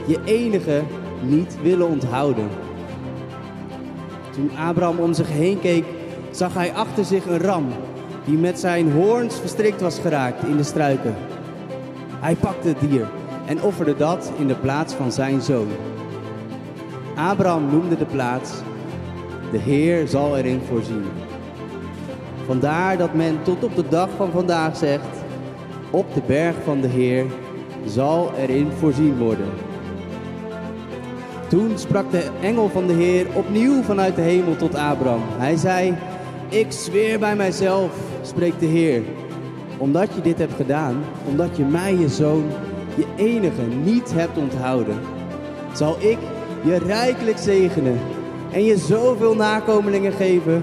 je 0.06 0.18
enige, 0.24 0.82
niet 1.22 1.56
willen 1.62 1.88
onthouden. 1.88 2.48
Toen 4.30 4.50
Abraham 4.56 4.98
om 4.98 5.14
zich 5.14 5.28
heen 5.28 5.60
keek, 5.60 5.84
zag 6.30 6.54
hij 6.54 6.72
achter 6.72 7.04
zich 7.04 7.26
een 7.26 7.40
ram 7.40 7.66
die 8.24 8.38
met 8.38 8.58
zijn 8.58 8.92
hoorns 8.92 9.40
verstrikt 9.40 9.80
was 9.80 9.98
geraakt 9.98 10.44
in 10.44 10.56
de 10.56 10.62
struiken. 10.62 11.14
Hij 12.20 12.34
pakte 12.34 12.68
het 12.68 12.80
dier 12.80 13.08
en 13.46 13.62
offerde 13.62 13.96
dat 13.96 14.32
in 14.38 14.46
de 14.46 14.54
plaats 14.54 14.94
van 14.94 15.12
zijn 15.12 15.40
zoon. 15.40 15.68
Abraham 17.16 17.70
noemde 17.70 17.96
de 17.96 18.04
plaats, 18.04 18.50
de 19.56 19.62
Heer 19.62 20.08
zal 20.08 20.36
erin 20.36 20.60
voorzien. 20.68 21.04
Vandaar 22.46 22.98
dat 22.98 23.14
men 23.14 23.42
tot 23.42 23.64
op 23.64 23.76
de 23.76 23.88
dag 23.88 24.08
van 24.16 24.30
vandaag 24.30 24.76
zegt, 24.76 25.24
op 25.90 26.14
de 26.14 26.20
berg 26.26 26.56
van 26.64 26.80
de 26.80 26.88
Heer 26.88 27.24
zal 27.86 28.32
erin 28.38 28.70
voorzien 28.78 29.18
worden. 29.18 29.48
Toen 31.48 31.78
sprak 31.78 32.10
de 32.10 32.28
engel 32.42 32.68
van 32.68 32.86
de 32.86 32.92
Heer 32.92 33.26
opnieuw 33.34 33.82
vanuit 33.82 34.16
de 34.16 34.22
hemel 34.22 34.56
tot 34.56 34.74
Abraham. 34.74 35.22
Hij 35.38 35.56
zei, 35.56 35.94
ik 36.48 36.72
zweer 36.72 37.18
bij 37.18 37.36
mijzelf, 37.36 37.90
spreekt 38.22 38.60
de 38.60 38.66
Heer, 38.66 39.02
omdat 39.78 40.14
je 40.14 40.20
dit 40.20 40.38
hebt 40.38 40.54
gedaan, 40.54 41.04
omdat 41.28 41.56
je 41.56 41.64
mij, 41.64 41.94
je 41.94 42.08
zoon, 42.08 42.44
je 42.94 43.06
enige, 43.16 43.62
niet 43.84 44.12
hebt 44.12 44.38
onthouden, 44.38 44.98
zal 45.72 45.96
ik 45.98 46.18
je 46.64 46.78
rijkelijk 46.78 47.38
zegenen 47.38 47.98
en 48.56 48.64
je 48.64 48.78
zoveel 48.78 49.34
nakomelingen 49.34 50.12
geven 50.12 50.62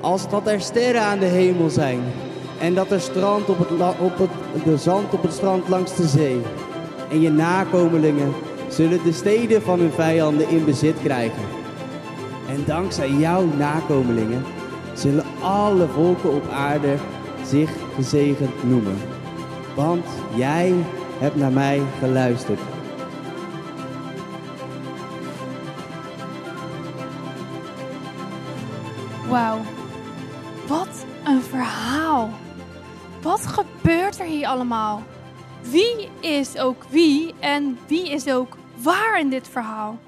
als 0.00 0.28
dat 0.28 0.46
er 0.46 0.60
sterren 0.60 1.02
aan 1.02 1.18
de 1.18 1.26
hemel 1.26 1.70
zijn 1.70 2.00
en 2.60 2.74
dat 2.74 2.90
er 2.90 3.00
strand 3.00 3.48
op 3.48 3.58
het, 3.58 3.68
op 4.00 4.18
het 4.18 4.64
de 4.64 4.76
zand 4.76 5.12
op 5.12 5.22
het 5.22 5.32
strand 5.32 5.68
langs 5.68 5.96
de 5.96 6.06
zee. 6.06 6.40
En 7.10 7.20
je 7.20 7.30
nakomelingen 7.30 8.32
zullen 8.68 9.02
de 9.04 9.12
steden 9.12 9.62
van 9.62 9.78
hun 9.78 9.92
vijanden 9.92 10.48
in 10.48 10.64
bezit 10.64 10.96
krijgen. 11.02 11.42
En 12.48 12.64
dankzij 12.66 13.10
jouw 13.10 13.44
nakomelingen 13.58 14.44
zullen 14.94 15.24
alle 15.40 15.86
volken 15.86 16.34
op 16.34 16.48
aarde 16.50 16.94
zich 17.46 17.70
gezegend 17.94 18.64
noemen. 18.68 18.96
Want 19.74 20.06
jij 20.34 20.74
hebt 21.18 21.36
naar 21.36 21.52
mij 21.52 21.82
geluisterd. 22.00 22.73
Wauw, 29.34 29.60
wat 30.66 31.04
een 31.24 31.42
verhaal. 31.42 32.30
Wat 33.22 33.46
gebeurt 33.46 34.18
er 34.18 34.26
hier 34.26 34.46
allemaal? 34.46 35.02
Wie 35.62 36.08
is 36.20 36.58
ook 36.58 36.84
wie 36.84 37.34
en 37.40 37.78
wie 37.86 38.10
is 38.10 38.28
ook 38.28 38.56
waar 38.76 39.18
in 39.18 39.30
dit 39.30 39.48
verhaal? 39.48 39.98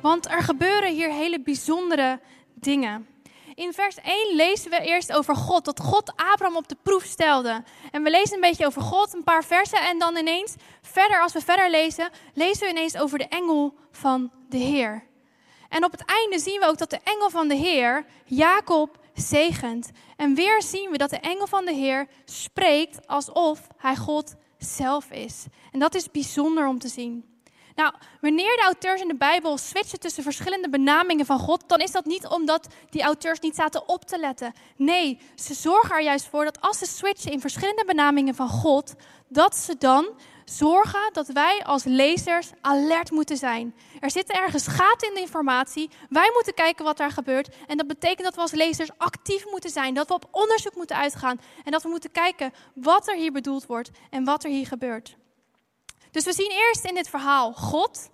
Want 0.00 0.28
er 0.28 0.42
gebeuren 0.42 0.94
hier 0.94 1.12
hele 1.12 1.40
bijzondere 1.40 2.20
dingen. 2.54 3.06
In 3.54 3.72
vers 3.72 3.96
1 3.96 4.36
lezen 4.36 4.70
we 4.70 4.80
eerst 4.80 5.12
over 5.12 5.36
God, 5.36 5.64
dat 5.64 5.80
God 5.80 6.12
Abraham 6.16 6.56
op 6.56 6.68
de 6.68 6.76
proef 6.82 7.04
stelde. 7.04 7.62
En 7.90 8.02
we 8.02 8.10
lezen 8.10 8.34
een 8.34 8.40
beetje 8.40 8.66
over 8.66 8.82
God, 8.82 9.14
een 9.14 9.24
paar 9.24 9.44
versen. 9.44 9.80
En 9.80 9.98
dan 9.98 10.16
ineens, 10.16 10.54
verder, 10.82 11.20
als 11.20 11.32
we 11.32 11.40
verder 11.40 11.70
lezen, 11.70 12.10
lezen 12.34 12.66
we 12.66 12.70
ineens 12.70 12.96
over 12.96 13.18
de 13.18 13.28
engel 13.28 13.74
van 13.90 14.30
de 14.48 14.58
Heer. 14.58 15.08
En 15.70 15.84
op 15.84 15.90
het 15.90 16.04
einde 16.04 16.38
zien 16.38 16.60
we 16.60 16.66
ook 16.66 16.78
dat 16.78 16.90
de 16.90 17.00
engel 17.04 17.30
van 17.30 17.48
de 17.48 17.54
Heer 17.54 18.04
Jacob 18.24 18.98
zegent. 19.14 19.90
En 20.16 20.34
weer 20.34 20.62
zien 20.62 20.90
we 20.90 20.98
dat 20.98 21.10
de 21.10 21.20
engel 21.20 21.46
van 21.46 21.64
de 21.64 21.74
Heer 21.74 22.06
spreekt 22.24 23.06
alsof 23.06 23.66
hij 23.76 23.96
God 23.96 24.34
zelf 24.58 25.10
is. 25.10 25.44
En 25.72 25.78
dat 25.78 25.94
is 25.94 26.10
bijzonder 26.10 26.66
om 26.66 26.78
te 26.78 26.88
zien. 26.88 27.24
Nou, 27.74 27.94
wanneer 28.20 28.56
de 28.56 28.62
auteurs 28.62 29.00
in 29.00 29.08
de 29.08 29.16
Bijbel 29.16 29.58
switchen 29.58 30.00
tussen 30.00 30.22
verschillende 30.22 30.68
benamingen 30.68 31.26
van 31.26 31.38
God, 31.38 31.64
dan 31.66 31.78
is 31.78 31.90
dat 31.90 32.04
niet 32.04 32.26
omdat 32.26 32.66
die 32.90 33.02
auteurs 33.02 33.40
niet 33.40 33.54
zaten 33.54 33.88
op 33.88 34.04
te 34.04 34.18
letten. 34.18 34.52
Nee, 34.76 35.18
ze 35.34 35.54
zorgen 35.54 35.94
er 35.94 36.02
juist 36.02 36.26
voor 36.26 36.44
dat 36.44 36.60
als 36.60 36.78
ze 36.78 36.86
switchen 36.86 37.32
in 37.32 37.40
verschillende 37.40 37.84
benamingen 37.84 38.34
van 38.34 38.48
God, 38.48 38.94
dat 39.28 39.56
ze 39.56 39.76
dan 39.78 40.08
zorgen 40.50 41.12
dat 41.12 41.28
wij 41.28 41.64
als 41.64 41.84
lezers 41.84 42.50
alert 42.60 43.10
moeten 43.10 43.36
zijn. 43.36 43.74
Er 44.00 44.10
zitten 44.10 44.36
ergens 44.36 44.66
gaten 44.66 45.08
in 45.08 45.14
de 45.14 45.20
informatie. 45.20 45.90
Wij 46.08 46.30
moeten 46.32 46.54
kijken 46.54 46.84
wat 46.84 46.96
daar 46.96 47.10
gebeurt. 47.10 47.48
En 47.66 47.76
dat 47.76 47.86
betekent 47.86 48.22
dat 48.22 48.34
we 48.34 48.40
als 48.40 48.50
lezers 48.50 48.90
actief 48.96 49.44
moeten 49.50 49.70
zijn. 49.70 49.94
Dat 49.94 50.08
we 50.08 50.14
op 50.14 50.28
onderzoek 50.30 50.74
moeten 50.74 50.96
uitgaan. 50.96 51.40
En 51.64 51.72
dat 51.72 51.82
we 51.82 51.88
moeten 51.88 52.10
kijken 52.10 52.52
wat 52.74 53.08
er 53.08 53.16
hier 53.16 53.32
bedoeld 53.32 53.66
wordt 53.66 53.90
en 54.10 54.24
wat 54.24 54.44
er 54.44 54.50
hier 54.50 54.66
gebeurt. 54.66 55.16
Dus 56.10 56.24
we 56.24 56.32
zien 56.32 56.50
eerst 56.50 56.84
in 56.84 56.94
dit 56.94 57.08
verhaal 57.08 57.52
God. 57.52 58.10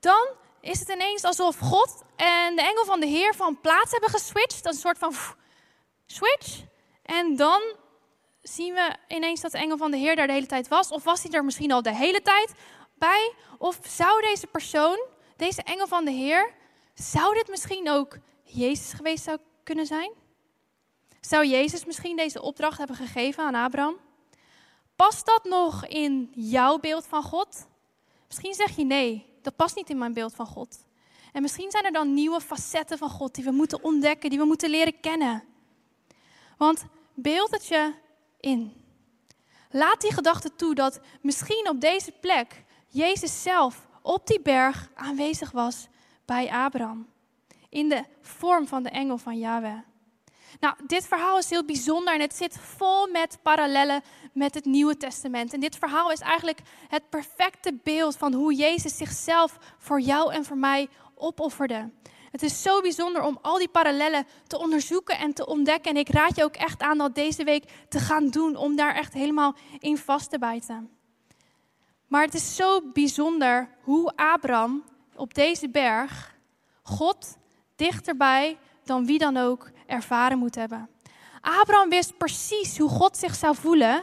Dan 0.00 0.28
is 0.60 0.78
het 0.78 0.88
ineens 0.88 1.22
alsof 1.22 1.58
God 1.58 2.02
en 2.16 2.56
de 2.56 2.62
engel 2.62 2.84
van 2.84 3.00
de 3.00 3.06
Heer 3.06 3.34
van 3.34 3.60
plaats 3.60 3.90
hebben 3.90 4.10
geswitcht. 4.10 4.66
Een 4.66 4.74
soort 4.74 4.98
van 4.98 5.14
switch. 6.06 6.60
En 7.02 7.36
dan 7.36 7.62
zien 8.42 8.74
we 8.74 8.96
ineens 9.08 9.40
dat 9.40 9.52
de 9.52 9.58
engel 9.58 9.76
van 9.76 9.90
de 9.90 9.96
Heer 9.96 10.16
daar 10.16 10.26
de 10.26 10.32
hele 10.32 10.46
tijd 10.46 10.68
was. 10.68 10.88
Of 10.88 11.04
was 11.04 11.22
hij 11.22 11.32
er 11.32 11.44
misschien 11.44 11.72
al 11.72 11.82
de 11.82 11.94
hele 11.94 12.22
tijd 12.22 12.52
bij? 12.94 13.32
Of 13.58 13.78
zou 13.86 14.20
deze 14.20 14.46
persoon, 14.46 15.06
deze 15.36 15.62
engel 15.62 15.86
van 15.86 16.04
de 16.04 16.10
Heer, 16.10 16.54
zou 16.94 17.34
dit 17.34 17.48
misschien 17.48 17.90
ook 17.90 18.18
Jezus 18.44 18.92
geweest 18.92 19.24
zou 19.24 19.38
kunnen 19.62 19.86
zijn? 19.86 20.12
Zou 21.20 21.46
Jezus 21.46 21.84
misschien 21.84 22.16
deze 22.16 22.42
opdracht 22.42 22.78
hebben 22.78 22.96
gegeven 22.96 23.44
aan 23.44 23.54
Abraham? 23.54 23.96
Past 24.96 25.26
dat 25.26 25.44
nog 25.44 25.86
in 25.86 26.30
jouw 26.34 26.78
beeld 26.78 27.06
van 27.06 27.22
God? 27.22 27.66
Misschien 28.26 28.54
zeg 28.54 28.76
je 28.76 28.84
nee, 28.84 29.26
dat 29.42 29.56
past 29.56 29.76
niet 29.76 29.90
in 29.90 29.98
mijn 29.98 30.12
beeld 30.12 30.34
van 30.34 30.46
God. 30.46 30.84
En 31.32 31.42
misschien 31.42 31.70
zijn 31.70 31.84
er 31.84 31.92
dan 31.92 32.14
nieuwe 32.14 32.40
facetten 32.40 32.98
van 32.98 33.10
God 33.10 33.34
die 33.34 33.44
we 33.44 33.50
moeten 33.50 33.84
ontdekken, 33.84 34.30
die 34.30 34.38
we 34.38 34.44
moeten 34.44 34.70
leren 34.70 35.00
kennen. 35.00 35.44
Want 36.56 36.84
beeld 37.14 37.50
het 37.50 37.66
je 37.66 37.92
in. 38.42 38.72
Laat 39.70 40.00
die 40.00 40.12
gedachte 40.12 40.54
toe 40.56 40.74
dat 40.74 41.00
misschien 41.20 41.68
op 41.68 41.80
deze 41.80 42.12
plek 42.20 42.64
Jezus 42.88 43.42
zelf 43.42 43.86
op 44.02 44.26
die 44.26 44.40
berg 44.40 44.90
aanwezig 44.94 45.50
was 45.50 45.88
bij 46.24 46.50
Abraham. 46.50 47.10
in 47.68 47.88
de 47.88 48.04
vorm 48.20 48.66
van 48.66 48.82
de 48.82 48.88
engel 48.88 49.18
van 49.18 49.38
Yahweh. 49.38 49.78
Nou, 50.60 50.74
dit 50.86 51.06
verhaal 51.06 51.38
is 51.38 51.50
heel 51.50 51.64
bijzonder 51.64 52.14
en 52.14 52.20
het 52.20 52.34
zit 52.34 52.58
vol 52.58 53.06
met 53.06 53.38
parallellen 53.42 54.02
met 54.32 54.54
het 54.54 54.64
Nieuwe 54.64 54.96
Testament. 54.96 55.52
En 55.52 55.60
dit 55.60 55.76
verhaal 55.76 56.10
is 56.10 56.20
eigenlijk 56.20 56.60
het 56.88 57.08
perfecte 57.08 57.74
beeld 57.82 58.16
van 58.16 58.32
hoe 58.32 58.54
Jezus 58.54 58.96
zichzelf 58.96 59.58
voor 59.78 60.00
jou 60.00 60.32
en 60.32 60.44
voor 60.44 60.58
mij 60.58 60.88
opofferde. 61.14 61.90
Het 62.32 62.42
is 62.42 62.62
zo 62.62 62.80
bijzonder 62.80 63.22
om 63.22 63.38
al 63.42 63.58
die 63.58 63.68
parallellen 63.68 64.26
te 64.46 64.58
onderzoeken 64.58 65.18
en 65.18 65.32
te 65.32 65.46
ontdekken. 65.46 65.90
En 65.90 65.96
ik 65.96 66.08
raad 66.08 66.36
je 66.36 66.44
ook 66.44 66.54
echt 66.54 66.80
aan 66.80 66.98
dat 66.98 67.14
deze 67.14 67.44
week 67.44 67.64
te 67.88 67.98
gaan 67.98 68.28
doen 68.28 68.56
om 68.56 68.76
daar 68.76 68.94
echt 68.94 69.12
helemaal 69.12 69.54
in 69.78 69.96
vast 69.98 70.30
te 70.30 70.38
bijten. 70.38 70.90
Maar 72.06 72.24
het 72.24 72.34
is 72.34 72.56
zo 72.56 72.80
bijzonder 72.92 73.68
hoe 73.82 74.12
Abraham 74.16 74.84
op 75.16 75.34
deze 75.34 75.68
berg 75.68 76.34
God 76.82 77.36
dichterbij 77.76 78.58
dan 78.84 79.06
wie 79.06 79.18
dan 79.18 79.36
ook 79.36 79.70
ervaren 79.86 80.38
moet 80.38 80.54
hebben. 80.54 80.88
Abraham 81.40 81.88
wist 81.88 82.18
precies 82.18 82.78
hoe 82.78 82.88
God 82.88 83.16
zich 83.16 83.34
zou 83.34 83.56
voelen 83.56 84.02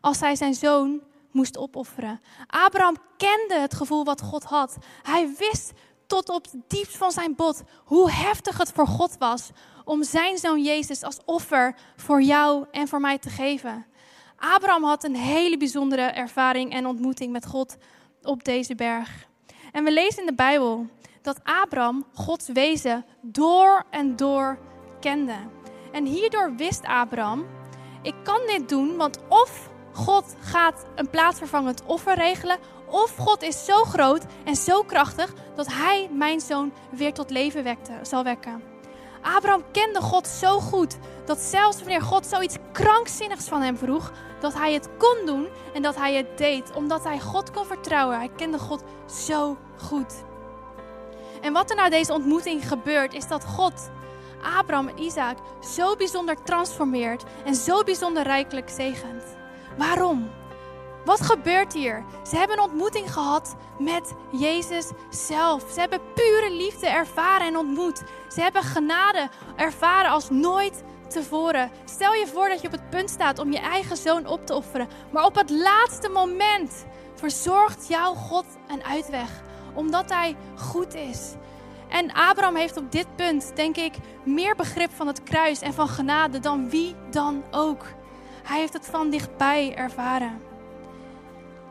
als 0.00 0.20
hij 0.20 0.36
zijn 0.36 0.54
zoon 0.54 1.02
moest 1.30 1.58
opofferen. 1.58 2.20
Abraham 2.46 2.96
kende 3.16 3.54
het 3.54 3.74
gevoel 3.74 4.04
wat 4.04 4.20
God 4.20 4.44
had. 4.44 4.76
Hij 5.02 5.34
wist 5.38 5.72
tot 6.10 6.28
op 6.28 6.44
het 6.44 6.54
diepst 6.68 6.96
van 6.96 7.12
zijn 7.12 7.34
bot 7.34 7.62
hoe 7.84 8.10
heftig 8.10 8.58
het 8.58 8.72
voor 8.72 8.86
God 8.86 9.16
was 9.18 9.50
om 9.84 10.04
zijn 10.04 10.38
zoon 10.38 10.62
Jezus 10.62 11.02
als 11.02 11.18
offer 11.24 11.74
voor 11.96 12.22
jou 12.22 12.66
en 12.70 12.88
voor 12.88 13.00
mij 13.00 13.18
te 13.18 13.30
geven. 13.30 13.86
Abraham 14.36 14.84
had 14.84 15.04
een 15.04 15.16
hele 15.16 15.56
bijzondere 15.56 16.02
ervaring 16.02 16.72
en 16.72 16.86
ontmoeting 16.86 17.32
met 17.32 17.46
God 17.46 17.76
op 18.22 18.44
deze 18.44 18.74
berg. 18.74 19.26
En 19.72 19.84
we 19.84 19.92
lezen 19.92 20.20
in 20.20 20.26
de 20.26 20.34
Bijbel 20.34 20.86
dat 21.22 21.40
Abraham 21.42 22.06
Gods 22.14 22.48
wezen 22.48 23.04
door 23.20 23.84
en 23.90 24.16
door 24.16 24.58
kende. 25.00 25.36
En 25.92 26.04
hierdoor 26.04 26.54
wist 26.56 26.84
Abraham, 26.84 27.46
ik 28.02 28.14
kan 28.22 28.40
dit 28.46 28.68
doen, 28.68 28.96
want 28.96 29.18
of 29.28 29.70
God 29.92 30.34
gaat 30.40 30.84
een 30.94 31.10
plaatsvervangend 31.10 31.82
offer 31.86 32.14
regelen, 32.14 32.58
of 32.90 33.16
God 33.16 33.42
is 33.42 33.64
zo 33.64 33.84
groot 33.84 34.24
en 34.44 34.56
zo 34.56 34.82
krachtig 34.82 35.32
dat 35.54 35.66
hij 35.66 36.08
mijn 36.12 36.40
zoon 36.40 36.72
weer 36.90 37.12
tot 37.12 37.30
leven 37.30 37.64
wekte, 37.64 37.92
zal 38.02 38.24
wekken. 38.24 38.62
Abraham 39.22 39.64
kende 39.72 40.00
God 40.00 40.26
zo 40.26 40.60
goed 40.60 40.98
dat 41.24 41.38
zelfs 41.38 41.78
wanneer 41.78 42.02
God 42.02 42.26
zoiets 42.26 42.56
krankzinnigs 42.72 43.48
van 43.48 43.62
hem 43.62 43.76
vroeg, 43.76 44.12
dat 44.40 44.54
hij 44.54 44.72
het 44.72 44.88
kon 44.98 45.26
doen 45.26 45.48
en 45.74 45.82
dat 45.82 45.96
hij 45.96 46.14
het 46.14 46.38
deed, 46.38 46.72
omdat 46.74 47.04
hij 47.04 47.20
God 47.20 47.50
kon 47.50 47.64
vertrouwen. 47.64 48.16
Hij 48.16 48.30
kende 48.36 48.58
God 48.58 48.82
zo 49.06 49.56
goed. 49.76 50.24
En 51.40 51.52
wat 51.52 51.70
er 51.70 51.76
na 51.76 51.88
deze 51.88 52.12
ontmoeting 52.12 52.68
gebeurt, 52.68 53.14
is 53.14 53.28
dat 53.28 53.44
God 53.44 53.90
Abraham 54.58 54.88
en 54.88 55.02
Isaac 55.02 55.36
zo 55.60 55.96
bijzonder 55.96 56.42
transformeert 56.42 57.24
en 57.44 57.54
zo 57.54 57.82
bijzonder 57.82 58.22
rijkelijk 58.22 58.68
zegent. 58.68 59.24
Waarom? 59.78 60.30
Wat 61.04 61.20
gebeurt 61.20 61.72
hier? 61.72 62.04
Ze 62.28 62.36
hebben 62.36 62.58
een 62.58 62.64
ontmoeting 62.64 63.12
gehad 63.12 63.56
met 63.78 64.14
Jezus 64.32 64.90
zelf. 65.10 65.64
Ze 65.72 65.80
hebben 65.80 66.00
pure 66.14 66.50
liefde 66.50 66.88
ervaren 66.88 67.46
en 67.46 67.56
ontmoet. 67.56 68.02
Ze 68.28 68.40
hebben 68.40 68.62
genade 68.62 69.28
ervaren 69.56 70.10
als 70.10 70.30
nooit 70.30 70.82
tevoren. 71.08 71.70
Stel 71.84 72.12
je 72.12 72.26
voor 72.26 72.48
dat 72.48 72.60
je 72.60 72.66
op 72.66 72.72
het 72.72 72.90
punt 72.90 73.10
staat 73.10 73.38
om 73.38 73.52
je 73.52 73.58
eigen 73.58 73.96
zoon 73.96 74.26
op 74.26 74.46
te 74.46 74.54
offeren. 74.54 74.88
Maar 75.12 75.24
op 75.24 75.34
het 75.34 75.50
laatste 75.50 76.08
moment 76.08 76.84
verzorgt 77.14 77.88
jouw 77.88 78.14
God 78.14 78.44
een 78.68 78.84
uitweg. 78.84 79.30
Omdat 79.74 80.10
hij 80.10 80.36
goed 80.56 80.94
is. 80.94 81.34
En 81.88 82.12
Abraham 82.12 82.56
heeft 82.56 82.76
op 82.76 82.92
dit 82.92 83.16
punt, 83.16 83.52
denk 83.54 83.76
ik, 83.76 83.94
meer 84.24 84.56
begrip 84.56 84.90
van 84.94 85.06
het 85.06 85.22
kruis 85.22 85.60
en 85.60 85.72
van 85.72 85.88
genade 85.88 86.40
dan 86.40 86.70
wie 86.70 86.94
dan 87.10 87.42
ook. 87.50 87.84
Hij 88.42 88.58
heeft 88.58 88.72
het 88.72 88.86
van 88.86 89.10
dichtbij 89.10 89.74
ervaren. 89.74 90.49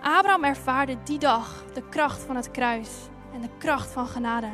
Abraham 0.01 0.43
ervaarde 0.43 0.97
die 1.03 1.19
dag 1.19 1.63
de 1.73 1.83
kracht 1.89 2.21
van 2.21 2.35
het 2.35 2.51
kruis 2.51 2.89
en 3.33 3.41
de 3.41 3.49
kracht 3.57 3.91
van 3.91 4.07
genade. 4.07 4.49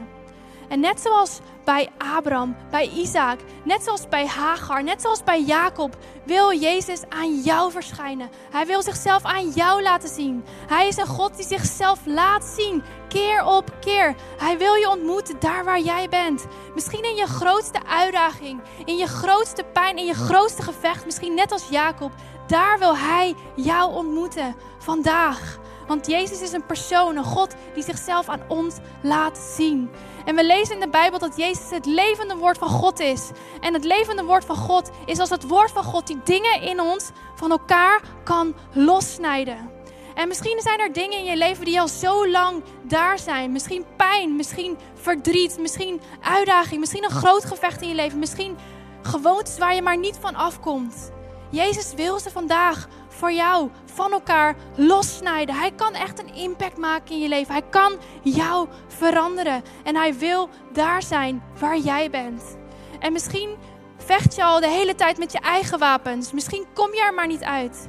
En 0.70 0.80
net 0.80 1.02
zoals 1.02 1.40
bij 1.64 1.90
Abraham, 1.98 2.56
bij 2.70 2.90
Isaac, 2.90 3.40
net 3.64 3.84
zoals 3.84 4.08
bij 4.10 4.28
Hagar, 4.28 4.84
net 4.84 5.02
zoals 5.02 5.24
bij 5.24 5.42
Jacob, 5.42 5.98
wil 6.26 6.54
Jezus 6.54 7.02
aan 7.10 7.42
jou 7.42 7.72
verschijnen. 7.72 8.30
Hij 8.52 8.66
wil 8.66 8.82
zichzelf 8.82 9.24
aan 9.24 9.50
jou 9.50 9.82
laten 9.82 10.10
zien. 10.10 10.44
Hij 10.68 10.88
is 10.88 10.98
een 10.98 11.06
God 11.06 11.36
die 11.36 11.46
zichzelf 11.46 12.00
laat 12.06 12.44
zien, 12.44 12.84
keer 13.08 13.46
op 13.46 13.74
keer. 13.80 14.16
Hij 14.38 14.58
wil 14.58 14.74
je 14.74 14.90
ontmoeten 14.90 15.40
daar 15.40 15.64
waar 15.64 15.80
jij 15.80 16.10
bent. 16.10 16.46
Misschien 16.74 17.04
in 17.04 17.16
je 17.16 17.28
grootste 17.28 17.80
uitdaging, 17.88 18.62
in 18.86 18.98
je 18.98 19.08
grootste 19.08 19.64
pijn, 19.74 19.98
in 19.98 20.06
je 20.06 20.14
grootste 20.14 20.62
gevecht, 20.62 21.06
misschien 21.06 21.34
net 21.34 21.52
als 21.52 21.70
Jacob. 21.70 22.12
Daar 22.48 22.80
wil 22.80 22.98
Hij 22.98 23.36
jou 23.56 23.94
ontmoeten 23.94 24.56
vandaag. 24.78 25.60
Want 25.88 26.08
Jezus 26.08 26.42
is 26.42 26.52
een 26.52 26.66
persoon, 26.66 27.16
een 27.16 27.24
God 27.24 27.56
die 27.74 27.84
zichzelf 27.84 28.30
aan 28.30 28.42
ons 28.48 28.76
laat 29.02 29.38
zien. 29.38 29.90
En 30.26 30.36
we 30.36 30.46
lezen 30.46 30.74
in 30.74 30.80
de 30.80 30.90
Bijbel 30.90 31.20
dat 31.20 31.38
Jezus 31.38 31.70
het 31.70 31.86
levende 31.86 32.36
woord 32.36 32.58
van 32.58 32.70
God 32.70 33.00
is. 33.00 33.30
En 33.62 33.74
het 33.74 33.84
levende 33.84 34.24
woord 34.24 34.46
van 34.46 34.56
God 34.56 34.90
is 35.06 35.20
als 35.20 35.30
het 35.30 35.48
woord 35.48 35.72
van 35.72 35.84
God 35.84 36.08
die 36.08 36.20
dingen 36.24 36.62
in 36.62 36.80
ons 36.80 37.10
van 37.36 37.52
elkaar 37.52 38.02
kan 38.24 38.56
lossnijden. 38.74 39.72
En 40.16 40.28
misschien 40.28 40.62
zijn 40.62 40.80
er 40.80 40.94
dingen 40.94 41.18
in 41.18 41.24
je 41.24 41.38
leven 41.38 41.66
die 41.66 41.80
al 41.80 41.88
zo 41.88 42.30
lang 42.30 42.64
daar 42.82 43.20
zijn. 43.20 43.52
Misschien 43.52 43.86
pijn, 43.98 44.36
misschien 44.36 44.78
verdriet, 44.94 45.58
misschien 45.60 46.02
uitdaging, 46.22 46.80
misschien 46.80 47.04
een 47.04 47.10
groot 47.10 47.46
gevecht 47.46 47.82
in 47.82 47.88
je 47.88 47.96
leven. 47.96 48.20
Misschien 48.20 48.58
gewoontes 49.02 49.58
waar 49.58 49.76
je 49.76 49.82
maar 49.82 49.98
niet 49.98 50.18
van 50.22 50.36
afkomt. 50.36 51.14
Jezus 51.56 51.94
wil 51.94 52.20
ze 52.20 52.32
vandaag 52.32 52.88
voor 53.08 53.32
jou 53.32 53.70
van 53.94 54.12
elkaar 54.12 54.56
lossnijden. 54.76 55.56
Hij 55.56 55.72
kan 55.72 55.94
echt 55.94 56.20
een 56.20 56.34
impact 56.34 56.78
maken 56.78 57.16
in 57.16 57.20
je 57.20 57.28
leven. 57.28 57.54
Hij 57.54 57.70
kan 57.70 57.98
jou 58.24 58.68
veranderen. 58.88 59.64
En 59.84 59.96
hij 59.96 60.18
wil 60.18 60.50
daar 60.74 61.04
zijn 61.04 61.44
waar 61.60 61.78
jij 61.78 62.10
bent. 62.10 62.58
En 63.00 63.14
misschien 63.14 63.56
vecht 63.98 64.36
je 64.36 64.44
al 64.44 64.60
de 64.60 64.70
hele 64.70 64.96
tijd 64.96 65.18
met 65.18 65.32
je 65.32 65.40
eigen 65.40 65.80
wapens. 65.80 66.32
Misschien 66.32 66.66
kom 66.74 66.94
je 66.94 67.02
er 67.02 67.14
maar 67.14 67.28
niet 67.28 67.44
uit. 67.44 67.88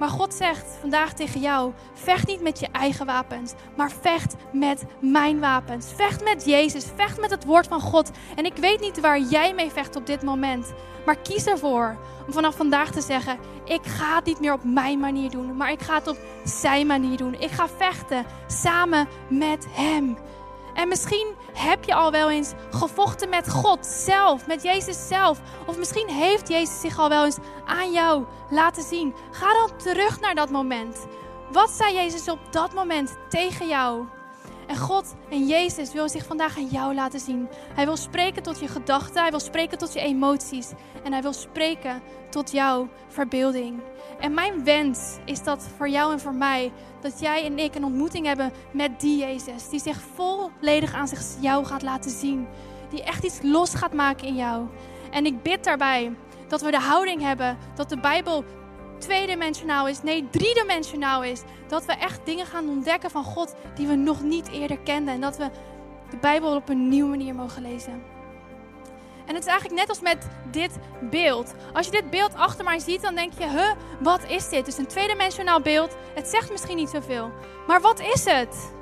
Maar 0.00 0.08
God 0.08 0.34
zegt 0.34 0.66
vandaag 0.80 1.12
tegen 1.12 1.40
jou: 1.40 1.72
vecht 1.94 2.26
niet 2.26 2.40
met 2.40 2.60
je 2.60 2.68
eigen 2.72 3.06
wapens, 3.06 3.52
maar 3.76 3.90
vecht 4.00 4.34
met 4.52 4.84
mijn 5.00 5.40
wapens. 5.40 5.92
Vecht 5.96 6.24
met 6.24 6.44
Jezus, 6.44 6.86
vecht 6.96 7.20
met 7.20 7.30
het 7.30 7.44
woord 7.44 7.66
van 7.66 7.80
God. 7.80 8.10
En 8.36 8.44
ik 8.44 8.56
weet 8.56 8.80
niet 8.80 9.00
waar 9.00 9.20
jij 9.20 9.54
mee 9.54 9.70
vecht 9.70 9.96
op 9.96 10.06
dit 10.06 10.22
moment, 10.22 10.72
maar 11.06 11.16
kies 11.18 11.46
ervoor 11.46 11.96
om 12.26 12.32
vanaf 12.32 12.56
vandaag 12.56 12.90
te 12.90 13.00
zeggen: 13.00 13.38
ik 13.64 13.82
ga 13.82 14.14
het 14.16 14.24
niet 14.24 14.40
meer 14.40 14.52
op 14.52 14.64
mijn 14.64 14.98
manier 14.98 15.30
doen, 15.30 15.56
maar 15.56 15.70
ik 15.70 15.82
ga 15.82 15.94
het 15.94 16.08
op 16.08 16.18
zijn 16.44 16.86
manier 16.86 17.16
doen. 17.16 17.34
Ik 17.34 17.50
ga 17.50 17.68
vechten 17.68 18.26
samen 18.46 19.08
met 19.28 19.66
Hem. 19.70 20.16
En 20.74 20.88
misschien 20.88 21.34
heb 21.52 21.84
je 21.84 21.94
al 21.94 22.10
wel 22.10 22.30
eens 22.30 22.52
gevochten 22.70 23.28
met 23.28 23.50
God 23.50 23.86
zelf, 23.86 24.46
met 24.46 24.62
Jezus 24.62 25.08
zelf. 25.08 25.40
Of 25.66 25.78
misschien 25.78 26.08
heeft 26.08 26.48
Jezus 26.48 26.80
zich 26.80 26.98
al 26.98 27.08
wel 27.08 27.24
eens 27.24 27.38
aan 27.64 27.92
jou 27.92 28.24
laten 28.50 28.82
zien. 28.82 29.14
Ga 29.30 29.52
dan 29.52 29.76
terug 29.76 30.20
naar 30.20 30.34
dat 30.34 30.50
moment. 30.50 31.06
Wat 31.52 31.70
zei 31.70 31.94
Jezus 31.94 32.28
op 32.28 32.38
dat 32.50 32.74
moment 32.74 33.16
tegen 33.28 33.68
jou? 33.68 34.06
En 34.70 34.76
God 34.76 35.14
en 35.30 35.46
Jezus 35.46 35.92
wil 35.92 36.08
zich 36.08 36.24
vandaag 36.24 36.56
aan 36.56 36.66
jou 36.66 36.94
laten 36.94 37.20
zien. 37.20 37.48
Hij 37.74 37.84
wil 37.84 37.96
spreken 37.96 38.42
tot 38.42 38.60
je 38.60 38.68
gedachten, 38.68 39.20
hij 39.20 39.30
wil 39.30 39.40
spreken 39.40 39.78
tot 39.78 39.92
je 39.92 40.00
emoties 40.00 40.68
en 41.02 41.12
hij 41.12 41.22
wil 41.22 41.32
spreken 41.32 42.02
tot 42.30 42.50
jouw 42.50 42.88
verbeelding. 43.08 43.80
En 44.20 44.34
mijn 44.34 44.64
wens 44.64 45.16
is 45.24 45.42
dat 45.42 45.68
voor 45.76 45.88
jou 45.88 46.12
en 46.12 46.20
voor 46.20 46.34
mij, 46.34 46.72
dat 47.00 47.20
jij 47.20 47.44
en 47.44 47.58
ik 47.58 47.74
een 47.74 47.84
ontmoeting 47.84 48.26
hebben 48.26 48.52
met 48.70 49.00
die 49.00 49.18
Jezus, 49.18 49.68
die 49.68 49.80
zich 49.80 50.00
volledig 50.14 50.94
aan 50.94 51.08
zich, 51.08 51.22
jou 51.40 51.64
gaat 51.64 51.82
laten 51.82 52.10
zien, 52.10 52.46
die 52.90 53.02
echt 53.02 53.24
iets 53.24 53.38
los 53.42 53.74
gaat 53.74 53.92
maken 53.92 54.26
in 54.26 54.36
jou. 54.36 54.66
En 55.10 55.26
ik 55.26 55.42
bid 55.42 55.64
daarbij 55.64 56.12
dat 56.48 56.60
we 56.60 56.70
de 56.70 56.80
houding 56.80 57.20
hebben 57.20 57.58
dat 57.74 57.88
de 57.88 58.00
Bijbel 58.00 58.44
tweedimensionaal 58.98 59.88
is, 59.88 60.02
nee, 60.02 60.28
driedimensionaal 60.30 61.22
is. 61.22 61.42
Dat 61.68 61.84
we 61.84 61.92
echt 61.92 62.26
dingen 62.26 62.46
gaan 62.46 62.68
ontdekken 62.68 63.10
van 63.10 63.24
God 63.24 63.54
die 63.74 63.86
we 63.86 63.94
nog 63.94 64.22
niet 64.22 64.48
eerder 64.48 64.78
kenden. 64.78 65.14
En 65.14 65.20
dat 65.20 65.36
we 65.36 65.50
de 66.10 66.16
Bijbel 66.16 66.56
op 66.56 66.68
een 66.68 66.88
nieuwe 66.88 67.08
manier 67.08 67.34
mogen 67.34 67.62
lezen. 67.62 68.02
En 69.30 69.36
het 69.36 69.44
is 69.44 69.50
eigenlijk 69.50 69.80
net 69.80 69.88
als 69.88 70.00
met 70.00 70.28
dit 70.44 70.70
beeld. 71.00 71.54
Als 71.72 71.86
je 71.86 71.92
dit 71.92 72.10
beeld 72.10 72.34
achter 72.34 72.64
mij 72.64 72.78
ziet, 72.78 73.02
dan 73.02 73.14
denk 73.14 73.32
je, 73.38 73.48
huh, 73.48 73.70
wat 74.00 74.24
is 74.28 74.48
dit? 74.48 74.66
Is 74.66 74.78
een 74.78 74.86
tweedimensionaal 74.86 75.60
beeld. 75.60 75.96
Het 76.14 76.28
zegt 76.28 76.50
misschien 76.50 76.76
niet 76.76 76.88
zoveel. 76.88 77.30
Maar 77.66 77.80
wat 77.80 78.00
is 78.00 78.24
het? 78.24 78.72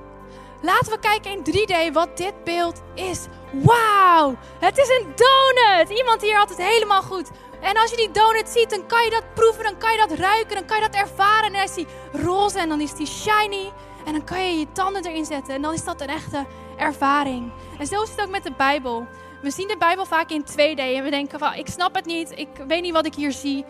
Laten 0.63 0.93
we 0.93 0.99
kijken 0.99 1.31
in 1.31 1.45
3D 1.45 1.93
wat 1.93 2.17
dit 2.17 2.45
beeld 2.45 2.83
is. 2.95 3.27
Wauw, 3.53 4.37
het 4.61 4.79
is 4.79 4.89
een 4.89 5.07
donut. 5.17 5.99
Iemand 5.99 6.23
hier 6.23 6.37
had 6.37 6.49
het 6.49 6.63
helemaal 6.63 7.03
goed. 7.03 7.31
En 7.61 7.77
als 7.77 7.91
je 7.91 7.97
die 7.97 8.11
donut 8.11 8.49
ziet, 8.49 8.71
dan 8.71 8.87
kan 8.87 9.05
je 9.05 9.11
dat 9.11 9.35
proeven, 9.35 9.65
dan 9.65 9.79
kan 9.79 9.93
je 9.93 9.99
dat 9.99 10.19
ruiken, 10.19 10.55
dan 10.55 10.67
kan 10.67 10.77
je 10.77 10.89
dat 10.91 11.01
ervaren. 11.01 11.47
En 11.47 11.53
dan 11.53 11.63
is 11.63 11.75
die 11.75 11.87
roze 12.13 12.59
en 12.59 12.69
dan 12.69 12.81
is 12.81 12.95
die 12.95 13.07
shiny. 13.07 13.73
En 14.05 14.13
dan 14.13 14.25
kan 14.25 14.45
je 14.45 14.59
je 14.59 14.73
tanden 14.73 15.05
erin 15.05 15.25
zetten 15.25 15.55
en 15.55 15.63
dan 15.63 15.73
is 15.73 15.85
dat 15.85 16.01
een 16.01 16.09
echte 16.09 16.47
ervaring. 16.77 17.53
En 17.79 17.87
zo 17.87 18.03
is 18.03 18.11
het 18.11 18.21
ook 18.21 18.31
met 18.31 18.43
de 18.43 18.53
Bijbel. 18.57 19.07
We 19.43 19.51
zien 19.51 19.69
de 19.69 19.77
Bijbel 19.79 20.07
vaak 20.07 20.31
in 20.31 20.45
2D 20.45 20.79
en 20.79 21.05
we 21.05 21.11
denken 21.11 21.39
van, 21.39 21.55
ik 21.55 21.67
snap 21.67 21.95
het 21.95 22.05
niet, 22.05 22.33
ik 22.37 22.49
weet 22.67 22.83
niet 22.83 22.93
wat 22.93 23.07
ik 23.07 23.15
hier 23.15 23.33
zie. 23.33 23.65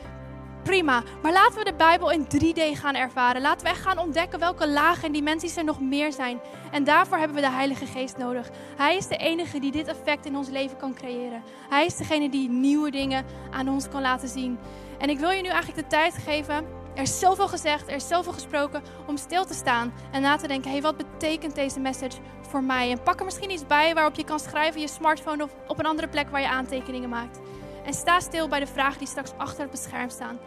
Prima, 0.63 1.03
maar 1.23 1.33
laten 1.33 1.59
we 1.59 1.65
de 1.65 1.75
Bijbel 1.75 2.11
in 2.11 2.25
3D 2.25 2.79
gaan 2.79 2.95
ervaren. 2.95 3.43
Laten 3.43 3.67
we 3.67 3.73
echt 3.73 3.81
gaan 3.81 3.99
ontdekken 3.99 4.39
welke 4.39 4.69
lagen 4.69 5.05
en 5.05 5.13
dimensies 5.13 5.57
er 5.57 5.65
nog 5.65 5.81
meer 5.81 6.13
zijn. 6.13 6.41
En 6.71 6.85
daarvoor 6.85 7.19
hebben 7.19 7.37
we 7.37 7.43
de 7.43 7.51
Heilige 7.51 7.87
Geest 7.87 8.17
nodig. 8.17 8.51
Hij 8.77 8.97
is 8.97 9.07
de 9.07 9.17
enige 9.17 9.59
die 9.59 9.71
dit 9.71 9.87
effect 9.87 10.27
in 10.27 10.37
ons 10.37 10.49
leven 10.49 10.77
kan 10.77 10.95
creëren. 10.95 11.43
Hij 11.69 11.87
is 11.87 11.97
degene 11.97 12.29
die 12.29 12.49
nieuwe 12.49 12.91
dingen 12.91 13.25
aan 13.51 13.69
ons 13.69 13.89
kan 13.89 14.03
laten 14.03 14.29
zien. 14.29 14.59
En 14.99 15.09
ik 15.09 15.19
wil 15.19 15.31
je 15.31 15.43
nu 15.43 15.49
eigenlijk 15.49 15.91
de 15.91 15.97
tijd 15.97 16.15
geven. 16.15 16.67
Er 16.95 17.03
is 17.03 17.19
zoveel 17.19 17.49
gezegd, 17.49 17.89
er 17.89 17.95
is 17.95 18.09
zoveel 18.09 18.33
gesproken 18.33 18.83
om 19.07 19.17
stil 19.17 19.45
te 19.45 19.55
staan 19.55 19.93
en 20.13 20.23
na 20.23 20.37
te 20.37 20.47
denken: 20.47 20.71
hey, 20.71 20.81
wat 20.81 20.97
betekent 20.97 21.55
deze 21.55 21.81
message 21.81 22.17
voor 22.49 22.63
mij? 22.63 22.91
En 22.91 23.03
pak 23.03 23.19
er 23.19 23.25
misschien 23.25 23.51
iets 23.51 23.67
bij 23.67 23.95
waarop 23.95 24.15
je 24.15 24.25
kan 24.25 24.41
schrijven, 24.41 24.81
je 24.81 24.89
smartphone 24.89 25.45
of 25.45 25.51
op 25.67 25.79
een 25.79 25.87
andere 25.87 26.09
plek 26.09 26.29
waar 26.29 26.41
je 26.41 26.49
aantekeningen 26.49 27.09
maakt. 27.09 27.41
En 27.85 27.95
sta 27.95 28.21
stil 28.21 28.49
bij 28.49 28.61
de 28.61 28.67
vragen 28.67 28.99
die 28.99 29.09
straks 29.09 29.33
achter 29.37 29.61
het 29.61 29.71
bescherm 29.71 30.11
staan. 30.11 30.39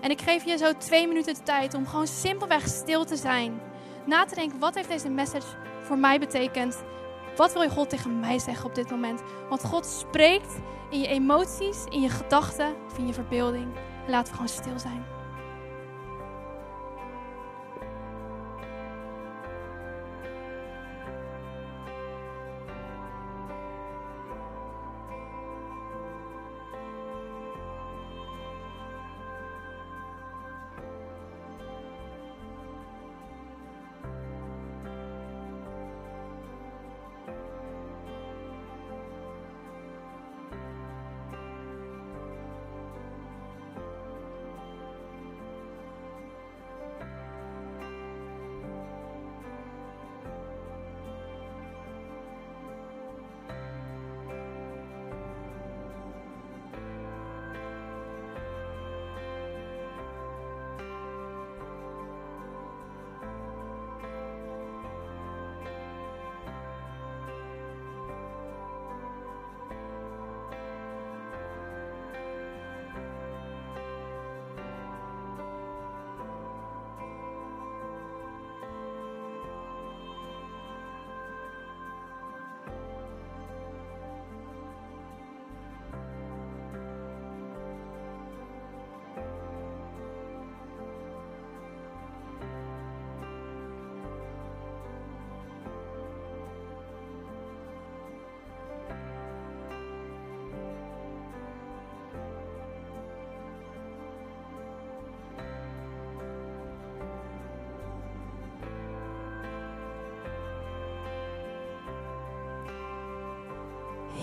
En 0.00 0.10
ik 0.10 0.20
geef 0.20 0.44
je 0.44 0.56
zo 0.56 0.76
twee 0.76 1.08
minuten 1.08 1.34
de 1.34 1.42
tijd 1.42 1.74
om 1.74 1.86
gewoon 1.86 2.06
simpelweg 2.06 2.68
stil 2.68 3.04
te 3.04 3.16
zijn. 3.16 3.60
Na 4.06 4.24
te 4.24 4.34
denken: 4.34 4.58
wat 4.58 4.74
heeft 4.74 4.88
deze 4.88 5.08
message 5.08 5.46
voor 5.82 5.98
mij 5.98 6.18
betekend? 6.18 6.82
Wat 7.36 7.52
wil 7.52 7.62
je 7.62 7.70
God 7.70 7.90
tegen 7.90 8.20
mij 8.20 8.38
zeggen 8.38 8.66
op 8.66 8.74
dit 8.74 8.90
moment? 8.90 9.22
Want 9.48 9.64
God 9.64 9.86
spreekt 9.86 10.58
in 10.90 11.00
je 11.00 11.08
emoties, 11.08 11.84
in 11.88 12.00
je 12.00 12.08
gedachten 12.08 12.74
of 12.86 12.98
in 12.98 13.06
je 13.06 13.12
verbeelding. 13.12 13.74
En 14.04 14.10
laten 14.10 14.32
we 14.32 14.38
gewoon 14.38 14.48
stil 14.48 14.78
zijn. 14.78 15.19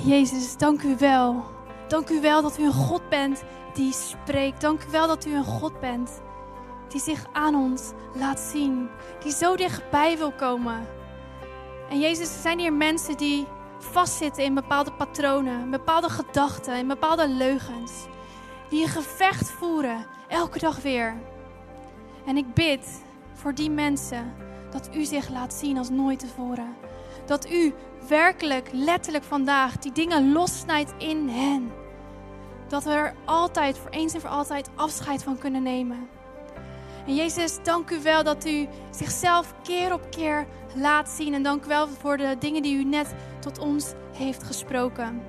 Jezus, 0.07 0.57
dank 0.57 0.81
u 0.81 0.95
wel. 0.97 1.43
Dank 1.87 2.09
u 2.09 2.21
wel 2.21 2.41
dat 2.41 2.59
u 2.59 2.63
een 2.63 2.73
God 2.73 3.09
bent 3.09 3.43
die 3.73 3.93
spreekt. 3.93 4.61
Dank 4.61 4.83
u 4.83 4.91
wel 4.91 5.07
dat 5.07 5.25
u 5.25 5.33
een 5.33 5.43
God 5.43 5.79
bent 5.79 6.21
die 6.87 7.01
zich 7.01 7.25
aan 7.31 7.55
ons 7.55 7.91
laat 8.13 8.39
zien. 8.39 8.89
Die 9.23 9.31
zo 9.31 9.55
dichtbij 9.55 10.17
wil 10.17 10.31
komen. 10.31 10.87
En 11.89 11.99
Jezus, 11.99 12.33
er 12.35 12.41
zijn 12.41 12.59
hier 12.59 12.73
mensen 12.73 13.17
die 13.17 13.47
vastzitten 13.79 14.43
in 14.43 14.53
bepaalde 14.53 14.91
patronen, 14.91 15.69
bepaalde 15.69 16.09
gedachten, 16.09 16.77
in 16.77 16.87
bepaalde 16.87 17.29
leugens. 17.29 17.91
Die 18.69 18.83
een 18.83 18.89
gevecht 18.89 19.49
voeren, 19.49 20.05
elke 20.27 20.59
dag 20.59 20.81
weer. 20.81 21.15
En 22.25 22.37
ik 22.37 22.53
bid 22.53 23.03
voor 23.33 23.53
die 23.53 23.69
mensen 23.69 24.33
dat 24.71 24.89
u 24.95 25.05
zich 25.05 25.29
laat 25.29 25.53
zien 25.53 25.77
als 25.77 25.89
nooit 25.89 26.19
tevoren. 26.19 26.86
Dat 27.27 27.49
u 27.49 27.73
werkelijk, 28.07 28.69
letterlijk 28.71 29.23
vandaag 29.23 29.77
die 29.77 29.91
dingen 29.91 30.31
lossnijdt 30.31 30.93
in 30.97 31.29
hen. 31.29 31.71
Dat 32.67 32.83
we 32.83 32.91
er 32.91 33.13
altijd, 33.25 33.77
voor 33.77 33.89
eens 33.89 34.13
en 34.13 34.21
voor 34.21 34.29
altijd, 34.29 34.69
afscheid 34.75 35.23
van 35.23 35.37
kunnen 35.37 35.63
nemen. 35.63 36.09
En 37.07 37.15
Jezus, 37.15 37.57
dank 37.63 37.89
u 37.89 38.01
wel 38.01 38.23
dat 38.23 38.47
u 38.47 38.67
zichzelf 38.91 39.53
keer 39.63 39.93
op 39.93 40.01
keer 40.09 40.47
laat 40.75 41.09
zien. 41.09 41.33
En 41.33 41.43
dank 41.43 41.65
u 41.65 41.67
wel 41.67 41.87
voor 41.87 42.17
de 42.17 42.35
dingen 42.39 42.61
die 42.61 42.77
u 42.77 42.83
net 42.83 43.15
tot 43.39 43.59
ons 43.59 43.93
heeft 44.13 44.43
gesproken. 44.43 45.21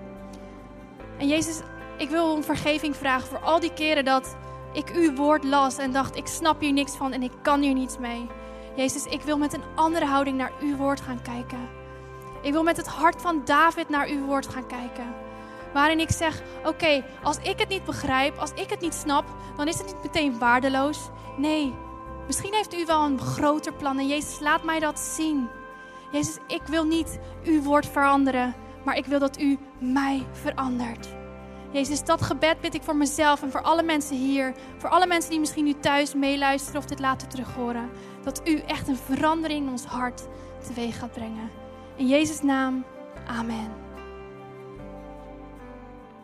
En 1.19 1.29
Jezus, 1.29 1.61
ik 1.97 2.11
wil 2.11 2.33
om 2.33 2.45
vergeving 2.45 2.97
vragen 2.97 3.29
voor 3.29 3.39
al 3.39 3.61
die 3.61 3.73
keren 3.73 4.05
dat 4.05 4.37
ik 4.73 4.91
uw 4.95 5.15
woord 5.15 5.45
las 5.45 5.79
en 5.79 5.93
dacht, 5.93 6.17
ik 6.17 6.27
snap 6.27 6.61
hier 6.61 6.73
niks 6.73 6.97
van 6.97 7.13
en 7.13 7.23
ik 7.23 7.33
kan 7.43 7.61
hier 7.61 7.75
niets 7.75 7.99
mee. 7.99 8.27
Jezus, 8.77 9.05
ik 9.05 9.23
wil 9.23 9.39
met 9.39 9.53
een 9.53 9.65
andere 9.75 10.07
houding 10.07 10.37
naar 10.37 10.53
uw 10.61 10.77
woord 10.77 11.01
gaan 11.01 11.23
kijken. 11.23 11.78
Ik 12.43 12.53
wil 12.53 12.63
met 12.63 12.77
het 12.77 12.87
hart 12.87 13.23
van 13.23 13.43
David 13.45 13.89
naar 13.89 14.09
uw 14.09 14.25
woord 14.25 14.49
gaan 14.49 14.67
kijken. 14.67 15.15
Waarin 15.73 16.01
ik 16.01 16.11
zeg: 16.11 16.43
Oké, 16.65 17.05
als 17.23 17.39
ik 17.43 17.59
het 17.59 17.69
niet 17.69 17.85
begrijp, 17.85 18.39
als 18.39 18.53
ik 18.55 18.71
het 18.71 18.81
niet 18.81 18.95
snap, 18.95 19.25
dan 19.57 19.69
is 19.69 19.79
het 19.79 19.87
niet 19.87 20.03
meteen 20.03 20.39
waardeloos. 20.39 20.99
Nee, 21.37 21.75
misschien 22.27 22.55
heeft 22.55 22.75
u 22.75 22.85
wel 22.87 23.05
een 23.05 23.21
groter 23.21 23.73
plan. 23.73 23.99
En 23.99 24.07
Jezus, 24.07 24.41
laat 24.41 24.65
mij 24.65 24.79
dat 24.79 24.99
zien. 24.99 25.49
Jezus, 26.13 26.39
ik 26.47 26.63
wil 26.67 26.85
niet 26.85 27.19
uw 27.45 27.63
woord 27.63 27.87
veranderen, 27.87 28.55
maar 28.85 28.97
ik 28.97 29.07
wil 29.07 29.19
dat 29.19 29.41
u 29.41 29.59
mij 29.79 30.27
verandert. 30.33 31.09
Jezus, 31.71 32.05
dat 32.05 32.23
gebed 32.23 32.61
bid 32.61 32.75
ik 32.75 32.83
voor 32.83 32.97
mezelf 32.97 33.43
en 33.43 33.51
voor 33.51 33.63
alle 33.63 33.83
mensen 33.83 34.17
hier. 34.17 34.55
Voor 34.79 34.91
alle 34.91 35.07
mensen 35.07 35.31
die 35.31 35.41
misschien 35.41 35.65
nu 35.65 35.75
thuis 35.75 36.15
meeluisteren 36.15 36.81
of 36.81 36.87
dit 36.87 36.99
later 36.99 37.29
terug 37.29 37.55
horen. 37.55 37.91
Dat 38.23 38.41
u 38.45 38.59
echt 38.59 38.89
een 38.89 38.97
verandering 38.97 39.67
in 39.67 39.71
ons 39.71 39.85
hart 39.85 40.27
teweeg 40.67 40.99
gaat 40.99 41.13
brengen. 41.13 41.51
In 41.99 42.09
Jezus' 42.09 42.43
naam, 42.43 42.85
amen. 43.27 43.71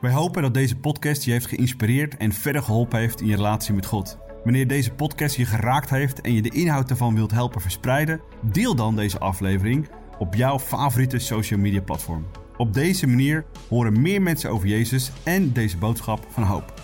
Wij 0.01 0.13
hopen 0.13 0.43
dat 0.43 0.55
deze 0.55 0.77
podcast 0.77 1.25
je 1.25 1.31
heeft 1.31 1.47
geïnspireerd 1.47 2.17
en 2.17 2.33
verder 2.33 2.63
geholpen 2.63 2.99
heeft 2.99 3.21
in 3.21 3.27
je 3.27 3.37
relatie 3.37 3.75
met 3.75 3.87
God. 3.87 4.19
Wanneer 4.45 4.69
deze 4.69 4.93
podcast 4.93 5.37
je 5.37 5.45
geraakt 5.45 5.91
heeft 5.91 6.21
en 6.21 6.33
je 6.33 6.43
de 6.43 6.51
inhoud 6.51 6.91
ervan 6.91 7.15
wilt 7.15 7.31
helpen 7.31 7.61
verspreiden, 7.61 8.21
deel 8.41 8.75
dan 8.75 8.97
deze 8.97 9.19
aflevering 9.19 9.89
op 10.19 10.35
jouw 10.35 10.59
favoriete 10.59 11.19
social 11.19 11.61
media 11.61 11.81
platform. 11.81 12.27
Op 12.57 12.75
deze 12.75 13.07
manier 13.07 13.45
horen 13.69 14.03
meer 14.03 14.23
mensen 14.23 14.51
over 14.51 14.69
Jezus 14.69 15.11
en 15.25 15.53
deze 15.53 15.77
boodschap 15.77 16.27
van 16.29 16.43
hoop. 16.43 16.84